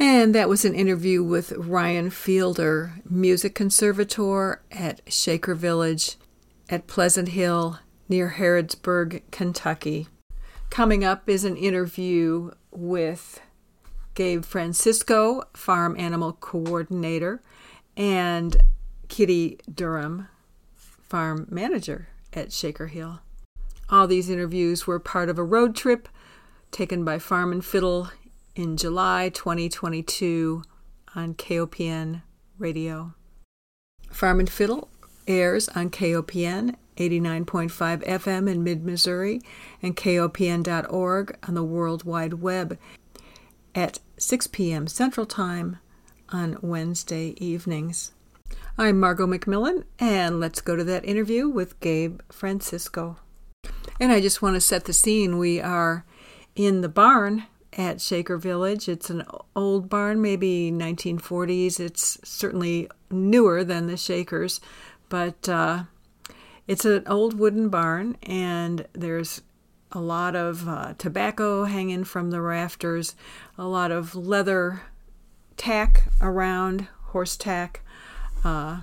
And 0.00 0.34
that 0.34 0.48
was 0.48 0.64
an 0.64 0.74
interview 0.74 1.22
with 1.22 1.52
Ryan 1.52 2.08
Fielder, 2.08 2.94
music 3.04 3.54
conservator 3.54 4.62
at 4.72 5.02
Shaker 5.12 5.54
Village 5.54 6.16
at 6.70 6.86
Pleasant 6.86 7.28
Hill 7.28 7.80
near 8.08 8.36
Harrodsburg, 8.38 9.20
Kentucky. 9.30 10.08
Coming 10.70 11.04
up 11.04 11.28
is 11.28 11.44
an 11.44 11.54
interview 11.54 12.52
with 12.70 13.42
Gabe 14.14 14.42
Francisco, 14.42 15.42
farm 15.52 15.94
animal 15.98 16.32
coordinator, 16.32 17.42
and 17.94 18.56
Kitty 19.08 19.58
Durham, 19.72 20.28
farm 20.76 21.46
manager 21.50 22.08
at 22.32 22.54
Shaker 22.54 22.86
Hill. 22.86 23.20
All 23.90 24.06
these 24.06 24.30
interviews 24.30 24.86
were 24.86 24.98
part 24.98 25.28
of 25.28 25.38
a 25.38 25.44
road 25.44 25.76
trip 25.76 26.08
taken 26.70 27.04
by 27.04 27.18
Farm 27.18 27.52
and 27.52 27.62
Fiddle 27.62 28.10
in 28.54 28.76
July 28.76 29.28
2022 29.28 30.62
on 31.14 31.34
KOPN 31.34 32.22
radio. 32.58 33.14
Farm 34.10 34.40
and 34.40 34.50
Fiddle 34.50 34.88
airs 35.26 35.68
on 35.70 35.90
KOPN 35.90 36.74
89.5 36.96 38.04
FM 38.06 38.50
in 38.50 38.62
mid 38.62 38.84
Missouri 38.84 39.40
and 39.82 39.96
KOPN.org 39.96 41.38
on 41.46 41.54
the 41.54 41.64
World 41.64 42.04
Wide 42.04 42.34
Web 42.34 42.78
at 43.74 44.00
6 44.18 44.48
p.m. 44.48 44.86
Central 44.86 45.26
Time 45.26 45.78
on 46.30 46.58
Wednesday 46.60 47.34
evenings. 47.38 48.12
I'm 48.76 48.98
Margot 48.98 49.26
McMillen, 49.26 49.84
and 49.98 50.40
let's 50.40 50.60
go 50.60 50.74
to 50.74 50.84
that 50.84 51.04
interview 51.04 51.48
with 51.48 51.78
Gabe 51.80 52.20
Francisco. 52.30 53.18
And 54.00 54.10
I 54.12 54.20
just 54.20 54.42
want 54.42 54.54
to 54.56 54.60
set 54.60 54.84
the 54.84 54.92
scene. 54.92 55.38
We 55.38 55.60
are 55.60 56.04
in 56.56 56.80
the 56.80 56.88
barn 56.88 57.44
at 57.80 57.98
Shaker 57.98 58.36
Village. 58.36 58.90
It's 58.90 59.08
an 59.08 59.24
old 59.56 59.88
barn, 59.88 60.20
maybe 60.20 60.70
1940s. 60.70 61.80
It's 61.80 62.18
certainly 62.22 62.90
newer 63.10 63.64
than 63.64 63.86
the 63.86 63.96
Shakers, 63.96 64.60
but 65.08 65.48
uh, 65.48 65.84
it's 66.66 66.84
an 66.84 67.04
old 67.06 67.38
wooden 67.38 67.70
barn, 67.70 68.18
and 68.22 68.86
there's 68.92 69.40
a 69.92 69.98
lot 69.98 70.36
of 70.36 70.68
uh, 70.68 70.92
tobacco 70.98 71.64
hanging 71.64 72.04
from 72.04 72.30
the 72.30 72.42
rafters, 72.42 73.16
a 73.56 73.64
lot 73.64 73.90
of 73.90 74.14
leather 74.14 74.82
tack 75.56 76.08
around, 76.20 76.86
horse 77.06 77.34
tack. 77.34 77.80
Uh, 78.44 78.80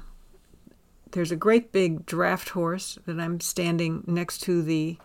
there's 1.12 1.32
a 1.32 1.36
great 1.36 1.72
big 1.72 2.08
draft 2.08 2.50
horse 2.50 2.98
that 3.06 3.20
I'm 3.20 3.42
standing 3.42 4.04
next 4.08 4.40
to 4.40 4.64
the 4.64 4.98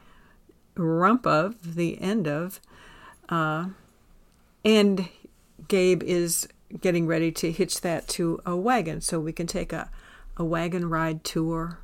rump 0.76 1.26
of, 1.26 1.74
the 1.74 2.00
end 2.00 2.26
of. 2.26 2.58
Uh, 3.28 3.66
and 4.64 5.08
Gabe 5.68 6.02
is 6.02 6.48
getting 6.80 7.06
ready 7.06 7.30
to 7.32 7.52
hitch 7.52 7.80
that 7.82 8.08
to 8.08 8.40
a 8.46 8.56
wagon 8.56 9.00
so 9.00 9.20
we 9.20 9.32
can 9.32 9.46
take 9.46 9.72
a, 9.72 9.90
a 10.36 10.44
wagon 10.44 10.88
ride 10.88 11.24
tour. 11.24 11.78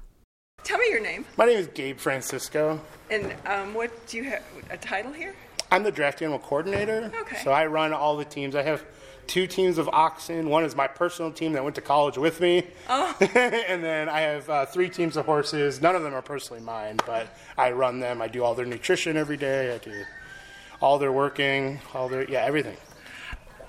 Tell 0.64 0.78
me 0.78 0.86
your 0.90 1.00
name. 1.00 1.24
My 1.36 1.46
name 1.46 1.58
is 1.58 1.68
Gabe 1.68 1.98
Francisco. 1.98 2.80
And 3.10 3.34
um, 3.46 3.74
what 3.74 4.06
do 4.06 4.16
you 4.16 4.24
have 4.24 4.42
a 4.70 4.76
title 4.76 5.12
here? 5.12 5.34
I'm 5.70 5.82
the 5.82 5.92
draft 5.92 6.22
animal 6.22 6.38
coordinator. 6.38 7.12
Okay. 7.20 7.38
So 7.44 7.52
I 7.52 7.66
run 7.66 7.92
all 7.92 8.16
the 8.16 8.24
teams. 8.24 8.54
I 8.54 8.62
have 8.62 8.84
two 9.26 9.46
teams 9.46 9.78
of 9.78 9.88
oxen. 9.90 10.48
One 10.48 10.64
is 10.64 10.74
my 10.74 10.88
personal 10.88 11.30
team 11.30 11.52
that 11.52 11.62
went 11.62 11.76
to 11.76 11.82
college 11.82 12.16
with 12.16 12.40
me. 12.40 12.66
Oh. 12.88 13.14
and 13.20 13.84
then 13.84 14.08
I 14.08 14.20
have 14.20 14.48
uh, 14.48 14.66
three 14.66 14.88
teams 14.88 15.16
of 15.16 15.26
horses. 15.26 15.80
None 15.80 15.94
of 15.94 16.02
them 16.02 16.14
are 16.14 16.22
personally 16.22 16.62
mine, 16.62 16.96
but 17.06 17.28
I 17.56 17.72
run 17.72 18.00
them. 18.00 18.22
I 18.22 18.28
do 18.28 18.42
all 18.42 18.54
their 18.54 18.66
nutrition 18.66 19.16
every 19.16 19.36
day. 19.36 19.74
I 19.74 19.78
do 19.78 20.04
all 20.80 20.98
their 20.98 21.12
working, 21.12 21.80
all 21.94 22.08
their, 22.08 22.28
yeah, 22.28 22.44
everything. 22.44 22.76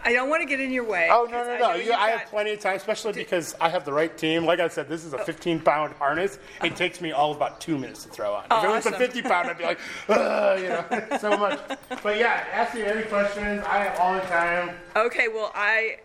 I 0.05 0.13
don't 0.13 0.29
want 0.29 0.41
to 0.41 0.45
get 0.47 0.61
in 0.61 0.71
your 0.71 0.85
way. 0.85 1.09
Oh, 1.11 1.27
no, 1.29 1.43
no, 1.43 1.57
no. 1.57 1.59
know 1.59 1.75
You, 1.75 1.91
I 1.91 2.11
have 2.11 2.29
plenty 2.29 2.53
of 2.53 2.61
time, 2.61 2.77
especially 2.77 3.11
because 3.11 3.53
I 3.59 3.67
have 3.67 3.83
the 3.83 3.91
right 3.91 4.15
team. 4.17 4.45
Like 4.45 4.61
I 4.61 4.69
said, 4.69 4.87
this 4.87 5.03
is 5.03 5.11
a 5.11 5.17
15 5.17 5.59
pound 5.59 5.93
harness. 5.95 6.39
It 6.63 6.77
takes 6.77 7.01
me 7.01 7.11
all 7.11 7.33
about 7.33 7.59
two 7.59 7.77
minutes 7.77 8.03
to 8.03 8.09
throw 8.09 8.33
on. 8.33 8.45
Oh, 8.49 8.59
if 8.59 8.63
it 8.63 8.67
was 8.69 8.85
a 8.85 8.91
50 8.97 9.21
pound, 9.23 9.49
I'd 9.49 9.57
be 9.57 9.65
like, 9.65 9.79
Ugh, 10.09 10.59
you 10.61 10.69
know, 10.69 11.17
so 11.19 11.37
much. 11.37 11.59
But 12.01 12.17
yeah, 12.17 12.45
ask 12.53 12.73
me 12.75 12.83
any 12.83 13.03
questions. 13.03 13.61
I 13.67 13.79
have 13.83 13.99
all 13.99 14.13
the 14.13 14.21
time. 14.21 14.75
Okay, 14.95 15.27
well, 15.27 15.51
I 15.53 15.97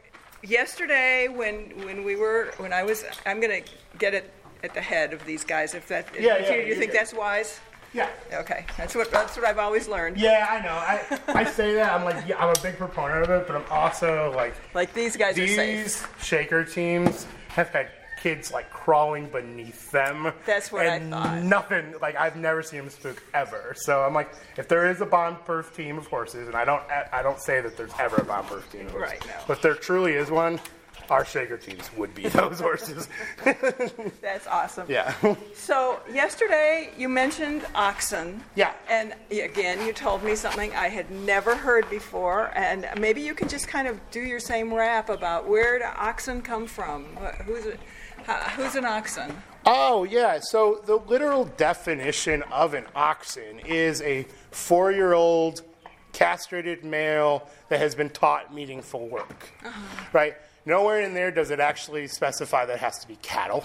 yesterday 0.43 1.29
when 1.29 1.71
when 1.87 2.05
we 2.05 2.17
were 2.17 2.53
when 2.59 2.73
I 2.73 2.83
was 2.83 3.05
I'm 3.25 3.41
gonna 3.41 3.63
get 3.99 4.13
it 4.13 4.31
at 4.63 4.75
the 4.75 4.81
head 4.81 5.13
of 5.15 5.25
these 5.25 5.43
guys 5.45 5.75
if 5.75 5.89
that 5.89 6.07
if 6.15 6.21
Yeah, 6.23 6.39
you, 6.39 6.45
yeah, 6.45 6.55
you 6.57 6.63
you're 6.67 6.77
think 6.77 6.93
good. 6.93 7.01
that's 7.01 7.15
wise. 7.15 7.61
Yeah. 7.95 8.11
Okay, 8.33 8.67
that's 8.77 8.95
what 8.95 9.11
that's 9.13 9.37
what 9.37 9.47
I've 9.47 9.59
always 9.59 9.87
learned. 9.89 10.17
Yeah, 10.19 10.47
I 10.51 10.61
know. 10.61 10.73
I, 11.35 11.41
I 11.41 11.45
say 11.51 11.75
that. 11.75 11.93
I'm 11.95 12.05
like, 12.05 12.27
yeah, 12.27 12.43
I'm 12.45 12.51
a 12.51 12.61
big 12.61 12.77
proponent 12.77 13.23
of 13.23 13.31
it, 13.31 13.47
but 13.47 13.57
I'm 13.57 13.65
also 13.71 14.33
like, 14.37 14.55
Like 14.75 14.93
these 14.93 15.17
guys 15.17 15.39
are 15.39 15.47
safe. 15.47 15.85
these 15.85 16.07
shaker 16.27 16.65
teams 16.65 17.27
have 17.49 17.69
had 17.71 17.89
kids 18.21 18.51
like 18.53 18.69
crawling 18.71 19.27
beneath 19.29 19.91
them. 19.93 20.33
That's 20.47 20.73
what 20.73 20.87
I 20.87 20.99
thought. 20.99 21.43
Nothing 21.43 21.95
like 22.03 22.17
I've 22.17 22.37
never 22.37 22.63
seen 22.63 22.81
them 22.81 22.91
spook 22.91 23.23
ever. 23.35 23.75
So 23.77 24.03
I'm 24.03 24.15
like, 24.15 24.31
if 24.57 24.67
there 24.67 24.91
is 24.91 25.01
a 25.03 25.07
bomb-proof 25.07 25.77
team 25.77 25.99
of 25.99 26.07
horses, 26.07 26.49
and 26.49 26.57
I 26.57 26.65
don't, 26.65 26.83
I 27.13 27.23
don't 27.23 27.39
say 27.39 27.61
that 27.61 27.77
there's 27.77 27.93
ever 28.01 28.17
a 28.17 28.25
bomb-proof 28.25 28.73
team 28.73 28.87
of 28.87 28.93
horses, 28.93 29.11
Right, 29.21 29.27
no. 29.27 29.35
but 29.47 29.59
if 29.59 29.63
there 29.63 29.75
truly 29.75 30.15
is 30.15 30.31
one, 30.31 30.59
our 31.11 31.25
shaker 31.25 31.57
teams 31.57 31.91
would 31.97 32.15
be 32.15 32.29
those 32.29 32.61
horses. 32.61 33.09
That's 34.21 34.47
awesome. 34.47 34.87
yeah. 34.89 35.15
So 35.55 36.01
yesterday 36.13 36.91
you 36.97 37.09
mentioned 37.09 37.65
oxen. 37.75 38.43
Yeah. 38.55 38.73
And 38.89 39.15
again, 39.31 39.87
you 39.87 39.93
told 39.93 40.23
me 40.23 40.35
something 40.35 40.75
I 40.75 40.89
had 40.89 41.11
never 41.11 41.55
heard 41.57 41.89
before, 41.91 42.51
and 42.55 42.89
maybe 42.99 43.21
you 43.21 43.35
can 43.35 43.49
just 43.49 43.69
kind 43.69 43.89
of 43.89 44.01
do 44.11 44.21
your 44.21 44.41
same 44.41 44.73
rap 44.73 45.09
about 45.09 45.49
where 45.49 45.79
do 45.79 45.85
oxen 45.85 46.43
come 46.43 46.67
from? 46.67 47.05
Who's 47.45 47.67
it? 47.67 47.81
Who's 48.57 48.75
an 48.75 48.87
oxen? 48.87 49.37
Oh, 49.67 50.05
yeah. 50.05 50.39
So 50.41 50.83
the 50.87 50.97
literal 50.97 51.45
definition 51.45 52.43
of 52.45 52.75
an 52.75 52.85
oxen 52.95 53.61
is 53.61 54.01
a 54.03 54.27
four 54.51 54.93
year 54.93 55.13
old 55.13 55.63
castrated 56.13 56.85
male 56.85 57.49
that 57.69 57.81
has 57.81 57.95
been 57.95 58.09
taught 58.09 58.55
meaningful 58.55 59.09
work. 59.09 59.51
Uh-huh. 59.65 60.05
Right? 60.13 60.35
Nowhere 60.67 61.01
in 61.01 61.15
there 61.15 61.31
does 61.31 61.51
it 61.51 61.61
actually 61.61 62.09
specify 62.09 62.67
that 62.67 62.75
it 62.75 62.81
has 62.81 62.99
to 62.99 63.09
be 63.09 63.17
cattle. 63.17 63.65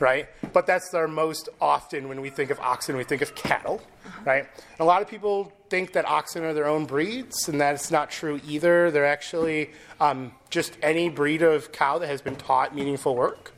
Right? 0.00 0.28
But 0.52 0.66
that's 0.66 0.92
our 0.92 1.06
most 1.06 1.48
often 1.60 2.08
when 2.08 2.20
we 2.20 2.28
think 2.28 2.50
of 2.50 2.58
oxen, 2.58 2.96
we 2.96 3.04
think 3.04 3.22
of 3.22 3.34
cattle. 3.36 3.80
Right? 4.24 4.44
And 4.44 4.80
A 4.80 4.84
lot 4.84 5.02
of 5.02 5.08
people 5.08 5.52
think 5.70 5.92
that 5.92 6.04
oxen 6.04 6.44
are 6.44 6.52
their 6.52 6.66
own 6.66 6.84
breeds, 6.84 7.48
and 7.48 7.60
that's 7.60 7.90
not 7.90 8.10
true 8.10 8.40
either. 8.46 8.90
They're 8.90 9.06
actually 9.06 9.70
um, 10.00 10.32
just 10.50 10.76
any 10.82 11.08
breed 11.08 11.42
of 11.42 11.70
cow 11.72 11.98
that 11.98 12.08
has 12.08 12.20
been 12.20 12.36
taught 12.36 12.74
meaningful 12.74 13.14
work. 13.14 13.52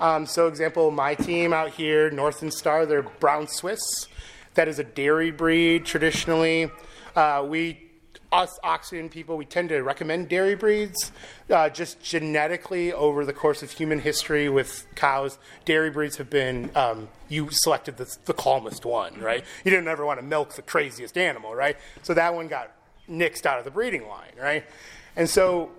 Um, 0.00 0.26
so, 0.26 0.48
example, 0.48 0.90
my 0.90 1.14
team 1.14 1.52
out 1.52 1.70
here, 1.70 2.10
North 2.10 2.42
and 2.42 2.52
Star, 2.52 2.84
they're 2.84 3.02
brown 3.02 3.46
Swiss. 3.48 3.80
That 4.54 4.68
is 4.68 4.78
a 4.78 4.84
dairy 4.84 5.30
breed 5.30 5.84
traditionally. 5.84 6.70
Uh, 7.14 7.44
we, 7.48 7.87
us 8.30 8.58
oxen 8.62 9.08
people, 9.08 9.36
we 9.36 9.44
tend 9.44 9.70
to 9.70 9.80
recommend 9.80 10.28
dairy 10.28 10.54
breeds. 10.54 11.12
Uh, 11.50 11.68
just 11.68 12.02
genetically, 12.02 12.92
over 12.92 13.24
the 13.24 13.32
course 13.32 13.62
of 13.62 13.70
human 13.70 14.00
history 14.00 14.48
with 14.48 14.86
cows, 14.94 15.38
dairy 15.64 15.90
breeds 15.90 16.16
have 16.16 16.28
been, 16.28 16.70
um, 16.74 17.08
you 17.28 17.48
selected 17.50 17.96
the, 17.96 18.16
the 18.26 18.34
calmest 18.34 18.84
one, 18.84 19.18
right? 19.20 19.44
You 19.64 19.70
didn't 19.70 19.88
ever 19.88 20.04
want 20.04 20.20
to 20.20 20.26
milk 20.26 20.54
the 20.54 20.62
craziest 20.62 21.16
animal, 21.16 21.54
right? 21.54 21.76
So 22.02 22.14
that 22.14 22.34
one 22.34 22.48
got 22.48 22.72
nixed 23.08 23.46
out 23.46 23.58
of 23.58 23.64
the 23.64 23.70
breeding 23.70 24.06
line, 24.08 24.32
right? 24.38 24.64
And 25.16 25.28
so 25.28 25.70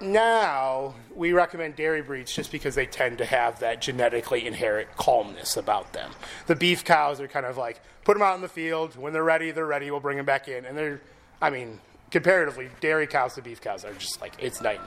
now 0.00 0.94
we 1.14 1.32
recommend 1.32 1.76
dairy 1.76 2.02
breeds 2.02 2.34
just 2.34 2.50
because 2.50 2.74
they 2.74 2.86
tend 2.86 3.18
to 3.18 3.24
have 3.24 3.60
that 3.60 3.80
genetically 3.80 4.46
inherent 4.46 4.88
calmness 4.96 5.56
about 5.56 5.92
them. 5.92 6.10
The 6.48 6.56
beef 6.56 6.84
cows 6.84 7.20
are 7.20 7.28
kind 7.28 7.46
of 7.46 7.56
like 7.56 7.80
put 8.04 8.14
them 8.14 8.22
out 8.22 8.34
in 8.34 8.40
the 8.42 8.48
field. 8.48 8.96
When 8.96 9.12
they're 9.12 9.22
ready, 9.22 9.52
they're 9.52 9.64
ready. 9.64 9.90
We'll 9.90 10.00
bring 10.00 10.16
them 10.16 10.26
back 10.26 10.48
in, 10.48 10.64
and 10.64 10.76
they're, 10.76 11.00
I 11.40 11.50
mean, 11.50 11.78
comparatively, 12.12 12.68
dairy 12.80 13.08
cows 13.08 13.34
to 13.34 13.42
beef 13.42 13.60
cows 13.60 13.84
are 13.84 13.92
just 13.94 14.20
like 14.20 14.34
it's 14.38 14.60
night 14.60 14.80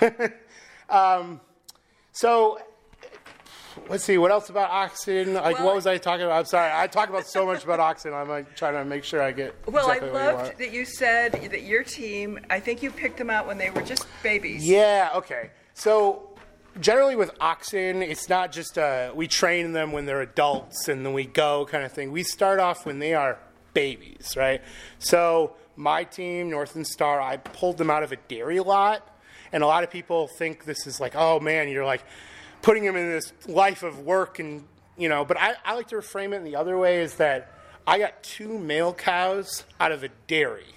and 0.00 0.18
day. 0.18 0.34
um, 0.90 1.40
so 2.12 2.58
let's 3.90 4.02
see 4.04 4.16
what 4.16 4.30
else 4.30 4.48
about 4.48 4.70
oxen 4.70 5.34
like 5.34 5.56
Well, 5.58 5.66
what 5.66 5.74
was 5.74 5.86
i 5.86 5.98
talking 5.98 6.24
about 6.24 6.38
i'm 6.38 6.44
sorry 6.46 6.72
i 6.74 6.86
talk 6.86 7.10
about 7.10 7.26
so 7.26 7.44
much 7.44 7.62
about 7.62 7.78
oxen 7.78 8.14
i'm 8.14 8.26
like, 8.26 8.56
trying 8.56 8.72
to 8.72 8.82
make 8.86 9.04
sure 9.04 9.20
i 9.20 9.32
get 9.32 9.54
Well, 9.66 9.84
exactly 9.86 10.08
I 10.08 10.12
what 10.12 10.20
you 10.22 10.34
want. 10.34 10.46
loved 10.48 10.58
that 10.58 10.72
you 10.72 10.84
said 10.86 11.32
that 11.32 11.62
your 11.62 11.84
team, 11.84 12.40
I 12.48 12.58
think 12.58 12.82
you 12.82 12.90
picked 12.90 13.18
them 13.18 13.28
out 13.28 13.46
when 13.46 13.58
they 13.58 13.68
were 13.68 13.82
just 13.82 14.06
babies. 14.22 14.66
Yeah, 14.66 15.10
okay. 15.16 15.50
So 15.74 16.30
generally 16.80 17.16
with 17.16 17.30
oxen, 17.38 18.02
it's 18.02 18.30
not 18.30 18.50
just 18.50 18.78
uh, 18.78 19.12
we 19.14 19.28
train 19.28 19.72
them 19.72 19.92
when 19.92 20.06
they're 20.06 20.22
adults 20.22 20.88
and 20.88 21.04
then 21.04 21.12
we 21.12 21.26
go 21.26 21.66
kind 21.70 21.84
of 21.84 21.92
thing. 21.92 22.12
We 22.12 22.22
start 22.22 22.58
off 22.60 22.86
when 22.86 22.98
they 22.98 23.12
are 23.12 23.38
babies, 23.74 24.34
right? 24.38 24.62
So 24.98 25.52
my 25.76 26.04
team, 26.04 26.50
North 26.50 26.74
and 26.74 26.86
Star, 26.86 27.20
I 27.20 27.36
pulled 27.36 27.78
them 27.78 27.90
out 27.90 28.02
of 28.02 28.12
a 28.12 28.16
dairy 28.16 28.60
lot, 28.60 29.06
and 29.52 29.62
a 29.62 29.66
lot 29.66 29.84
of 29.84 29.90
people 29.90 30.28
think 30.38 30.64
this 30.64 30.86
is 30.86 31.00
like, 31.00 31.14
oh 31.14 31.40
man, 31.40 31.68
you're 31.68 31.84
like 31.84 32.04
putting 32.62 32.84
them 32.84 32.96
in 32.96 33.08
this 33.08 33.32
life 33.46 33.82
of 33.82 34.00
work 34.00 34.38
and 34.38 34.64
you 34.96 35.08
know. 35.08 35.24
But 35.24 35.38
I, 35.38 35.54
I 35.64 35.74
like 35.74 35.88
to 35.88 35.96
reframe 35.96 36.32
it 36.32 36.36
in 36.36 36.44
the 36.44 36.56
other 36.56 36.76
way 36.78 37.00
is 37.00 37.16
that 37.16 37.52
I 37.86 37.98
got 37.98 38.22
two 38.22 38.58
male 38.58 38.92
cows 38.92 39.64
out 39.78 39.92
of 39.92 40.02
a 40.02 40.08
dairy 40.26 40.76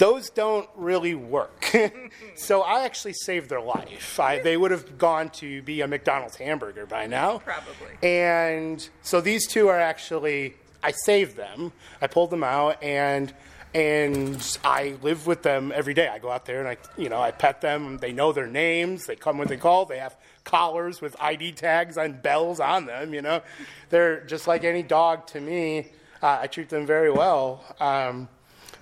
those 0.00 0.30
don't 0.30 0.66
really 0.76 1.14
work. 1.14 1.76
so 2.34 2.62
I 2.62 2.84
actually 2.84 3.12
saved 3.12 3.50
their 3.50 3.60
life. 3.60 4.18
I, 4.18 4.40
they 4.40 4.56
would 4.56 4.70
have 4.70 4.96
gone 4.96 5.28
to 5.32 5.60
be 5.60 5.82
a 5.82 5.86
McDonald's 5.86 6.36
hamburger 6.36 6.86
by 6.86 7.06
now. 7.06 7.38
Probably. 7.38 7.98
And 8.02 8.88
so 9.02 9.20
these 9.20 9.46
two 9.46 9.68
are 9.68 9.78
actually, 9.78 10.54
I 10.82 10.92
saved 10.92 11.36
them. 11.36 11.72
I 12.00 12.06
pulled 12.06 12.30
them 12.30 12.42
out 12.42 12.82
and 12.82 13.34
and 13.74 14.58
I 14.64 14.96
live 15.02 15.26
with 15.26 15.42
them 15.42 15.72
every 15.74 15.94
day. 15.94 16.08
I 16.08 16.18
go 16.18 16.30
out 16.30 16.44
there 16.44 16.60
and 16.60 16.68
I, 16.68 16.76
you 17.00 17.08
know, 17.08 17.20
I 17.20 17.30
pet 17.30 17.60
them. 17.60 17.98
They 17.98 18.12
know 18.12 18.32
their 18.32 18.46
names. 18.46 19.06
They 19.06 19.16
come 19.16 19.38
when 19.38 19.48
they 19.48 19.56
call. 19.56 19.84
They 19.84 19.98
have 19.98 20.16
collars 20.44 21.00
with 21.00 21.14
ID 21.20 21.52
tags 21.52 21.96
and 21.96 22.20
bells 22.20 22.58
on 22.58 22.86
them. 22.86 23.14
You 23.14 23.22
know, 23.22 23.42
they're 23.90 24.24
just 24.24 24.48
like 24.48 24.64
any 24.64 24.82
dog 24.82 25.26
to 25.28 25.40
me. 25.40 25.88
Uh, 26.22 26.38
I 26.42 26.46
treat 26.48 26.68
them 26.68 26.84
very 26.86 27.10
well. 27.10 27.64
Um, 27.78 28.28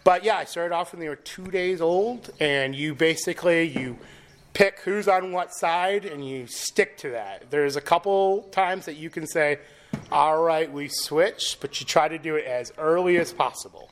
but 0.05 0.25
yeah, 0.25 0.37
I 0.39 0.45
started 0.45 0.75
off 0.75 0.93
when 0.93 1.01
they 1.01 1.09
were 1.09 1.17
two 1.17 1.51
days 1.51 1.81
old, 1.81 2.31
and 2.41 2.75
you 2.75 2.95
basically 2.95 3.65
you 3.65 3.99
pick 4.55 4.81
who's 4.81 5.07
on 5.07 5.33
what 5.33 5.53
side, 5.53 6.07
and 6.07 6.27
you 6.27 6.47
stick 6.47 6.97
to 6.99 7.11
that. 7.11 7.51
There's 7.51 7.77
a 7.77 7.81
couple 7.81 8.45
times 8.45 8.87
that 8.87 8.97
you 8.97 9.11
can 9.11 9.27
say, 9.27 9.59
"All 10.11 10.43
right, 10.43 10.73
we 10.73 10.89
switch," 10.89 11.59
but 11.61 11.79
you 11.79 11.87
try 11.87 12.09
to 12.09 12.19
do 12.19 12.37
it 12.37 12.47
as 12.47 12.73
early 12.79 13.19
as 13.19 13.33
possible, 13.35 13.91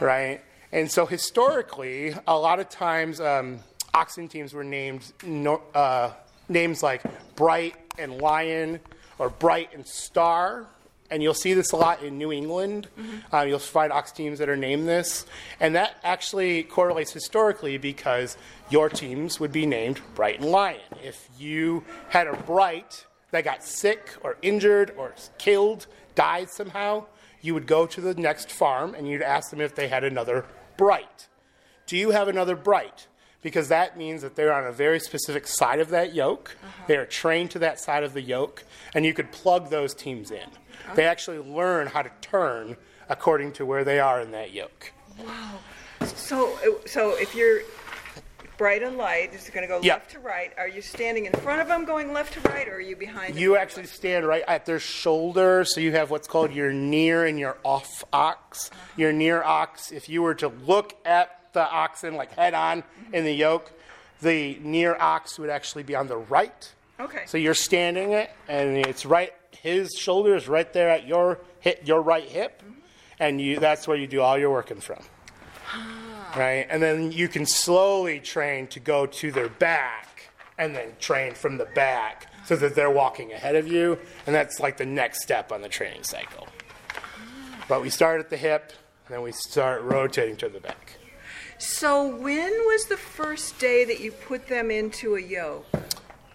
right? 0.00 0.40
And 0.72 0.90
so 0.90 1.06
historically, 1.06 2.14
a 2.26 2.38
lot 2.38 2.60
of 2.60 2.68
times, 2.68 3.20
um, 3.20 3.60
oxen 3.94 4.28
teams 4.28 4.52
were 4.52 4.64
named 4.64 5.12
no, 5.24 5.62
uh, 5.74 6.12
names 6.48 6.82
like 6.82 7.02
Bright 7.34 7.74
and 7.98 8.18
Lion 8.18 8.80
or 9.18 9.30
Bright 9.30 9.70
and 9.74 9.86
Star 9.86 10.66
and 11.10 11.22
you'll 11.22 11.34
see 11.34 11.54
this 11.54 11.72
a 11.72 11.76
lot 11.76 12.02
in 12.02 12.18
New 12.18 12.32
England. 12.32 12.88
Uh, 13.32 13.42
you'll 13.42 13.58
find 13.58 13.92
ox 13.92 14.12
teams 14.12 14.38
that 14.38 14.48
are 14.48 14.56
named 14.56 14.88
this, 14.88 15.26
and 15.58 15.74
that 15.74 15.96
actually 16.04 16.62
correlates 16.62 17.12
historically 17.12 17.78
because 17.78 18.36
your 18.70 18.88
teams 18.88 19.40
would 19.40 19.52
be 19.52 19.66
named 19.66 20.00
Bright 20.14 20.40
and 20.40 20.50
Lion. 20.50 20.80
If 21.02 21.28
you 21.38 21.84
had 22.08 22.26
a 22.26 22.36
Bright 22.36 23.06
that 23.32 23.44
got 23.44 23.64
sick 23.64 24.14
or 24.22 24.36
injured 24.42 24.92
or 24.96 25.14
killed, 25.38 25.86
died 26.14 26.50
somehow, 26.50 27.06
you 27.40 27.54
would 27.54 27.66
go 27.66 27.86
to 27.86 28.00
the 28.00 28.14
next 28.14 28.50
farm 28.50 28.94
and 28.94 29.08
you'd 29.08 29.22
ask 29.22 29.50
them 29.50 29.60
if 29.60 29.74
they 29.74 29.88
had 29.88 30.04
another 30.04 30.44
Bright. 30.76 31.28
Do 31.86 31.96
you 31.96 32.10
have 32.10 32.28
another 32.28 32.56
Bright? 32.56 33.06
Because 33.42 33.68
that 33.68 33.96
means 33.96 34.22
that 34.22 34.36
they're 34.36 34.52
on 34.52 34.66
a 34.66 34.72
very 34.72 35.00
specific 35.00 35.46
side 35.46 35.80
of 35.80 35.88
that 35.90 36.14
yoke. 36.14 36.56
Uh-huh. 36.62 36.84
They 36.86 36.96
are 36.96 37.06
trained 37.06 37.50
to 37.52 37.58
that 37.60 37.80
side 37.80 38.04
of 38.04 38.12
the 38.12 38.20
yoke, 38.20 38.64
and 38.94 39.04
you 39.04 39.14
could 39.14 39.32
plug 39.32 39.70
those 39.70 39.94
teams 39.94 40.30
in. 40.30 40.48
They 40.94 41.06
actually 41.06 41.38
learn 41.38 41.86
how 41.86 42.02
to 42.02 42.10
turn 42.20 42.76
according 43.08 43.52
to 43.52 43.66
where 43.66 43.84
they 43.84 43.98
are 43.98 44.20
in 44.20 44.30
that 44.32 44.52
yoke. 44.52 44.92
Wow. 45.18 45.58
So, 46.04 46.56
so 46.86 47.14
if 47.18 47.34
you're 47.34 47.60
bright 48.60 48.82
and 48.82 48.98
light, 48.98 49.30
it's 49.32 49.48
going 49.48 49.62
to 49.62 49.68
go 49.68 49.80
Yeah. 49.82 49.94
left 49.94 50.10
to 50.10 50.18
right. 50.18 50.52
Are 50.58 50.68
you 50.68 50.82
standing 50.82 51.24
in 51.24 51.32
front 51.32 51.62
of 51.62 51.68
them, 51.68 51.86
going 51.86 52.12
left 52.12 52.34
to 52.34 52.40
right, 52.50 52.68
or 52.68 52.74
are 52.74 52.80
you 52.80 52.94
behind? 52.94 53.32
them 53.32 53.42
You 53.42 53.56
actually 53.56 53.86
stand 53.86 54.26
right 54.26 54.44
at 54.46 54.66
their 54.66 54.78
shoulder, 54.78 55.64
so 55.64 55.80
you 55.80 55.92
have 55.92 56.10
what's 56.10 56.28
called 56.28 56.52
your 56.52 56.70
near 56.70 57.24
and 57.24 57.38
your 57.38 57.56
off 57.64 58.04
ox. 58.12 58.68
Uh-huh. 58.70 58.80
Your 58.98 59.12
near 59.14 59.42
ox, 59.42 59.92
if 59.92 60.10
you 60.10 60.20
were 60.20 60.34
to 60.34 60.48
look 60.66 60.94
at 61.06 61.40
the 61.54 61.66
oxen 61.66 62.16
like 62.16 62.34
head 62.34 62.52
on 62.52 62.82
mm-hmm. 62.82 63.14
in 63.14 63.24
the 63.24 63.32
yoke, 63.32 63.72
the 64.20 64.58
near 64.60 64.94
ox 64.94 65.38
would 65.38 65.48
actually 65.48 65.82
be 65.82 65.94
on 65.96 66.06
the 66.08 66.18
right. 66.18 66.74
Okay. 67.00 67.22
So 67.24 67.38
you're 67.38 67.54
standing 67.54 68.12
it, 68.12 68.30
and 68.46 68.76
it's 68.76 69.06
right. 69.06 69.32
His 69.62 69.88
shoulder 69.96 70.36
is 70.36 70.48
right 70.48 70.70
there 70.74 70.90
at 70.90 71.06
your 71.06 71.38
hip, 71.60 71.80
your 71.86 72.02
right 72.02 72.28
hip, 72.28 72.60
mm-hmm. 72.60 72.72
and 73.20 73.40
you. 73.40 73.58
That's 73.58 73.88
where 73.88 73.96
you 73.96 74.06
do 74.06 74.20
all 74.20 74.36
your 74.36 74.50
working 74.50 74.80
from. 74.80 75.02
Right, 76.36 76.66
and 76.70 76.82
then 76.82 77.10
you 77.12 77.28
can 77.28 77.44
slowly 77.44 78.20
train 78.20 78.68
to 78.68 78.80
go 78.80 79.04
to 79.06 79.32
their 79.32 79.48
back, 79.48 80.30
and 80.58 80.76
then 80.76 80.94
train 81.00 81.34
from 81.34 81.58
the 81.58 81.64
back 81.64 82.28
so 82.46 82.54
that 82.56 82.74
they're 82.74 82.90
walking 82.90 83.32
ahead 83.32 83.56
of 83.56 83.66
you, 83.66 83.98
and 84.26 84.34
that's 84.34 84.60
like 84.60 84.76
the 84.76 84.86
next 84.86 85.22
step 85.22 85.50
on 85.52 85.62
the 85.62 85.68
training 85.68 86.04
cycle. 86.04 86.46
But 87.68 87.82
we 87.82 87.90
start 87.90 88.20
at 88.20 88.30
the 88.30 88.36
hip, 88.36 88.72
and 89.06 89.14
then 89.14 89.22
we 89.22 89.32
start 89.32 89.82
rotating 89.82 90.36
to 90.36 90.48
the 90.48 90.60
back. 90.60 90.96
So 91.58 92.06
when 92.06 92.50
was 92.50 92.86
the 92.86 92.96
first 92.96 93.58
day 93.58 93.84
that 93.84 94.00
you 94.00 94.12
put 94.12 94.48
them 94.48 94.70
into 94.70 95.16
a 95.16 95.20
yoke? 95.20 95.66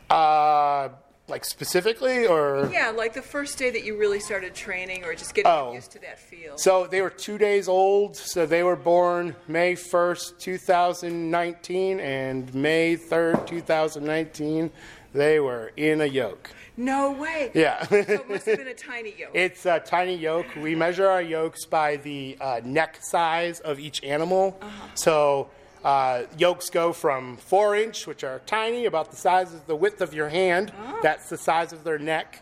Uh, 0.09 0.89
like 1.27 1.43
specifically, 1.43 2.27
or 2.27 2.69
Yeah, 2.71 2.91
like 2.91 3.13
the 3.13 3.21
first 3.21 3.57
day 3.57 3.71
that 3.71 3.83
you 3.83 3.97
really 3.97 4.19
started 4.19 4.53
training, 4.53 5.03
or 5.03 5.15
just 5.15 5.33
getting 5.33 5.51
Oh. 5.51 5.73
used 5.73 5.91
to 5.91 5.99
that 6.01 6.19
feel. 6.19 6.57
So 6.57 6.85
they 6.85 7.01
were 7.01 7.09
two 7.09 7.37
days 7.37 7.67
old. 7.67 8.15
So 8.15 8.45
they 8.45 8.61
were 8.63 8.75
born 8.75 9.35
May 9.47 9.75
1st, 9.75 10.37
2019, 10.39 11.99
and 11.99 12.53
May 12.53 12.95
3rd, 12.95 13.47
2019, 13.47 14.71
they 15.13 15.39
were 15.39 15.71
in 15.77 16.01
a 16.01 16.05
yoke. 16.05 16.51
no 16.77 17.11
way. 17.11 17.49
Yeah. 17.53 17.83
So 17.85 17.95
it 17.95 18.29
must 18.29 18.45
have 18.45 18.57
been 18.57 18.67
a 18.67 18.73
tiny 18.73 19.15
yoke. 19.17 19.31
it's 19.33 19.65
a 19.65 19.79
tiny 19.79 20.15
yoke. 20.15 20.45
We 20.57 20.75
measure 20.75 21.07
our 21.07 21.21
yokes 21.21 21.65
by 21.65 21.95
the 21.95 22.37
uh, 22.41 22.59
neck 22.65 22.97
size 23.01 23.61
of 23.61 23.79
each 23.79 24.03
animal. 24.03 24.59
So 24.93 25.49
uh, 25.85 26.23
yokes 26.37 26.69
go 26.69 26.91
from 26.91 27.37
four 27.37 27.75
inch, 27.75 28.07
which 28.07 28.23
are 28.25 28.39
tiny, 28.45 28.85
about 28.85 29.11
the 29.11 29.15
size 29.17 29.53
of 29.53 29.65
the 29.67 29.75
width 29.75 30.01
of 30.01 30.13
your 30.13 30.27
hand. 30.29 30.73
That's 31.01 31.29
the 31.29 31.37
size 31.37 31.71
of 31.71 31.83
their 31.85 31.99
neck. 31.99 32.41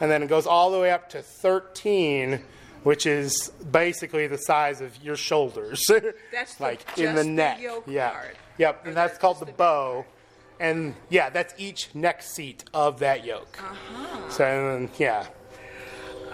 And 0.00 0.10
then 0.10 0.22
it 0.22 0.28
goes 0.28 0.46
all 0.46 0.72
the 0.72 0.80
way 0.80 0.90
up 0.90 1.08
to 1.10 1.22
13, 1.22 2.40
which 2.82 3.06
is 3.06 3.50
basically 3.70 4.26
the 4.26 4.38
size 4.38 4.80
of 4.80 5.00
your 5.04 5.14
shoulders. 5.16 5.84
That's 6.32 6.58
like 6.58 6.84
just 6.86 6.98
in 7.00 7.14
the 7.14 7.22
the 7.22 7.28
neck. 7.28 7.60
yoke 7.60 7.84
yeah. 7.86 8.10
part. 8.10 8.36
Yep. 8.58 8.84
Or 8.84 8.88
And 8.88 8.96
that's 8.96 9.18
called 9.18 9.38
the 9.40 9.44
the- 9.44 9.52
bow. 9.52 10.04
And 10.58 10.94
yeah, 11.10 11.28
that's 11.30 11.54
each 11.58 11.92
neck 11.94 12.22
seat 12.22 12.64
of 12.72 13.00
that 13.00 13.24
yoke. 13.24 13.58
Uh-huh. 13.60 14.28
So 14.30 14.44
and 14.44 14.88
then, 14.88 14.94
yeah. 14.98 15.26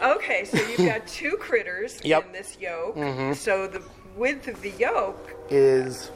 Okay, 0.03 0.45
so 0.45 0.59
you've 0.59 0.87
got 0.87 1.07
two 1.07 1.37
critters 1.41 1.99
Yep. 2.05 2.27
in 2.27 2.33
this 2.33 2.57
yoke. 2.61 2.97
So 3.37 3.67
the 3.67 3.83
width 4.17 4.47
of 4.49 4.61
the 4.63 4.71
yoke, 4.73 5.35
is 5.51 6.11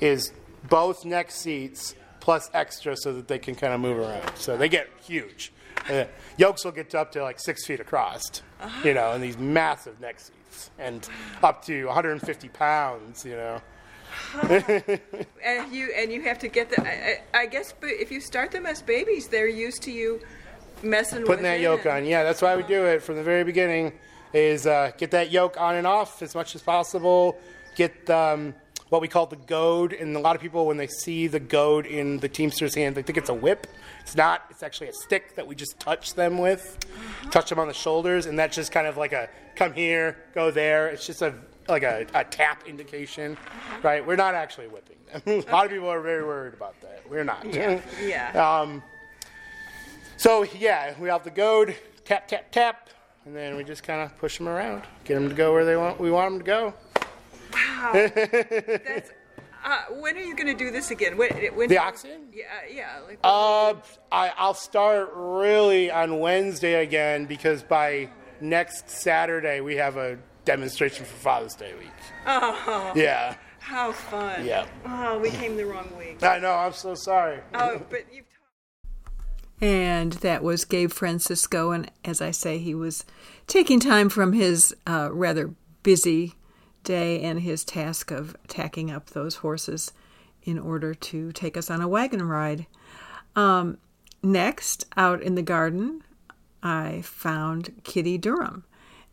is 0.00 0.32
both 0.68 1.04
neck 1.04 1.30
seats 1.30 1.94
plus 2.20 2.50
extra 2.54 2.96
so 2.96 3.12
that 3.12 3.28
they 3.28 3.38
can 3.38 3.54
kind 3.54 3.74
of 3.74 3.80
move 3.80 3.98
around. 3.98 4.30
So 4.36 4.56
they 4.56 4.68
get 4.68 4.88
huge. 5.02 5.52
Uh, 5.88 6.04
yokes 6.38 6.64
will 6.64 6.72
get 6.72 6.94
up 6.94 7.12
to 7.12 7.22
like 7.22 7.38
six 7.38 7.66
feet 7.66 7.80
across, 7.80 8.42
you 8.82 8.94
know, 8.94 9.12
and 9.12 9.22
these 9.22 9.36
massive 9.36 10.00
neck 10.00 10.18
seats, 10.18 10.70
and 10.78 11.06
up 11.42 11.64
to 11.66 11.84
150 11.84 12.48
pounds, 12.48 13.24
you 13.24 13.32
know. 13.32 13.60
and 15.44 15.72
you 15.72 15.92
and 15.96 16.12
you 16.12 16.22
have 16.22 16.38
to 16.38 16.48
get 16.48 16.70
the. 16.70 16.80
I, 16.80 17.22
I 17.34 17.46
guess, 17.46 17.74
if 17.82 18.10
you 18.10 18.20
start 18.20 18.52
them 18.52 18.64
as 18.64 18.80
babies, 18.80 19.28
they're 19.28 19.48
used 19.48 19.82
to 19.82 19.90
you 19.90 20.20
messing 20.82 21.20
with 21.20 21.26
Putting 21.26 21.42
that 21.44 21.60
yoke 21.60 21.86
on, 21.86 22.04
yeah, 22.04 22.22
that's 22.22 22.40
why 22.40 22.56
we 22.56 22.62
do 22.62 22.84
it 22.86 23.02
from 23.02 23.16
the 23.16 23.22
very 23.22 23.44
beginning. 23.44 23.92
Is 24.32 24.66
uh, 24.66 24.92
get 24.96 25.10
that 25.12 25.30
yoke 25.30 25.60
on 25.60 25.76
and 25.76 25.86
off 25.86 26.22
as 26.22 26.34
much 26.34 26.54
as 26.54 26.62
possible. 26.62 27.38
Get 27.76 28.08
um, 28.08 28.54
what 28.88 29.00
we 29.00 29.08
call 29.08 29.26
the 29.26 29.36
goad, 29.36 29.92
and 29.92 30.14
a 30.16 30.20
lot 30.20 30.36
of 30.36 30.42
people 30.42 30.66
when 30.66 30.76
they 30.76 30.86
see 30.86 31.26
the 31.26 31.40
goad 31.40 31.86
in 31.86 32.18
the 32.18 32.28
Teamster's 32.28 32.74
hand, 32.74 32.94
they 32.94 33.02
think 33.02 33.18
it's 33.18 33.30
a 33.30 33.34
whip. 33.34 33.66
It's 34.00 34.14
not. 34.14 34.44
It's 34.50 34.62
actually 34.62 34.88
a 34.88 34.92
stick 34.92 35.34
that 35.36 35.46
we 35.46 35.54
just 35.54 35.80
touch 35.80 36.14
them 36.14 36.38
with, 36.38 36.78
touch 37.30 37.48
them 37.48 37.58
on 37.58 37.68
the 37.68 37.74
shoulders, 37.74 38.26
and 38.26 38.38
that's 38.38 38.54
just 38.54 38.70
kind 38.70 38.86
of 38.86 38.96
like 38.96 39.12
a 39.12 39.28
come 39.56 39.72
here, 39.72 40.18
go 40.34 40.50
there. 40.50 40.88
It's 40.88 41.06
just 41.06 41.22
a 41.22 41.34
like 41.68 41.82
a, 41.82 42.06
a 42.14 42.24
tap 42.24 42.66
indication, 42.66 43.36
right? 43.82 44.06
We're 44.06 44.16
not 44.16 44.34
actually 44.34 44.68
whipping 44.68 44.96
them. 45.12 45.22
a 45.48 45.52
lot 45.52 45.64
of 45.64 45.72
people 45.72 45.88
are 45.88 46.02
very 46.02 46.22
worried 46.22 46.54
about 46.54 46.78
that. 46.82 47.02
We're 47.08 47.24
not. 47.24 47.46
Yeah. 47.52 47.80
yeah. 48.02 48.60
Um, 48.60 48.82
so 50.16 50.44
yeah, 50.58 50.94
we 51.00 51.08
have 51.08 51.24
the 51.24 51.30
goad, 51.30 51.74
tap, 52.04 52.28
tap, 52.28 52.52
tap, 52.52 52.90
and 53.24 53.34
then 53.34 53.56
we 53.56 53.64
just 53.64 53.82
kind 53.82 54.02
of 54.02 54.16
push 54.18 54.38
them 54.38 54.48
around, 54.48 54.82
get 55.04 55.14
them 55.14 55.28
to 55.28 55.34
go 55.34 55.52
where 55.52 55.64
they 55.64 55.76
want. 55.76 55.98
We 55.98 56.10
want 56.10 56.32
them 56.32 56.38
to 56.40 56.44
go. 56.44 56.74
Wow. 57.54 57.92
That's. 57.94 59.10
Uh, 59.64 59.78
when 59.92 60.14
are 60.16 60.20
you 60.20 60.36
going 60.36 60.46
to 60.46 60.54
do 60.64 60.70
this 60.70 60.90
again? 60.90 61.16
When, 61.16 61.30
when 61.54 61.70
The 61.70 61.78
oxen? 61.78 62.28
Yeah, 62.34 62.44
yeah. 62.70 63.00
Like, 63.06 63.18
Uh, 63.24 63.74
I, 64.12 64.30
I'll 64.36 64.52
start 64.52 65.10
really 65.14 65.90
on 65.90 66.18
Wednesday 66.18 66.82
again 66.82 67.24
because 67.24 67.62
by 67.62 68.10
next 68.42 68.90
Saturday 68.90 69.62
we 69.62 69.76
have 69.76 69.96
a 69.96 70.18
demonstration 70.44 71.06
for 71.06 71.14
Father's 71.16 71.54
Day 71.54 71.72
week. 71.78 71.88
oh, 72.26 72.92
Yeah, 72.94 73.36
how 73.58 73.92
fun. 73.92 74.44
Yeah. 74.44 74.66
Oh, 74.84 75.18
we 75.18 75.30
came 75.30 75.56
the 75.56 75.64
wrong 75.64 75.88
week. 75.98 76.22
I 76.22 76.38
know. 76.40 76.52
I'm 76.52 76.74
so 76.74 76.94
sorry. 76.94 77.40
Oh, 77.54 77.80
but 77.88 78.00
you've. 78.12 78.24
And 79.60 80.14
that 80.14 80.42
was 80.42 80.66
Gabe 80.66 80.90
Francisco, 80.90 81.70
and 81.70 81.90
as 82.04 82.20
I 82.20 82.32
say, 82.32 82.58
he 82.58 82.74
was 82.74 83.06
taking 83.46 83.80
time 83.80 84.10
from 84.10 84.34
his 84.34 84.74
uh, 84.86 85.08
rather 85.10 85.54
busy 85.82 86.34
day 86.84 87.20
and 87.22 87.40
his 87.40 87.64
task 87.64 88.10
of 88.10 88.36
tacking 88.46 88.90
up 88.90 89.10
those 89.10 89.36
horses 89.36 89.92
in 90.44 90.58
order 90.58 90.94
to 90.94 91.32
take 91.32 91.56
us 91.56 91.70
on 91.70 91.80
a 91.80 91.88
wagon 91.88 92.22
ride. 92.22 92.66
Um, 93.34 93.78
next, 94.22 94.84
out 94.96 95.22
in 95.22 95.34
the 95.34 95.42
garden, 95.42 96.02
I 96.62 97.00
found 97.02 97.82
Kitty 97.82 98.18
Durham, 98.18 98.64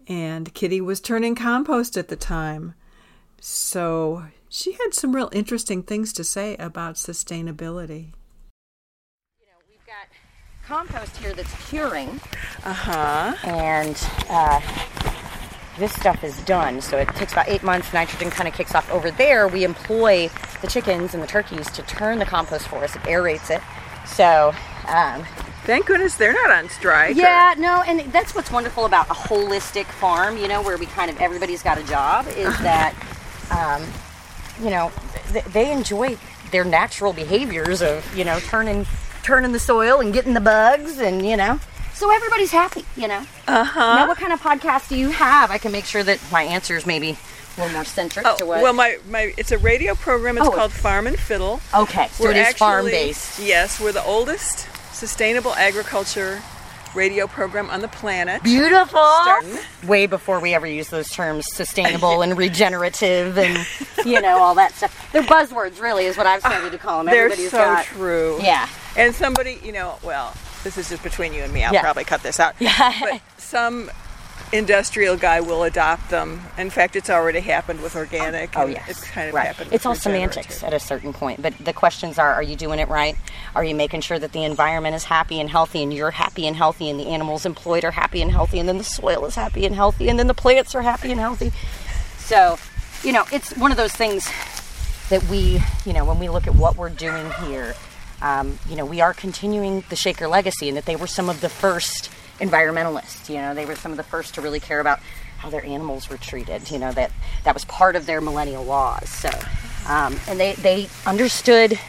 and 0.08 0.54
Kitty 0.54 0.82
was 0.82 1.00
turning 1.02 1.36
compost 1.36 1.98
at 1.98 2.10
the 2.10 2.16
time. 2.16 2.74
So 3.40 4.26
she 4.50 4.74
had 4.74 4.94
some 4.94 5.16
real 5.16 5.30
interesting 5.34 5.84
things 5.84 6.14
to 6.14 6.24
say 6.24 6.56
about 6.58 6.96
sustainability. 6.96 8.12
You 9.40 9.48
know, 9.48 9.60
we've 9.70 9.86
got 9.88 10.08
compost 10.66 11.18
here 11.18 11.34
that's 11.34 11.70
curing, 11.70 12.20
Uh 12.64 12.74
huh. 12.74 13.36
and 13.44 13.98
uh, 14.30 14.62
this 15.82 15.92
stuff 15.94 16.24
is 16.24 16.40
done. 16.44 16.80
So 16.80 16.98
it 16.98 17.08
takes 17.16 17.32
about 17.34 17.50
eight 17.50 17.64
months. 17.64 17.92
Nitrogen 17.92 18.30
kind 18.30 18.48
of 18.48 18.54
kicks 18.54 18.74
off. 18.76 18.90
Over 18.92 19.10
there, 19.12 19.48
we 19.48 19.64
employ 19.66 20.30
the 20.62 20.68
chickens 20.68 21.14
and 21.14 21.22
the 21.22 21.28
turkeys 21.28 21.70
to 21.72 21.82
turn 21.82 22.20
the 22.20 22.26
compost 22.26 22.68
for 22.68 22.84
us. 22.84 22.96
It 22.96 23.02
aerates 23.04 23.50
it. 23.50 23.62
So, 24.08 24.54
um, 24.88 25.26
Thank 25.64 25.86
goodness 25.88 26.16
they're 26.16 26.34
not 26.34 26.52
on 26.52 26.70
strike. 26.70 27.12
or- 27.16 27.20
yeah, 27.20 27.54
no, 27.58 27.82
and 27.84 28.12
that's 28.12 28.34
what's 28.34 28.52
wonderful 28.52 28.86
about 28.86 29.08
a 29.10 29.14
holistic 29.14 29.86
farm. 29.86 30.38
You 30.38 30.48
know, 30.48 30.62
where 30.62 30.78
we 30.78 30.86
kind 30.88 31.10
of 31.12 31.20
everybody's 31.22 31.62
got 31.64 31.78
a 31.78 31.84
job. 31.84 32.28
Is 32.30 32.56
that, 32.60 32.94
um, 33.52 33.84
you 34.64 34.70
know, 34.72 34.92
th- 35.34 35.46
they 35.46 35.72
enjoy 35.72 36.18
their 36.52 36.64
natural 36.66 37.14
behaviors 37.14 37.82
of 37.82 38.04
you 38.18 38.24
know 38.26 38.40
turning 38.40 38.86
turning 39.24 39.52
the 39.52 39.60
soil 39.60 40.00
and 40.02 40.14
getting 40.14 40.34
the 40.34 40.42
bugs 40.42 41.00
and 41.00 41.26
you 41.28 41.38
know. 41.38 41.60
So 42.02 42.10
everybody's 42.12 42.50
happy, 42.52 42.84
you 42.98 43.08
know. 43.08 43.24
Uh 43.48 43.64
huh. 43.64 43.80
Now, 43.96 44.08
what 44.08 44.18
kind 44.18 44.34
of 44.34 44.42
podcast 44.42 44.90
do 44.90 44.96
you 44.98 45.10
have? 45.12 45.52
I 45.52 45.60
can 45.60 45.72
make 45.72 45.86
sure 45.86 46.02
that 46.02 46.20
my 46.32 46.42
answers 46.42 46.88
maybe 46.88 47.12
a 47.12 47.60
little 47.62 47.74
more 47.76 47.86
centric 47.86 48.26
Oh, 48.26 48.36
to 48.38 48.46
what. 48.48 48.64
well, 48.64 48.74
my, 48.74 48.98
my 49.08 49.36
it's 49.38 49.52
a 49.52 49.60
radio 49.60 49.94
program. 49.94 50.36
It's 50.40 50.48
Oh. 50.48 50.52
called 50.52 50.72
Farm 50.72 51.06
and 51.06 51.16
Fiddle. 51.20 51.62
okay, 51.76 52.08
so 52.14 52.28
it 52.32 52.38
is 52.38 52.56
farm 52.56 52.88
actually- 52.88 52.92
based. 52.94 53.38
Yes, 53.40 53.80
we're 53.80 53.92
the 53.92 54.04
oldest 54.04 54.68
sustainable 54.96 55.54
agriculture 55.54 56.42
radio 56.96 57.28
program 57.28 57.70
on 57.70 57.82
the 57.82 57.88
planet. 57.88 58.42
Beautiful. 58.42 59.00
Start- 59.22 59.46
Way 59.86 60.08
before 60.08 60.40
we 60.40 60.56
ever 60.56 60.66
use 60.66 60.90
those 60.90 61.08
terms, 61.12 61.46
sustainable 61.54 62.24
and 62.24 62.36
regenerative, 62.36 63.38
and 63.38 63.64
you 64.08 64.20
know 64.22 64.40
all 64.40 64.56
that 64.56 64.74
stuff. 64.74 65.12
They're 65.12 65.22
buzzwords, 65.22 65.80
really, 65.80 66.06
is 66.06 66.18
what 66.18 66.26
I've 66.26 66.40
started 66.42 66.72
to 66.72 66.80
call 66.80 67.04
them. 67.04 67.14
They're 67.14 67.30
so 67.36 67.52
got, 67.60 67.86
true. 67.86 68.40
Yeah. 68.42 68.68
And 68.98 69.14
somebody, 69.14 69.60
you 69.64 69.72
know, 69.72 70.00
well, 70.02 70.34
this 70.64 70.78
is 70.78 70.90
just 70.90 71.04
between 71.04 71.34
you 71.34 71.44
and 71.44 71.52
me. 71.54 71.64
I'll 71.64 71.74
Yeah. 71.74 71.82
probably 71.82 72.04
cut 72.04 72.24
this 72.24 72.40
out. 72.40 72.56
Yeah. 72.60 72.94
But 73.00 73.22
some 73.38 73.90
industrial 74.54 75.16
guy 75.16 75.40
will 75.40 75.64
adopt 75.64 76.10
them. 76.10 76.42
In 76.58 76.70
fact, 76.70 76.96
it's 76.98 77.10
already 77.10 77.40
happened 77.40 77.82
with 77.82 77.96
organic. 77.96 78.58
Oh 78.58 78.66
yes, 78.66 78.90
It's 78.90 79.04
kind 79.10 79.30
of 79.30 79.34
right. 79.34 79.48
happened. 79.48 79.72
It's 79.72 79.86
all 79.86 79.96
semantics 79.96 80.62
at 80.64 80.74
a 80.74 80.80
certain 80.80 81.14
point, 81.14 81.42
but 81.42 81.54
the 81.58 81.72
questions 81.74 82.20
are: 82.20 82.34
Are 82.34 82.44
you 82.44 82.56
doing 82.58 82.80
it 82.80 82.90
right? 82.90 83.16
Are 83.56 83.64
you 83.64 83.74
making 83.76 84.02
sure 84.02 84.20
that 84.20 84.34
the 84.34 84.44
environment 84.44 84.96
is 84.96 85.06
happy 85.06 85.40
and 85.40 85.50
healthy, 85.50 85.82
and 85.84 85.94
you're 85.94 86.12
happy 86.12 86.48
and 86.48 86.56
healthy, 86.56 86.90
and 86.90 87.00
the 87.00 87.08
animals 87.08 87.46
employed 87.46 87.86
are 87.86 87.92
happy 87.92 88.22
and 88.22 88.32
healthy, 88.32 88.60
and 88.60 88.68
then 88.68 88.78
the 88.78 88.84
soil 88.84 89.26
is 89.26 89.36
happy 89.36 89.66
and 89.66 89.74
healthy, 89.76 90.10
and 90.10 90.20
then 90.20 90.28
the 90.28 90.34
plants 90.34 90.76
are 90.76 90.82
happy 90.82 91.12
and 91.12 91.20
healthy? 91.20 91.52
So, 92.18 92.58
you 93.04 93.14
know, 93.14 93.26
it's 93.32 93.56
one 93.58 93.72
of 93.72 93.78
those 93.78 93.94
things 93.94 94.30
that 95.10 95.24
we, 95.26 95.62
you 95.86 95.94
know, 95.94 96.04
when 96.06 96.20
we 96.20 96.30
look 96.30 96.48
at 96.48 96.56
what 96.56 96.76
we're 96.78 96.90
doing 96.90 97.30
here, 97.46 97.74
um, 98.22 98.60
you 98.70 98.76
know, 98.76 98.86
we 98.86 99.02
are 99.02 99.14
continuing 99.14 99.84
the 99.90 99.96
Shaker 99.96 100.28
legacy, 100.28 100.68
and 100.68 100.78
that 100.78 100.86
they 100.86 100.96
were 100.96 101.08
some 101.08 101.30
of 101.30 101.42
the 101.42 101.50
first 101.50 102.12
environmentalists. 102.40 103.30
You 103.30 103.38
know, 103.42 103.54
they 103.54 103.66
were 103.66 103.76
some 103.76 103.92
of 103.92 103.98
the 103.98 104.04
first 104.04 104.36
to 104.36 104.42
really 104.42 104.60
care 104.60 104.80
about 104.80 105.00
how 105.38 105.50
their 105.50 105.66
animals 105.66 106.10
were 106.10 106.18
treated. 106.18 106.70
You 106.70 106.80
know, 106.80 106.92
that 106.94 107.12
that 107.44 107.54
was 107.54 107.66
part 107.66 107.96
of 107.96 108.06
their 108.06 108.22
millennial 108.22 108.64
laws. 108.64 109.10
So, 109.10 109.30
um, 109.88 110.16
and 110.28 110.40
they 110.40 110.54
they 110.54 110.88
understood 111.06 111.80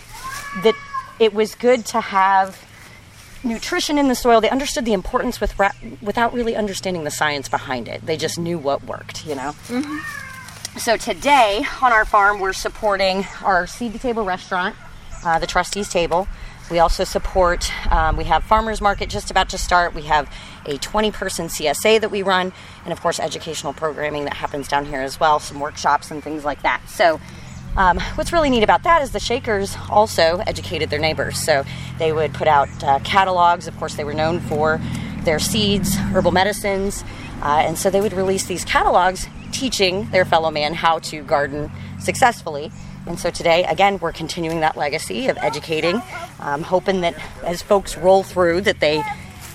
that 0.63 0.75
it 1.19 1.35
was 1.35 1.55
good 1.55 1.85
to 1.87 2.01
have 2.01 2.65
nutrition 3.45 3.99
in 3.99 4.09
the 4.09 4.15
soil. 4.15 4.41
They 4.41 4.51
understood 4.51 4.85
the 4.85 4.93
importance 4.93 5.41
with 5.41 5.59
ra- 5.59 5.73
without 6.01 6.33
really 6.33 6.57
understanding 6.57 7.05
the 7.05 7.11
science 7.11 7.49
behind 7.49 7.89
it. 7.89 8.05
They 8.07 8.17
just 8.17 8.39
knew 8.39 8.59
what 8.59 8.85
worked. 8.85 9.27
You 9.27 9.35
know. 9.35 9.55
So 10.79 10.97
today 10.97 11.65
on 11.83 11.93
our 11.93 12.07
farm, 12.07 12.41
we're 12.41 12.55
supporting 12.55 13.27
our 13.43 13.67
seed 13.67 13.93
to 13.93 13.99
table 13.99 14.25
restaurant, 14.25 14.75
uh, 15.25 15.39
the 15.39 15.47
trustees 15.47 15.89
table. 15.89 16.29
We 16.71 16.79
also 16.79 17.05
support. 17.05 17.71
Um, 17.93 18.17
we 18.17 18.25
have 18.25 18.45
farmers 18.45 18.81
market 18.81 19.11
just 19.11 19.31
about 19.31 19.49
to 19.51 19.59
start. 19.59 19.95
We 19.95 20.03
have 20.03 20.33
a 20.65 20.79
20 20.79 21.11
person 21.11 21.49
CSA 21.49 22.01
that 22.01 22.11
we 22.11 22.23
run, 22.23 22.53
and 22.85 22.93
of 22.93 23.01
course 23.01 23.21
educational 23.21 23.73
programming 23.73 24.25
that 24.25 24.35
happens 24.35 24.69
down 24.69 24.87
here 24.87 25.01
as 25.01 25.21
well. 25.21 25.39
Some 25.39 25.61
workshops 25.61 26.11
and 26.11 26.23
things 26.23 26.45
like 26.45 26.63
that. 26.63 26.83
So. 26.89 27.21
Um, 27.75 27.99
what's 28.17 28.35
really 28.35 28.51
neat 28.51 28.63
about 28.63 28.83
that 28.83 29.01
is 29.01 29.13
the 29.13 29.19
Shakers 29.19 29.79
also 29.89 30.43
educated 30.47 30.91
their 30.91 30.99
neighbors. 30.99 31.39
So 31.39 31.65
they 31.99 32.13
would 32.13 32.35
put 32.35 32.47
out 32.47 32.69
uh, 32.85 32.99
catalogs. 32.99 33.67
Of 33.67 33.75
course, 33.79 33.95
they 33.95 34.05
were 34.05 34.13
known 34.13 34.41
for 34.41 34.79
their 35.25 35.39
seeds, 35.39 35.97
herbal 35.97 36.33
medicines, 36.33 37.03
uh, 37.41 37.63
and 37.65 37.79
so 37.79 37.89
they 37.89 38.03
would 38.03 38.13
release 38.13 38.45
these 38.45 38.63
catalogs 38.63 39.27
teaching 39.53 40.11
their 40.11 40.27
fellow 40.27 40.51
man 40.51 40.75
how 40.75 40.99
to 40.99 41.23
garden 41.23 41.71
successfully. 41.99 42.71
And 43.07 43.19
so 43.19 43.31
today, 43.31 43.65
again, 43.65 43.99
we're 43.99 44.13
continuing 44.13 44.61
that 44.61 44.77
legacy 44.77 45.29
of 45.29 45.37
educating, 45.39 46.01
um, 46.41 46.63
hoping 46.63 47.01
that 47.01 47.15
as 47.45 47.61
folks 47.63 47.97
roll 47.97 48.23
through, 48.23 48.63
that 48.63 48.81
they 48.81 49.03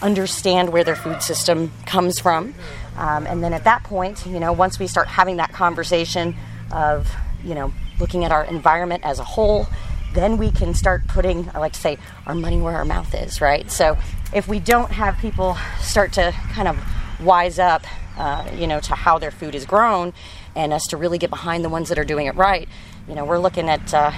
understand 0.02 0.70
where 0.70 0.84
their 0.84 0.96
food 0.96 1.22
system 1.24 1.72
comes 1.86 2.20
from. 2.20 2.54
Um, 2.98 3.26
and 3.26 3.44
then 3.44 3.54
at 3.54 3.64
that 3.64 3.84
point, 3.84 4.26
you 4.26 4.40
know, 4.40 4.52
once 4.52 4.80
we 4.80 4.88
start 4.88 5.08
having 5.08 5.38
that 5.38 5.54
conversation 5.54 6.36
of, 6.72 7.10
you 7.44 7.56
know, 7.56 7.74
looking 8.00 8.26
at 8.26 8.32
our 8.32 8.44
environment 8.44 9.04
as 9.06 9.20
a 9.20 9.24
whole, 9.24 9.68
then 10.14 10.38
we 10.38 10.52
can 10.52 10.74
start 10.74 11.08
putting, 11.08 11.50
I 11.54 11.60
like 11.60 11.74
to 11.74 11.80
say, 11.80 11.98
our 12.26 12.36
money 12.36 12.60
where 12.60 12.76
our 12.76 12.86
mouth 12.86 13.14
is, 13.16 13.40
right? 13.40 13.70
So 13.72 13.98
if 14.34 14.48
we 14.48 14.60
don't 14.60 14.92
have 14.92 15.18
people 15.20 15.58
start 15.80 16.14
to 16.14 16.32
kind 16.52 16.68
of 16.68 16.78
wise 17.22 17.60
up, 17.60 17.86
uh, 18.18 18.50
you 18.56 18.68
know, 18.68 18.80
to 18.80 18.96
how 18.96 19.20
their 19.20 19.32
food 19.32 19.56
is 19.56 19.66
grown, 19.66 20.14
and 20.56 20.74
us 20.74 20.88
to 20.88 20.98
really 20.98 21.20
get 21.20 21.30
behind 21.30 21.64
the 21.64 21.70
ones 21.70 21.90
that 21.90 22.00
are 22.00 22.04
doing 22.04 22.26
it 22.26 22.36
right, 22.36 22.68
you 23.08 23.16
know, 23.16 23.26
we're 23.26 23.40
looking 23.40 23.70
at 23.70 23.94
uh, 23.94 24.12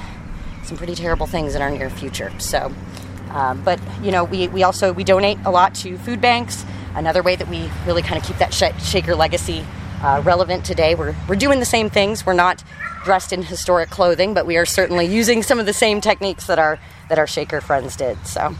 some 0.63 0.77
pretty 0.77 0.95
terrible 0.95 1.27
things 1.27 1.55
in 1.55 1.61
our 1.61 1.69
near 1.69 1.89
future. 1.89 2.31
So, 2.39 2.71
um, 3.31 3.61
but 3.63 3.79
you 4.01 4.11
know, 4.11 4.23
we, 4.23 4.47
we 4.47 4.63
also 4.63 4.91
we 4.93 5.03
donate 5.03 5.37
a 5.45 5.51
lot 5.51 5.75
to 5.75 5.97
food 5.99 6.21
banks. 6.21 6.65
Another 6.95 7.21
way 7.21 7.35
that 7.35 7.47
we 7.47 7.69
really 7.85 8.01
kind 8.01 8.17
of 8.19 8.23
keep 8.27 8.37
that 8.37 8.53
sh- 8.53 8.83
shaker 8.83 9.15
legacy 9.15 9.63
uh, 10.01 10.21
relevant 10.25 10.65
today. 10.65 10.95
We're 10.95 11.15
we're 11.27 11.35
doing 11.35 11.59
the 11.59 11.65
same 11.65 11.89
things. 11.89 12.25
We're 12.25 12.33
not 12.33 12.63
dressed 13.05 13.31
in 13.31 13.43
historic 13.43 13.89
clothing, 13.89 14.33
but 14.33 14.45
we 14.45 14.57
are 14.57 14.65
certainly 14.65 15.05
using 15.05 15.43
some 15.43 15.59
of 15.59 15.65
the 15.65 15.73
same 15.73 16.01
techniques 16.01 16.47
that 16.47 16.57
our 16.59 16.79
that 17.09 17.19
our 17.19 17.27
shaker 17.27 17.61
friends 17.61 17.95
did. 17.95 18.17
So, 18.25 18.55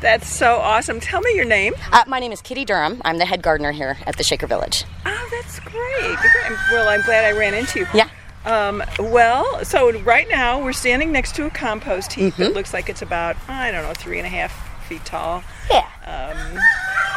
That's 0.00 0.26
so 0.28 0.56
awesome. 0.56 0.98
Tell 1.00 1.20
me 1.20 1.34
your 1.36 1.44
name. 1.44 1.74
uh, 1.92 2.04
my 2.06 2.20
name 2.20 2.32
is 2.32 2.40
Kitty 2.42 2.64
Durham. 2.64 3.00
I'm 3.04 3.18
the 3.18 3.24
head 3.26 3.42
gardener 3.42 3.72
here 3.72 3.96
at 4.06 4.16
the 4.16 4.24
Shaker 4.24 4.46
Village. 4.46 4.84
Oh, 5.06 5.28
that's 5.30 5.60
great. 5.60 6.16
Great. 6.16 6.58
Well, 6.72 6.88
I'm 6.88 7.02
glad 7.02 7.24
I 7.24 7.32
ran 7.32 7.54
into 7.54 7.80
you. 7.80 7.86
Yeah. 7.94 8.08
Um, 8.44 8.82
well, 8.98 9.64
so 9.64 9.92
right 10.00 10.28
now 10.28 10.62
we're 10.62 10.72
standing 10.74 11.12
next 11.12 11.34
to 11.36 11.46
a 11.46 11.50
compost 11.50 12.12
heap 12.12 12.34
Mm-hmm. 12.34 12.42
that 12.42 12.54
looks 12.54 12.72
like 12.74 12.88
it's 12.88 13.02
about, 13.02 13.36
I 13.48 13.70
don't 13.70 13.82
know, 13.82 13.94
three 13.94 14.18
and 14.18 14.26
a 14.26 14.30
half 14.30 14.52
feet 14.86 15.04
tall. 15.04 15.42
Yeah. 15.70 15.86
Um, 16.04 16.58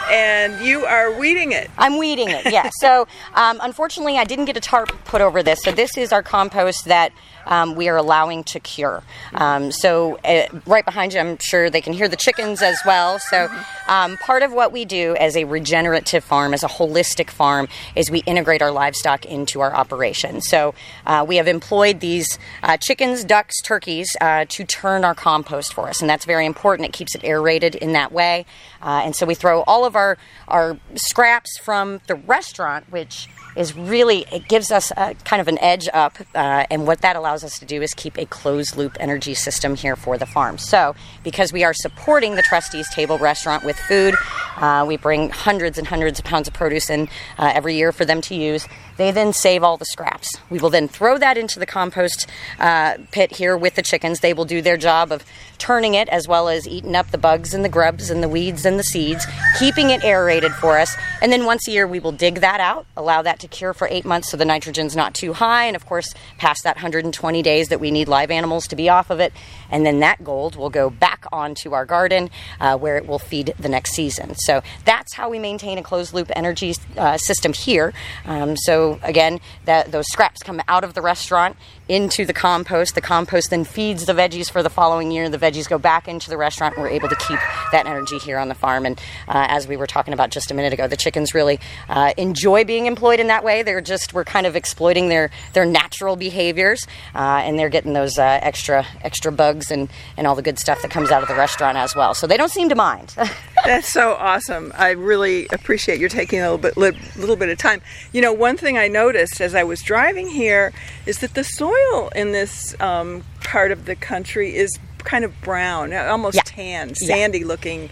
and 0.10 0.66
you 0.66 0.86
are 0.86 1.12
weeding 1.20 1.52
it. 1.52 1.70
I'm 1.78 1.98
weeding 1.98 2.30
it, 2.30 2.52
yeah. 2.52 2.70
so 2.80 3.08
um, 3.34 3.60
unfortunately, 3.62 4.18
I 4.18 4.24
didn't 4.24 4.46
get 4.46 4.56
a 4.56 4.62
tarp 4.62 4.90
put 5.04 5.22
over 5.22 5.44
this. 5.44 5.60
So 5.64 5.72
this 5.72 5.98
is 5.98 6.14
our 6.14 6.24
compost 6.24 6.86
that 6.86 7.12
um, 7.48 7.76
we 7.76 7.90
are 7.90 7.98
allowing 7.98 8.44
to 8.46 8.60
cure. 8.60 9.04
Um, 9.34 9.72
so 9.72 10.18
uh, 10.24 10.48
right 10.66 10.86
behind 10.86 11.14
you, 11.14 11.20
I'm 11.20 11.38
sure 11.40 11.70
they 11.70 11.82
can 11.82 11.94
hear 11.94 12.08
the 12.08 12.16
chickens 12.16 12.62
as 12.62 12.80
well. 12.86 13.20
So 13.20 13.50
um, 13.88 14.18
part 14.18 14.44
of 14.44 14.52
what 14.52 14.72
we 14.72 14.86
do 14.86 15.16
as 15.16 15.36
a 15.36 15.46
regenerative 15.46 16.24
farm, 16.24 16.54
as 16.54 16.64
a 16.64 16.68
holistic 16.68 17.30
farm, 17.30 17.68
is 17.96 18.12
we 18.12 18.20
integrate 18.20 18.62
our 18.62 18.72
livestock 18.72 19.26
into 19.26 19.62
our 19.62 19.74
operation. 19.74 20.42
So 20.42 20.74
uh, 21.06 21.26
we 21.28 21.38
have 21.38 21.48
employed 21.48 22.00
these 22.00 22.38
uh, 22.64 22.78
chickens, 22.78 23.24
ducks, 23.24 23.56
turkeys 23.64 24.16
uh, 24.22 24.46
to 24.50 24.64
turn 24.66 25.06
our 25.06 25.16
compost 25.16 25.74
for 25.74 25.88
us, 25.88 26.02
and 26.02 26.10
that's 26.10 26.26
very 26.26 26.46
important. 26.46 26.88
It 26.88 26.94
keeps 26.94 27.16
it 27.16 27.24
aerated 27.24 27.76
in 27.76 27.94
that 27.94 28.12
way. 28.12 28.46
Uh, 28.82 29.02
and 29.04 29.16
so 29.16 29.26
we 29.26 29.36
throw 29.36 29.62
all 29.64 29.86
of 29.86 29.96
our, 29.96 30.18
our 30.48 30.78
scraps 30.96 31.58
from 31.58 32.02
the 32.08 32.16
restaurant, 32.16 32.90
which 32.92 33.28
is 33.56 33.76
really 33.76 34.26
it 34.32 34.48
gives 34.48 34.72
us 34.72 34.92
a, 34.96 35.16
kind 35.26 35.42
of 35.42 35.48
an 35.48 35.58
edge 35.60 35.90
up 35.92 36.16
uh, 36.36 36.66
and 36.70 36.86
what 36.86 37.02
that 37.02 37.16
allows 37.16 37.44
us 37.44 37.58
to 37.58 37.66
do 37.66 37.82
is 37.82 37.94
keep 37.96 38.18
a 38.18 38.26
closed 38.28 38.78
loop 38.78 38.96
energy 39.00 39.34
system 39.34 39.76
here 39.76 39.96
for 39.96 40.18
the 40.18 40.28
farm. 40.28 40.58
So 40.60 40.96
because 41.24 41.52
we 41.52 41.64
are 41.64 41.74
supporting 41.74 42.36
the 42.36 42.44
trustees 42.44 42.88
table 42.94 43.18
restaurant 43.18 43.66
with 43.66 43.78
food 43.78 44.14
uh, 44.58 44.86
we 44.88 44.98
bring 44.98 45.30
hundreds 45.30 45.78
and 45.78 45.88
hundreds 45.88 46.20
of 46.20 46.26
pounds 46.26 46.48
of 46.48 46.54
produce 46.54 46.90
in 46.90 47.08
uh, 47.38 47.52
every 47.54 47.76
year 47.76 47.92
for 47.92 48.06
them 48.06 48.22
to 48.22 48.36
use 48.36 48.68
they 48.98 49.12
then 49.12 49.34
save 49.34 49.64
all 49.64 49.78
the 49.78 49.86
scraps 49.86 50.30
we 50.50 50.60
will 50.60 50.70
then 50.70 50.88
throw 50.88 51.18
that 51.18 51.38
into 51.38 51.60
the 51.60 51.66
compost 51.66 52.28
uh, 52.60 52.95
pit 53.12 53.36
here 53.38 53.58
with 53.58 53.76
the 53.76 53.82
chickens 53.82 54.20
they 54.20 54.34
will 54.34 54.45
do 54.45 54.62
their 54.62 54.78
job 54.78 55.12
of 55.12 55.24
turning 55.58 55.95
it 55.95 56.08
as 56.10 56.28
well 56.28 56.48
as 56.48 56.68
eating 56.68 56.95
up 56.95 57.10
the 57.12 57.18
bugs 57.18 57.54
and 57.54 57.66
the 57.66 57.70
grubs 57.70 58.10
and 58.10 58.22
the 58.22 58.30
weeds 58.30 58.66
and 58.66 58.78
the 58.78 58.84
seeds 58.84 59.26
keeping 59.58 59.89
it 59.89 60.04
aerated 60.04 60.54
for 60.54 60.78
us 60.78 60.95
and 61.22 61.32
then 61.32 61.45
once 61.45 61.68
a 61.68 61.72
year 61.72 61.88
we 61.88 62.00
will 62.00 62.12
dig 62.12 62.41
that 62.41 62.60
out 62.60 62.86
allow 62.95 63.22
that 63.22 63.39
to 63.39 63.48
cure 63.48 63.74
for 63.74 63.88
eight 63.89 64.06
months 64.06 64.30
so 64.30 64.38
the 64.38 64.45
nitrogen's 64.45 64.95
not 64.95 65.14
too 65.14 65.34
high. 65.34 65.66
And 65.66 65.76
of 65.76 65.86
course, 65.86 66.14
past 66.38 66.64
that 66.64 66.76
120 66.76 67.41
days 67.41 67.70
that 67.70 67.80
we 67.80 67.91
need 67.91 68.08
live 68.08 68.32
animals 68.32 68.68
to 68.68 68.76
be 68.76 68.89
off 68.89 69.10
of 69.10 69.20
it. 69.20 69.34
And 69.70 69.86
then 69.86 70.00
that 70.00 70.24
gold 70.24 70.56
will 70.56 70.70
go 70.70 70.89
back 70.89 71.26
onto 71.32 71.74
our 71.74 71.86
garden 71.86 72.30
uh, 72.60 72.78
where 72.78 72.98
it 72.98 73.08
will 73.08 73.20
feed 73.20 73.54
the 73.60 73.70
next 73.70 73.93
season. 73.93 74.36
So 74.36 74.62
that's 74.86 75.14
how 75.14 75.30
we 75.30 75.39
maintain 75.39 75.78
a 75.78 75.84
closed 75.84 76.14
loop 76.14 76.32
energy 76.36 76.76
uh, 76.98 77.18
system 77.18 77.54
here. 77.54 77.93
Um, 78.26 78.58
so 78.58 78.87
again, 79.04 79.40
that, 79.66 79.92
those 79.92 80.08
scraps 80.08 80.42
come 80.44 80.62
out 80.68 80.84
of 80.84 80.94
the 80.94 81.02
restaurant 81.02 81.56
into 81.88 82.26
the 82.26 82.34
compost. 82.34 82.96
The 82.96 83.02
compost 83.02 83.50
then 83.50 83.64
feeds 83.64 84.06
the 84.06 84.14
veggies 84.14 84.50
for 84.50 84.62
the 84.64 84.70
following 84.70 85.12
year. 85.12 85.30
The 85.30 85.38
veggies 85.38 85.70
go 85.70 85.78
back 85.78 86.08
into 86.08 86.30
the 86.30 86.38
restaurant. 86.38 86.76
And 86.76 86.84
we're 86.84 86.90
able 86.90 87.10
to 87.10 87.16
keep 87.16 87.40
that 87.72 87.86
energy 87.86 88.18
here 88.18 88.38
on 88.38 88.48
the 88.48 88.56
farm. 88.56 88.86
And 88.86 89.00
uh, 89.28 89.48
as 89.50 89.68
we 89.68 89.78
were 89.78 89.88
talking 89.88 90.14
about 90.14 90.32
just 90.32 90.52
a 90.52 90.54
minute 90.54 90.74
ago, 90.74 90.88
the 90.88 90.98
chickens 90.98 91.34
really 91.34 91.60
uh, 91.90 92.14
enjoy 92.18 92.64
being 92.64 92.86
employed 92.86 93.20
in 93.20 93.28
that 93.28 93.44
way. 93.44 93.64
They're 93.64 93.82
just 93.82 94.14
we're 94.14 94.26
kind 94.26 94.46
of 94.46 94.56
exploiting 94.56 95.10
their 95.10 95.30
their 95.54 95.66
natural 95.66 96.16
behaviors, 96.16 96.86
uh, 97.16 97.42
and 97.44 97.58
they're 97.58 97.70
getting 97.70 97.94
those 97.94 98.18
uh, 98.18 98.40
extra 98.42 98.86
extra 99.02 99.32
bugs 99.32 99.72
and 99.72 99.90
and 100.18 100.28
all 100.28 100.36
the 100.36 100.42
good 100.42 100.60
stuff 100.60 100.82
that 100.82 100.92
comes 100.92 101.12
out 101.12 101.22
of 101.22 101.28
the 101.28 101.36
restaurant 101.36 101.78
as 101.78 101.96
well. 101.96 102.14
So 102.14 102.28
they 102.28 102.38
don't 102.38 102.52
seem 102.52 102.70
to 102.70 102.76
mind. 102.76 103.16
That's 103.68 103.91
so 103.91 104.13
awesome. 104.13 104.72
I 104.76 104.91
really 104.91 105.47
appreciate 105.51 105.99
your 105.99 106.09
taking 106.09 106.39
a 106.39 106.51
little 106.51 106.57
bit 106.57 106.78
little 107.18 107.36
bit 107.36 107.49
of 107.49 107.57
time. 107.57 107.82
You 108.13 108.22
know, 108.22 108.32
one 108.34 108.57
thing 108.57 108.78
I 108.78 108.88
noticed 108.88 109.41
as 109.41 109.53
I 109.53 109.63
was 109.63 109.82
driving 109.82 110.30
here 110.30 110.72
is 111.05 111.20
that 111.20 111.34
the 111.34 111.43
soil 111.43 112.09
in 112.15 112.32
this 112.32 112.80
um, 112.80 113.24
part 113.43 113.72
of 113.72 113.86
the 113.86 113.95
country 113.95 114.55
is 114.55 114.80
kind 114.99 115.26
of 115.26 115.39
brown, 115.41 115.93
almost 115.93 116.36
yeah. 116.36 116.41
tan, 116.45 116.95
sandy 116.95 117.39
yeah. 117.39 117.45
looking 117.45 117.89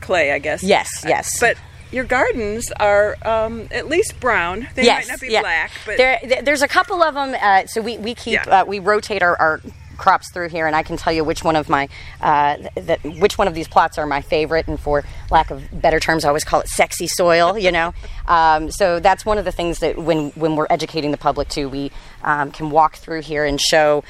clay, 0.00 0.32
I 0.32 0.38
guess. 0.38 0.62
Yes, 0.62 1.04
yes. 1.06 1.40
But 1.40 1.56
your 1.90 2.04
gardens 2.04 2.70
are 2.72 3.16
um, 3.26 3.68
at 3.70 3.88
least 3.88 4.20
brown. 4.20 4.68
They 4.74 4.84
yes, 4.84 5.06
might 5.06 5.12
not 5.12 5.20
be 5.20 5.28
yeah. 5.28 5.40
black, 5.40 5.72
but 5.86 5.96
there, 5.96 6.20
there's 6.42 6.62
a 6.62 6.68
couple 6.68 7.02
of 7.02 7.14
them. 7.14 7.34
Uh, 7.40 7.66
so 7.66 7.80
we, 7.80 7.98
we 7.98 8.14
keep 8.14 8.34
yeah. 8.34 8.60
uh, 8.60 8.64
we 8.64 8.78
rotate 8.78 9.22
our, 9.22 9.36
our 9.40 9.60
crops 9.98 10.32
through 10.32 10.48
here, 10.48 10.66
and 10.66 10.74
I 10.74 10.82
can 10.82 10.96
tell 10.96 11.12
you 11.12 11.24
which 11.24 11.44
one 11.44 11.56
of 11.56 11.68
my 11.68 11.88
uh, 12.20 12.56
which 13.04 13.36
one 13.36 13.48
of 13.48 13.54
these 13.54 13.68
plots 13.68 13.98
are 13.98 14.06
my 14.06 14.22
favorite. 14.22 14.66
And 14.68 14.80
for 14.80 15.04
lack 15.30 15.50
of 15.50 15.62
better 15.72 16.00
terms, 16.00 16.24
I 16.24 16.28
always 16.28 16.44
call 16.44 16.60
it 16.60 16.68
sexy 16.68 17.06
soil. 17.06 17.58
You 17.58 17.72
know, 17.72 17.92
um, 18.26 18.70
so 18.70 19.00
that's 19.00 19.26
one 19.26 19.38
of 19.38 19.44
the 19.44 19.52
things 19.52 19.80
that 19.80 19.98
when 19.98 20.30
when 20.30 20.56
we're 20.56 20.68
educating 20.70 21.10
the 21.10 21.18
public 21.18 21.48
too, 21.48 21.68
we 21.68 21.90
um, 22.22 22.50
can 22.50 22.70
walk 22.70 22.96
through 22.96 23.22
here 23.22 23.44
and 23.44 23.60
show. 23.60 24.04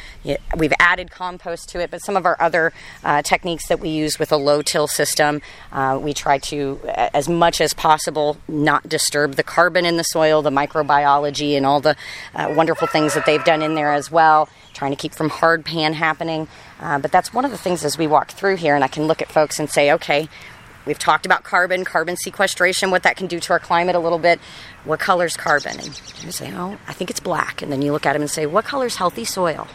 We've 0.56 0.72
added 0.78 1.10
compost 1.10 1.68
to 1.70 1.80
it, 1.80 1.90
but 1.90 2.02
some 2.02 2.16
of 2.16 2.26
our 2.26 2.36
other 2.40 2.72
uh, 3.04 3.22
techniques 3.22 3.68
that 3.68 3.80
we 3.80 3.90
use 3.90 4.18
with 4.18 4.32
a 4.32 4.36
low 4.36 4.62
till 4.62 4.88
system, 4.88 5.40
uh, 5.72 5.98
we 6.00 6.14
try 6.14 6.38
to 6.38 6.80
as 6.86 7.28
much 7.28 7.60
as 7.60 7.74
possible 7.74 8.36
not 8.48 8.88
disturb 8.88 9.34
the 9.34 9.42
carbon 9.42 9.84
in 9.84 9.96
the 9.96 10.04
soil, 10.04 10.42
the 10.42 10.50
microbiology, 10.50 11.56
and 11.56 11.66
all 11.66 11.80
the 11.80 11.96
uh, 12.34 12.52
wonderful 12.56 12.86
things 12.86 13.14
that 13.14 13.26
they've 13.26 13.44
done 13.44 13.62
in 13.62 13.74
there 13.74 13.92
as 13.92 14.10
well 14.10 14.48
trying 14.78 14.92
to 14.92 14.96
keep 14.96 15.12
from 15.12 15.28
hard 15.28 15.64
pan 15.64 15.92
happening. 15.92 16.46
Uh, 16.80 16.98
but 16.98 17.10
that's 17.10 17.34
one 17.34 17.44
of 17.44 17.50
the 17.50 17.58
things 17.58 17.84
as 17.84 17.98
we 17.98 18.06
walk 18.06 18.30
through 18.30 18.56
here, 18.56 18.76
and 18.76 18.84
I 18.84 18.88
can 18.88 19.06
look 19.06 19.20
at 19.20 19.30
folks 19.30 19.58
and 19.58 19.68
say, 19.68 19.92
okay, 19.92 20.28
we've 20.88 20.98
talked 20.98 21.24
about 21.24 21.44
carbon, 21.44 21.84
carbon 21.84 22.16
sequestration, 22.16 22.90
what 22.90 23.04
that 23.04 23.16
can 23.16 23.28
do 23.28 23.38
to 23.38 23.52
our 23.52 23.60
climate 23.60 23.94
a 23.94 24.00
little 24.00 24.18
bit. 24.18 24.40
What 24.84 24.98
color's 24.98 25.36
carbon? 25.36 25.78
And 25.78 26.00
you 26.24 26.32
say, 26.32 26.52
oh, 26.52 26.78
I 26.88 26.92
think 26.92 27.10
it's 27.10 27.20
black. 27.20 27.62
And 27.62 27.70
then 27.70 27.82
you 27.82 27.92
look 27.92 28.06
at 28.06 28.14
them 28.14 28.22
and 28.22 28.30
say, 28.30 28.46
what 28.46 28.64
color's 28.64 28.96
healthy 28.96 29.24
soil? 29.24 29.68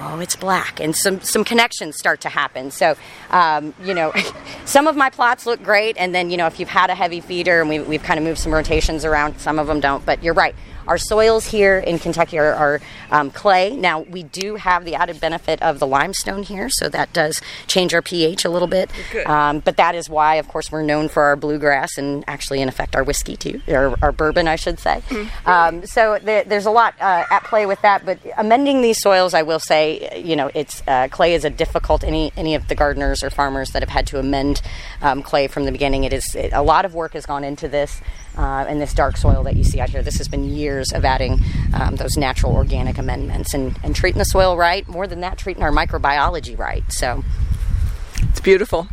oh, 0.00 0.20
it's 0.20 0.36
black, 0.36 0.80
and 0.80 0.96
some 0.96 1.20
some 1.20 1.44
connections 1.44 1.96
start 1.96 2.20
to 2.22 2.28
happen. 2.28 2.70
So, 2.70 2.96
um, 3.30 3.74
you 3.82 3.94
know, 3.94 4.12
some 4.64 4.86
of 4.86 4.96
my 4.96 5.10
plots 5.10 5.46
look 5.46 5.62
great, 5.62 5.96
and 5.98 6.14
then 6.14 6.30
you 6.30 6.36
know, 6.36 6.46
if 6.46 6.58
you've 6.58 6.68
had 6.68 6.90
a 6.90 6.94
heavy 6.94 7.20
feeder 7.20 7.60
and 7.60 7.68
we, 7.68 7.80
we've 7.80 8.02
kind 8.02 8.18
of 8.18 8.24
moved 8.24 8.38
some 8.38 8.52
rotations 8.52 9.04
around, 9.04 9.38
some 9.38 9.58
of 9.58 9.66
them 9.66 9.80
don't. 9.80 10.04
But 10.04 10.22
you're 10.22 10.34
right. 10.34 10.54
Our 10.86 10.98
soils 10.98 11.46
here 11.46 11.78
in 11.78 11.98
Kentucky 11.98 12.38
are, 12.38 12.54
are 12.54 12.80
um, 13.10 13.30
clay. 13.30 13.76
Now, 13.76 14.00
we 14.00 14.22
do 14.22 14.56
have 14.56 14.84
the 14.84 14.94
added 14.94 15.20
benefit 15.20 15.62
of 15.62 15.78
the 15.78 15.86
limestone 15.86 16.42
here, 16.42 16.68
so 16.70 16.88
that 16.88 17.12
does 17.12 17.40
change 17.66 17.94
our 17.94 18.02
pH 18.02 18.44
a 18.44 18.50
little 18.50 18.68
bit. 18.68 18.90
Um, 19.26 19.60
but 19.60 19.76
that 19.76 19.94
is 19.94 20.08
why, 20.08 20.36
of 20.36 20.48
course, 20.48 20.70
we're 20.72 20.82
known 20.82 21.08
for 21.08 21.22
our 21.24 21.36
bluegrass 21.36 21.98
and 21.98 22.24
actually, 22.26 22.60
in 22.60 22.68
effect, 22.68 22.96
our 22.96 23.04
whiskey 23.04 23.36
too, 23.36 23.60
or 23.68 23.96
our 24.02 24.12
bourbon, 24.12 24.48
I 24.48 24.56
should 24.56 24.78
say. 24.78 25.02
Mm-hmm. 25.08 25.48
Um, 25.48 25.86
so 25.86 26.18
there, 26.22 26.44
there's 26.44 26.66
a 26.66 26.70
lot 26.70 26.94
uh, 27.00 27.24
at 27.30 27.44
play 27.44 27.66
with 27.66 27.80
that. 27.82 28.04
But 28.04 28.18
amending 28.36 28.82
these 28.82 29.00
soils, 29.00 29.34
I 29.34 29.42
will 29.42 29.60
say, 29.60 30.22
you 30.22 30.36
know, 30.36 30.50
it's 30.54 30.82
uh, 30.86 31.08
clay 31.10 31.34
is 31.34 31.44
a 31.44 31.50
difficult. 31.50 32.04
Any 32.04 32.32
any 32.36 32.54
of 32.54 32.68
the 32.68 32.74
gardeners 32.74 33.22
or 33.22 33.30
farmers 33.30 33.70
that 33.70 33.82
have 33.82 33.90
had 33.90 34.06
to 34.08 34.18
amend 34.18 34.62
um, 35.02 35.22
clay 35.22 35.46
from 35.46 35.64
the 35.64 35.72
beginning, 35.72 36.04
it 36.04 36.12
is 36.12 36.34
it, 36.34 36.52
a 36.52 36.62
lot 36.62 36.84
of 36.84 36.94
work 36.94 37.12
has 37.12 37.26
gone 37.26 37.44
into 37.44 37.68
this 37.68 38.00
uh, 38.36 38.64
and 38.68 38.80
this 38.80 38.94
dark 38.94 39.16
soil 39.16 39.42
that 39.44 39.56
you 39.56 39.64
see 39.64 39.80
out 39.80 39.90
here. 39.90 40.02
This 40.02 40.18
has 40.18 40.28
been 40.28 40.44
years 40.44 40.92
of 40.92 41.04
adding 41.04 41.40
um, 41.74 41.96
those 41.96 42.16
natural 42.16 42.54
organic 42.54 42.98
amendments 42.98 43.54
and, 43.54 43.78
and 43.82 43.94
treating 43.94 44.18
the 44.18 44.24
soil 44.24 44.56
right. 44.56 44.86
More 44.88 45.06
than 45.06 45.20
that, 45.20 45.38
treating 45.38 45.62
our 45.62 45.72
microbiology 45.72 46.58
right. 46.58 46.84
So 46.88 47.24
it's 48.28 48.40
beautiful. 48.40 48.88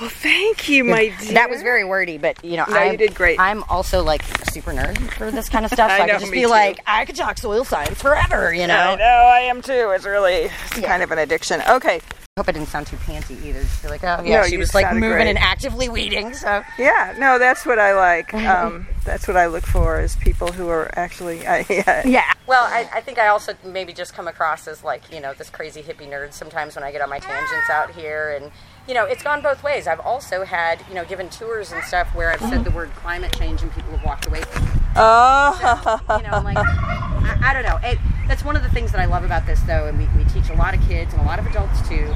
Well, 0.00 0.10
thank 0.10 0.68
you, 0.68 0.84
my 0.84 1.14
dear. 1.20 1.34
That 1.34 1.50
was 1.50 1.62
very 1.62 1.84
wordy, 1.84 2.18
but 2.18 2.44
you 2.44 2.56
know, 2.56 2.64
no, 2.68 2.82
you 2.82 2.96
did 2.96 3.14
great. 3.14 3.38
I'm 3.38 3.62
also 3.64 4.02
like 4.02 4.22
a 4.42 4.50
super 4.50 4.72
nerd 4.72 4.98
for 5.12 5.30
this 5.30 5.48
kind 5.48 5.64
of 5.64 5.70
stuff. 5.70 5.84
So 5.94 6.02
I, 6.02 6.06
I 6.06 6.10
could 6.10 6.20
just 6.20 6.32
be 6.32 6.42
too. 6.42 6.48
like, 6.48 6.80
I 6.86 7.04
could 7.04 7.14
talk 7.14 7.36
soil 7.36 7.64
science 7.64 8.00
forever. 8.00 8.52
You 8.54 8.66
know, 8.66 8.74
I 8.74 8.96
know 8.96 9.04
I 9.04 9.40
am 9.40 9.60
too. 9.60 9.92
It's 9.94 10.04
really 10.04 10.32
it's 10.32 10.78
yeah. 10.78 10.88
kind 10.88 11.02
of 11.02 11.10
an 11.12 11.18
addiction. 11.18 11.60
Okay, 11.68 12.00
I 12.36 12.40
hope 12.40 12.48
I 12.48 12.52
didn't 12.52 12.66
sound 12.66 12.88
too 12.88 12.96
panty 12.96 13.40
either. 13.44 13.60
Just 13.60 13.80
feel 13.80 13.90
like, 13.92 14.02
oh 14.02 14.20
yeah, 14.24 14.40
no, 14.40 14.46
she 14.48 14.56
was 14.56 14.74
like 14.74 14.92
moving 14.94 15.10
great. 15.10 15.28
and 15.28 15.38
actively 15.38 15.88
weeding. 15.88 16.34
So 16.34 16.64
yeah, 16.78 17.14
no, 17.16 17.38
that's 17.38 17.64
what 17.64 17.78
I 17.78 17.94
like. 17.94 18.34
Um, 18.44 18.86
that's 19.04 19.28
what 19.28 19.36
I 19.36 19.46
look 19.46 19.64
for 19.64 20.00
is 20.00 20.16
people 20.16 20.50
who 20.50 20.68
are 20.68 20.90
actually 20.98 21.46
uh, 21.46 21.64
yeah. 21.70 22.06
yeah. 22.06 22.32
Well, 22.46 22.64
I, 22.64 22.88
I, 22.92 23.00
think 23.00 23.18
I 23.18 23.28
also 23.28 23.54
maybe 23.64 23.92
just 23.92 24.14
come 24.14 24.26
across 24.26 24.66
as 24.66 24.82
like 24.82 25.12
you 25.12 25.20
know 25.20 25.32
this 25.34 25.50
crazy 25.50 25.82
hippie 25.82 26.08
nerd 26.08 26.32
sometimes 26.32 26.74
when 26.74 26.82
I 26.82 26.90
get 26.90 27.02
on 27.02 27.10
my 27.10 27.20
tangents 27.20 27.70
out 27.70 27.90
here, 27.90 28.38
and 28.40 28.50
you 28.86 28.94
know 28.94 29.04
it's 29.04 29.22
gone 29.22 29.40
both 29.40 29.62
ways. 29.62 29.86
I've 29.86 30.00
also 30.00 30.44
had 30.44 30.80
you 30.88 30.94
know 30.94 31.04
given 31.04 31.30
tours 31.30 31.72
and 31.72 31.82
stuff 31.84 32.14
where 32.14 32.30
I've 32.30 32.40
said 32.40 32.64
the 32.64 32.70
word 32.70 32.90
climate 32.92 33.34
change 33.38 33.62
and 33.62 33.72
people 33.72 33.92
have 33.92 34.04
walked 34.04 34.26
away 34.26 34.42
from. 34.42 34.62
It. 34.64 34.70
Oh. 34.96 36.00
So, 36.06 36.16
you 36.16 36.22
know, 36.22 36.40
like 36.40 36.56
I, 36.58 37.50
I 37.50 37.52
don't 37.52 37.64
know. 37.64 37.78
It, 37.82 37.98
that's 38.28 38.44
one 38.44 38.56
of 38.56 38.62
the 38.62 38.68
things 38.70 38.92
that 38.92 39.00
I 39.00 39.06
love 39.06 39.24
about 39.24 39.46
this, 39.46 39.60
though, 39.62 39.86
and 39.86 39.98
we, 39.98 40.08
we 40.16 40.24
teach 40.30 40.50
a 40.50 40.54
lot 40.54 40.74
of 40.74 40.86
kids 40.86 41.12
and 41.12 41.22
a 41.22 41.24
lot 41.24 41.38
of 41.38 41.46
adults 41.46 41.86
too. 41.88 42.14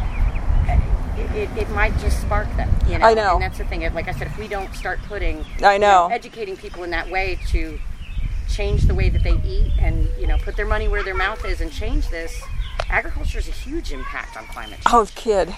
It, 1.17 1.49
it, 1.49 1.59
it, 1.59 1.71
might 1.71 1.99
just 1.99 2.21
spark 2.21 2.47
them, 2.57 2.71
you 2.87 2.97
know. 2.97 3.07
I 3.07 3.13
know. 3.13 3.35
And 3.35 3.43
that's 3.43 3.59
the 3.59 3.65
thing. 3.65 3.81
Like 3.93 4.07
I 4.07 4.13
said, 4.13 4.29
if 4.29 4.39
we 4.39 4.47
don't 4.47 4.73
start 4.75 5.01
putting, 5.09 5.45
I 5.61 5.61
know, 5.61 5.73
you 5.73 5.79
know, 5.79 6.09
educating 6.13 6.57
people 6.57 6.85
in 6.85 6.91
that 6.91 7.11
way 7.11 7.41
to 7.49 7.79
change 8.49 8.83
the 8.83 8.95
way 8.95 9.09
that 9.09 9.23
they 9.23 9.39
eat 9.45 9.73
and 9.79 10.09
you 10.19 10.27
know 10.27 10.39
put 10.39 10.57
their 10.57 10.67
money 10.67 10.89
where 10.89 11.03
their 11.03 11.15
mouth 11.15 11.45
is 11.45 11.61
and 11.61 11.73
change 11.73 12.09
this, 12.09 12.41
agriculture 12.89 13.39
is 13.39 13.49
a 13.49 13.53
huge 13.53 13.93
impact 13.93 14.37
on 14.37 14.47
climate 14.47 14.75
change. 14.75 14.87
Oh, 14.93 15.09
kid. 15.15 15.55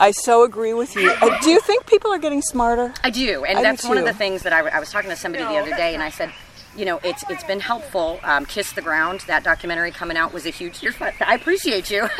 I 0.00 0.10
so 0.10 0.42
agree 0.42 0.74
with 0.74 0.96
you. 0.96 1.10
Uh, 1.10 1.38
do 1.42 1.50
you 1.50 1.60
think 1.60 1.86
people 1.86 2.10
are 2.12 2.18
getting 2.18 2.42
smarter? 2.42 2.92
I 3.04 3.10
do, 3.10 3.44
and 3.44 3.58
I 3.58 3.62
that's 3.62 3.82
do 3.82 3.88
one 3.88 3.98
of 3.98 4.04
the 4.04 4.14
things 4.14 4.42
that 4.42 4.52
I, 4.52 4.66
I 4.68 4.80
was 4.80 4.90
talking 4.90 5.10
to 5.10 5.16
somebody 5.16 5.44
the 5.44 5.58
other 5.58 5.76
day, 5.76 5.94
and 5.94 6.02
I 6.02 6.08
said, 6.10 6.32
you 6.76 6.84
know, 6.84 7.00
it's 7.04 7.22
it's 7.28 7.44
been 7.44 7.60
helpful. 7.60 8.18
Um, 8.22 8.46
Kiss 8.46 8.72
the 8.72 8.82
Ground, 8.82 9.20
that 9.26 9.44
documentary 9.44 9.90
coming 9.90 10.16
out 10.16 10.32
was 10.32 10.46
a 10.46 10.50
huge. 10.50 10.82
I 11.20 11.34
appreciate 11.34 11.90
you. 11.90 12.08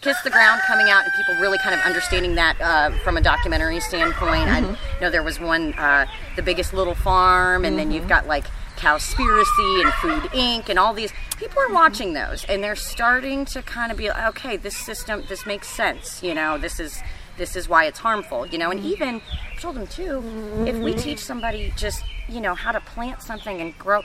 kiss 0.00 0.20
the 0.22 0.30
ground 0.30 0.60
coming 0.66 0.88
out 0.88 1.02
and 1.02 1.12
people 1.14 1.34
really 1.42 1.58
kind 1.58 1.74
of 1.74 1.80
understanding 1.84 2.36
that 2.36 2.56
uh, 2.60 2.90
from 2.98 3.16
a 3.16 3.20
documentary 3.20 3.80
standpoint. 3.80 4.46
Mm-hmm. 4.48 4.74
I 4.74 5.00
know 5.00 5.10
there 5.10 5.24
was 5.24 5.40
one, 5.40 5.74
uh, 5.74 6.06
the 6.36 6.42
biggest 6.42 6.72
little 6.72 6.94
farm, 6.94 7.64
and 7.64 7.78
then 7.78 7.90
you've 7.90 8.02
Mm-hmm. 8.02 8.08
got 8.08 8.26
like 8.28 8.44
Cowspiracy 8.78 9.82
and 9.82 9.92
Food 9.94 10.22
Inc. 10.32 10.68
and 10.68 10.78
all 10.78 10.94
these. 10.94 11.12
People 11.36 11.60
are 11.60 11.72
watching 11.72 12.12
those, 12.14 12.44
and 12.44 12.62
they're 12.62 12.76
starting 12.76 13.44
to 13.46 13.62
kind 13.62 13.90
of 13.92 13.98
be 13.98 14.08
like, 14.08 14.26
okay, 14.36 14.56
this 14.56 14.76
system, 14.76 15.24
this 15.28 15.46
makes 15.46 15.68
sense. 15.68 16.22
You 16.22 16.34
know, 16.34 16.58
this 16.58 16.80
is 16.80 17.00
this 17.36 17.54
is 17.56 17.68
why 17.68 17.84
it's 17.86 17.98
harmful. 17.98 18.46
You 18.46 18.58
know, 18.58 18.70
and 18.70 18.80
even 18.84 19.20
I 19.52 19.60
told 19.60 19.76
them 19.76 19.86
too, 19.86 20.22
if 20.66 20.76
we 20.76 20.94
teach 20.94 21.18
somebody 21.20 21.72
just 21.76 22.02
you 22.28 22.40
know 22.40 22.54
how 22.54 22.72
to 22.72 22.80
plant 22.80 23.22
something 23.22 23.60
and 23.60 23.76
grow. 23.78 24.02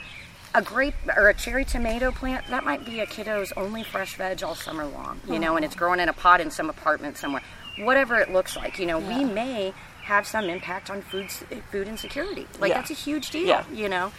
A 0.56 0.62
grape 0.62 0.94
or 1.16 1.28
a 1.28 1.34
cherry 1.34 1.64
tomato 1.64 2.12
plant, 2.12 2.46
that 2.46 2.62
might 2.64 2.84
be 2.86 3.00
a 3.00 3.06
kiddo's 3.06 3.52
only 3.56 3.82
fresh 3.82 4.14
veg 4.14 4.40
all 4.44 4.54
summer 4.54 4.86
long, 4.86 5.20
you 5.28 5.40
know, 5.40 5.56
and 5.56 5.64
it's 5.64 5.74
growing 5.74 5.98
in 5.98 6.08
a 6.08 6.12
pot 6.12 6.40
in 6.40 6.48
some 6.52 6.70
apartment 6.70 7.16
somewhere. 7.18 7.42
Whatever 7.80 8.18
it 8.20 8.30
looks 8.32 8.56
like, 8.56 8.78
you 8.78 8.86
know, 8.86 9.00
we 9.00 9.24
may 9.24 9.74
have 10.04 10.28
some 10.28 10.44
impact 10.44 10.90
on 10.90 11.02
food 11.02 11.28
food 11.72 11.88
insecurity. 11.88 12.46
Like 12.60 12.68
Yeah. 12.70 12.76
that's 12.78 12.92
a 12.92 12.94
huge 12.94 13.30
deal, 13.30 13.48
Yeah. 13.48 13.64
you 13.72 13.88
know. 13.88 14.12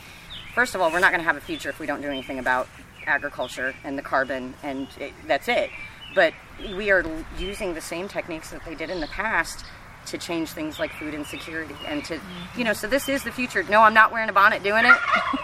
First 0.55 0.73
of 0.73 0.79
all, 0.79 0.89
we're 0.89 1.01
not 1.01 1.11
going 1.11 1.19
to 1.19 1.27
have 1.27 1.35
a 1.35 1.41
future 1.41 1.67
if 1.67 1.79
we 1.79 1.85
don't 1.85 1.99
do 1.99 2.07
anything 2.07 2.39
about 2.39 2.69
agriculture 3.05 3.75
and 3.83 3.97
the 3.97 4.01
carbon, 4.01 4.53
and 4.63 4.87
it, 4.97 5.11
that's 5.27 5.49
it. 5.49 5.69
But 6.15 6.33
we 6.77 6.91
are 6.91 7.03
using 7.37 7.73
the 7.73 7.81
same 7.81 8.07
techniques 8.07 8.51
that 8.51 8.63
they 8.63 8.73
did 8.73 8.89
in 8.89 9.01
the 9.01 9.07
past 9.07 9.65
to 10.05 10.17
change 10.17 10.49
things 10.51 10.79
like 10.79 10.91
food 10.93 11.13
insecurity 11.13 11.75
and 11.87 12.03
to 12.05 12.15
mm-hmm. 12.15 12.59
you 12.59 12.63
know 12.63 12.73
so 12.73 12.87
this 12.87 13.09
is 13.09 13.23
the 13.23 13.31
future 13.31 13.63
no 13.63 13.81
i'm 13.81 13.93
not 13.93 14.11
wearing 14.11 14.29
a 14.29 14.33
bonnet 14.33 14.63
doing 14.63 14.85
it 14.85 14.95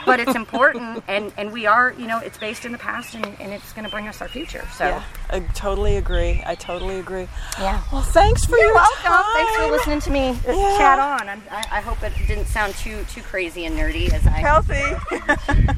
but 0.06 0.20
it's 0.20 0.36
important 0.36 1.04
and 1.08 1.32
and 1.38 1.52
we 1.52 1.66
are 1.66 1.94
you 1.98 2.08
know 2.08 2.20
it's 2.20 2.38
based 2.38 2.66
in 2.66 2.72
the 2.72 2.78
past 2.78 3.16
and, 3.16 3.26
and 3.40 3.52
it's 3.52 3.74
going 3.74 3.86
to 3.86 3.92
bring 3.92 4.08
us 4.08 4.22
our 4.22 4.28
future 4.28 4.68
so 4.78 4.86
Yeah, 4.86 5.04
I 5.30 5.40
totally 5.54 5.98
agree. 5.98 6.44
I 6.46 6.56
totally 6.56 7.00
agree. 7.00 7.28
Yeah. 7.60 7.82
Well, 7.92 8.02
thanks 8.02 8.46
for 8.46 8.58
You're 8.58 8.68
your 8.68 8.76
welcome. 8.76 9.04
time. 9.04 9.24
Thanks 9.34 9.56
for 9.58 9.72
listening 9.72 10.00
to 10.02 10.12
me 10.12 10.38
Yeah. 10.46 10.78
chat 10.78 11.00
on. 11.00 11.30
I'm, 11.30 11.42
I, 11.50 11.78
I 11.78 11.82
hope 11.82 12.02
it 12.04 12.14
didn't 12.28 12.48
sound 12.48 12.76
too 12.76 13.04
too 13.06 13.22
crazy 13.22 13.66
and 13.66 13.78
nerdy 13.78 14.12
as 14.12 14.26
I 14.28 14.32
Healthy. 14.32 14.84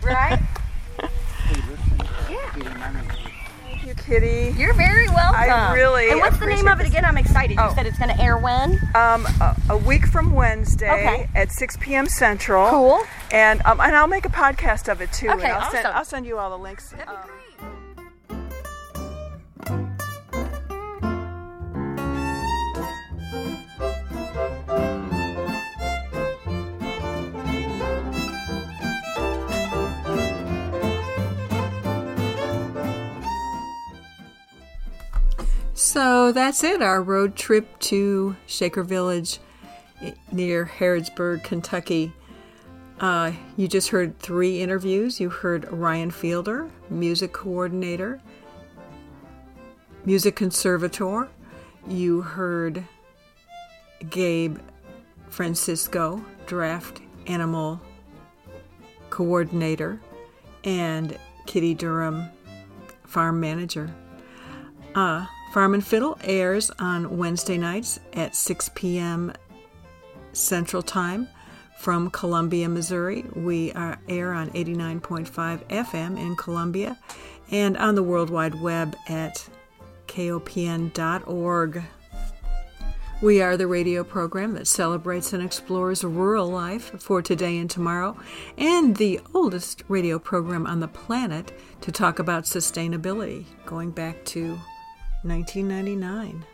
right. 0.05 0.39
Thank 3.61 3.85
you, 3.85 3.92
Kitty. 4.05 4.53
You're 4.57 4.73
very 4.73 5.07
welcome. 5.07 5.39
I 5.39 5.73
really 5.73 6.09
And 6.09 6.19
what's 6.19 6.37
the 6.37 6.45
name 6.45 6.67
of 6.67 6.79
it 6.81 6.87
again? 6.87 7.05
I'm 7.05 7.17
excited. 7.17 7.57
Oh. 7.59 7.69
You 7.69 7.75
said 7.75 7.85
it's 7.85 7.97
going 7.97 8.13
to 8.15 8.21
air 8.21 8.37
when? 8.37 8.73
Um, 8.95 9.25
a, 9.39 9.55
a 9.69 9.77
week 9.77 10.05
from 10.07 10.33
Wednesday 10.33 10.89
Okay. 10.89 11.29
at 11.35 11.51
6 11.51 11.77
p.m. 11.77 12.07
Central. 12.07 12.69
Cool. 12.69 13.03
And 13.31 13.61
um, 13.65 13.79
and 13.79 13.95
I'll 13.95 14.07
make 14.07 14.25
a 14.25 14.29
podcast 14.29 14.91
of 14.91 15.01
it 15.01 15.11
too. 15.13 15.29
Okay, 15.29 15.45
and 15.45 15.53
I'll 15.53 15.71
send 15.71 15.85
awesome. 15.85 15.97
I'll 15.97 16.05
send 16.05 16.25
you 16.25 16.37
all 16.37 16.49
the 16.49 16.57
links. 16.61 16.93
Um, 17.07 17.15
So 35.93 36.31
that's 36.31 36.63
it, 36.63 36.81
our 36.81 37.03
road 37.03 37.35
trip 37.35 37.77
to 37.81 38.35
Shaker 38.47 38.81
Village 38.81 39.37
near 40.31 40.65
Harrodsburg, 40.65 41.43
Kentucky. 41.43 42.11
Uh, 42.99 43.33
you 43.57 43.67
just 43.67 43.89
heard 43.89 44.17
three 44.17 44.59
interviews. 44.59 45.19
You 45.19 45.29
heard 45.29 45.71
Ryan 45.71 46.09
Fielder, 46.09 46.71
music 46.89 47.31
coordinator, 47.31 48.19
music 50.03 50.35
conservator. 50.35 51.29
You 51.87 52.21
heard 52.21 52.83
Gabe 54.09 54.57
Francisco, 55.29 56.25
draft 56.47 57.01
animal 57.27 57.79
coordinator, 59.11 60.01
and 60.63 61.19
Kitty 61.45 61.75
Durham, 61.75 62.31
farm 63.05 63.39
manager. 63.39 63.93
Uh, 64.95 65.27
Farm 65.53 65.75
and 65.75 65.85
Fiddle 65.85 66.17
airs 66.23 66.71
on 66.79 67.15
Wednesday 67.15 67.59
nights 67.59 67.99
at 68.13 68.35
6 68.35 68.71
p.m. 68.73 69.31
Central 70.31 70.81
Time 70.81 71.27
from 71.77 72.09
Columbia, 72.09 72.67
Missouri. 72.67 73.23
We 73.35 73.71
are, 73.73 73.99
air 74.09 74.33
on 74.33 74.49
89.5 74.49 75.63
FM 75.67 76.19
in 76.19 76.35
Columbia 76.37 76.97
and 77.51 77.77
on 77.77 77.93
the 77.93 78.01
World 78.01 78.31
Wide 78.31 78.59
Web 78.63 78.95
at 79.07 79.47
kopn.org. 80.07 81.83
We 83.21 83.41
are 83.43 83.55
the 83.55 83.67
radio 83.67 84.03
program 84.03 84.55
that 84.55 84.65
celebrates 84.65 85.33
and 85.33 85.43
explores 85.43 86.03
rural 86.03 86.47
life 86.47 86.99
for 86.99 87.21
today 87.21 87.59
and 87.59 87.69
tomorrow, 87.69 88.17
and 88.57 88.95
the 88.95 89.19
oldest 89.35 89.83
radio 89.87 90.17
program 90.17 90.65
on 90.65 90.79
the 90.79 90.87
planet 90.87 91.53
to 91.81 91.91
talk 91.91 92.17
about 92.17 92.45
sustainability, 92.45 93.45
going 93.67 93.91
back 93.91 94.25
to 94.25 94.57
1999. 95.23 96.45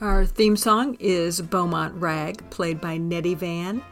Our 0.00 0.24
theme 0.26 0.56
song 0.56 0.96
is 1.00 1.40
Beaumont 1.40 1.94
Rag, 2.00 2.48
played 2.50 2.80
by 2.80 2.98
Nettie 2.98 3.34
Van 3.34 3.82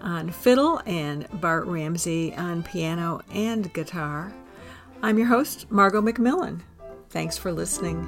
on 0.00 0.30
fiddle 0.30 0.80
and 0.86 1.28
Bart 1.40 1.66
Ramsey 1.66 2.34
on 2.34 2.62
piano 2.62 3.20
and 3.32 3.72
guitar. 3.72 4.32
I'm 5.02 5.18
your 5.18 5.28
host, 5.28 5.70
Margot 5.70 6.02
McMillen. 6.02 6.60
Thanks 7.10 7.38
for 7.38 7.52
listening. 7.52 8.02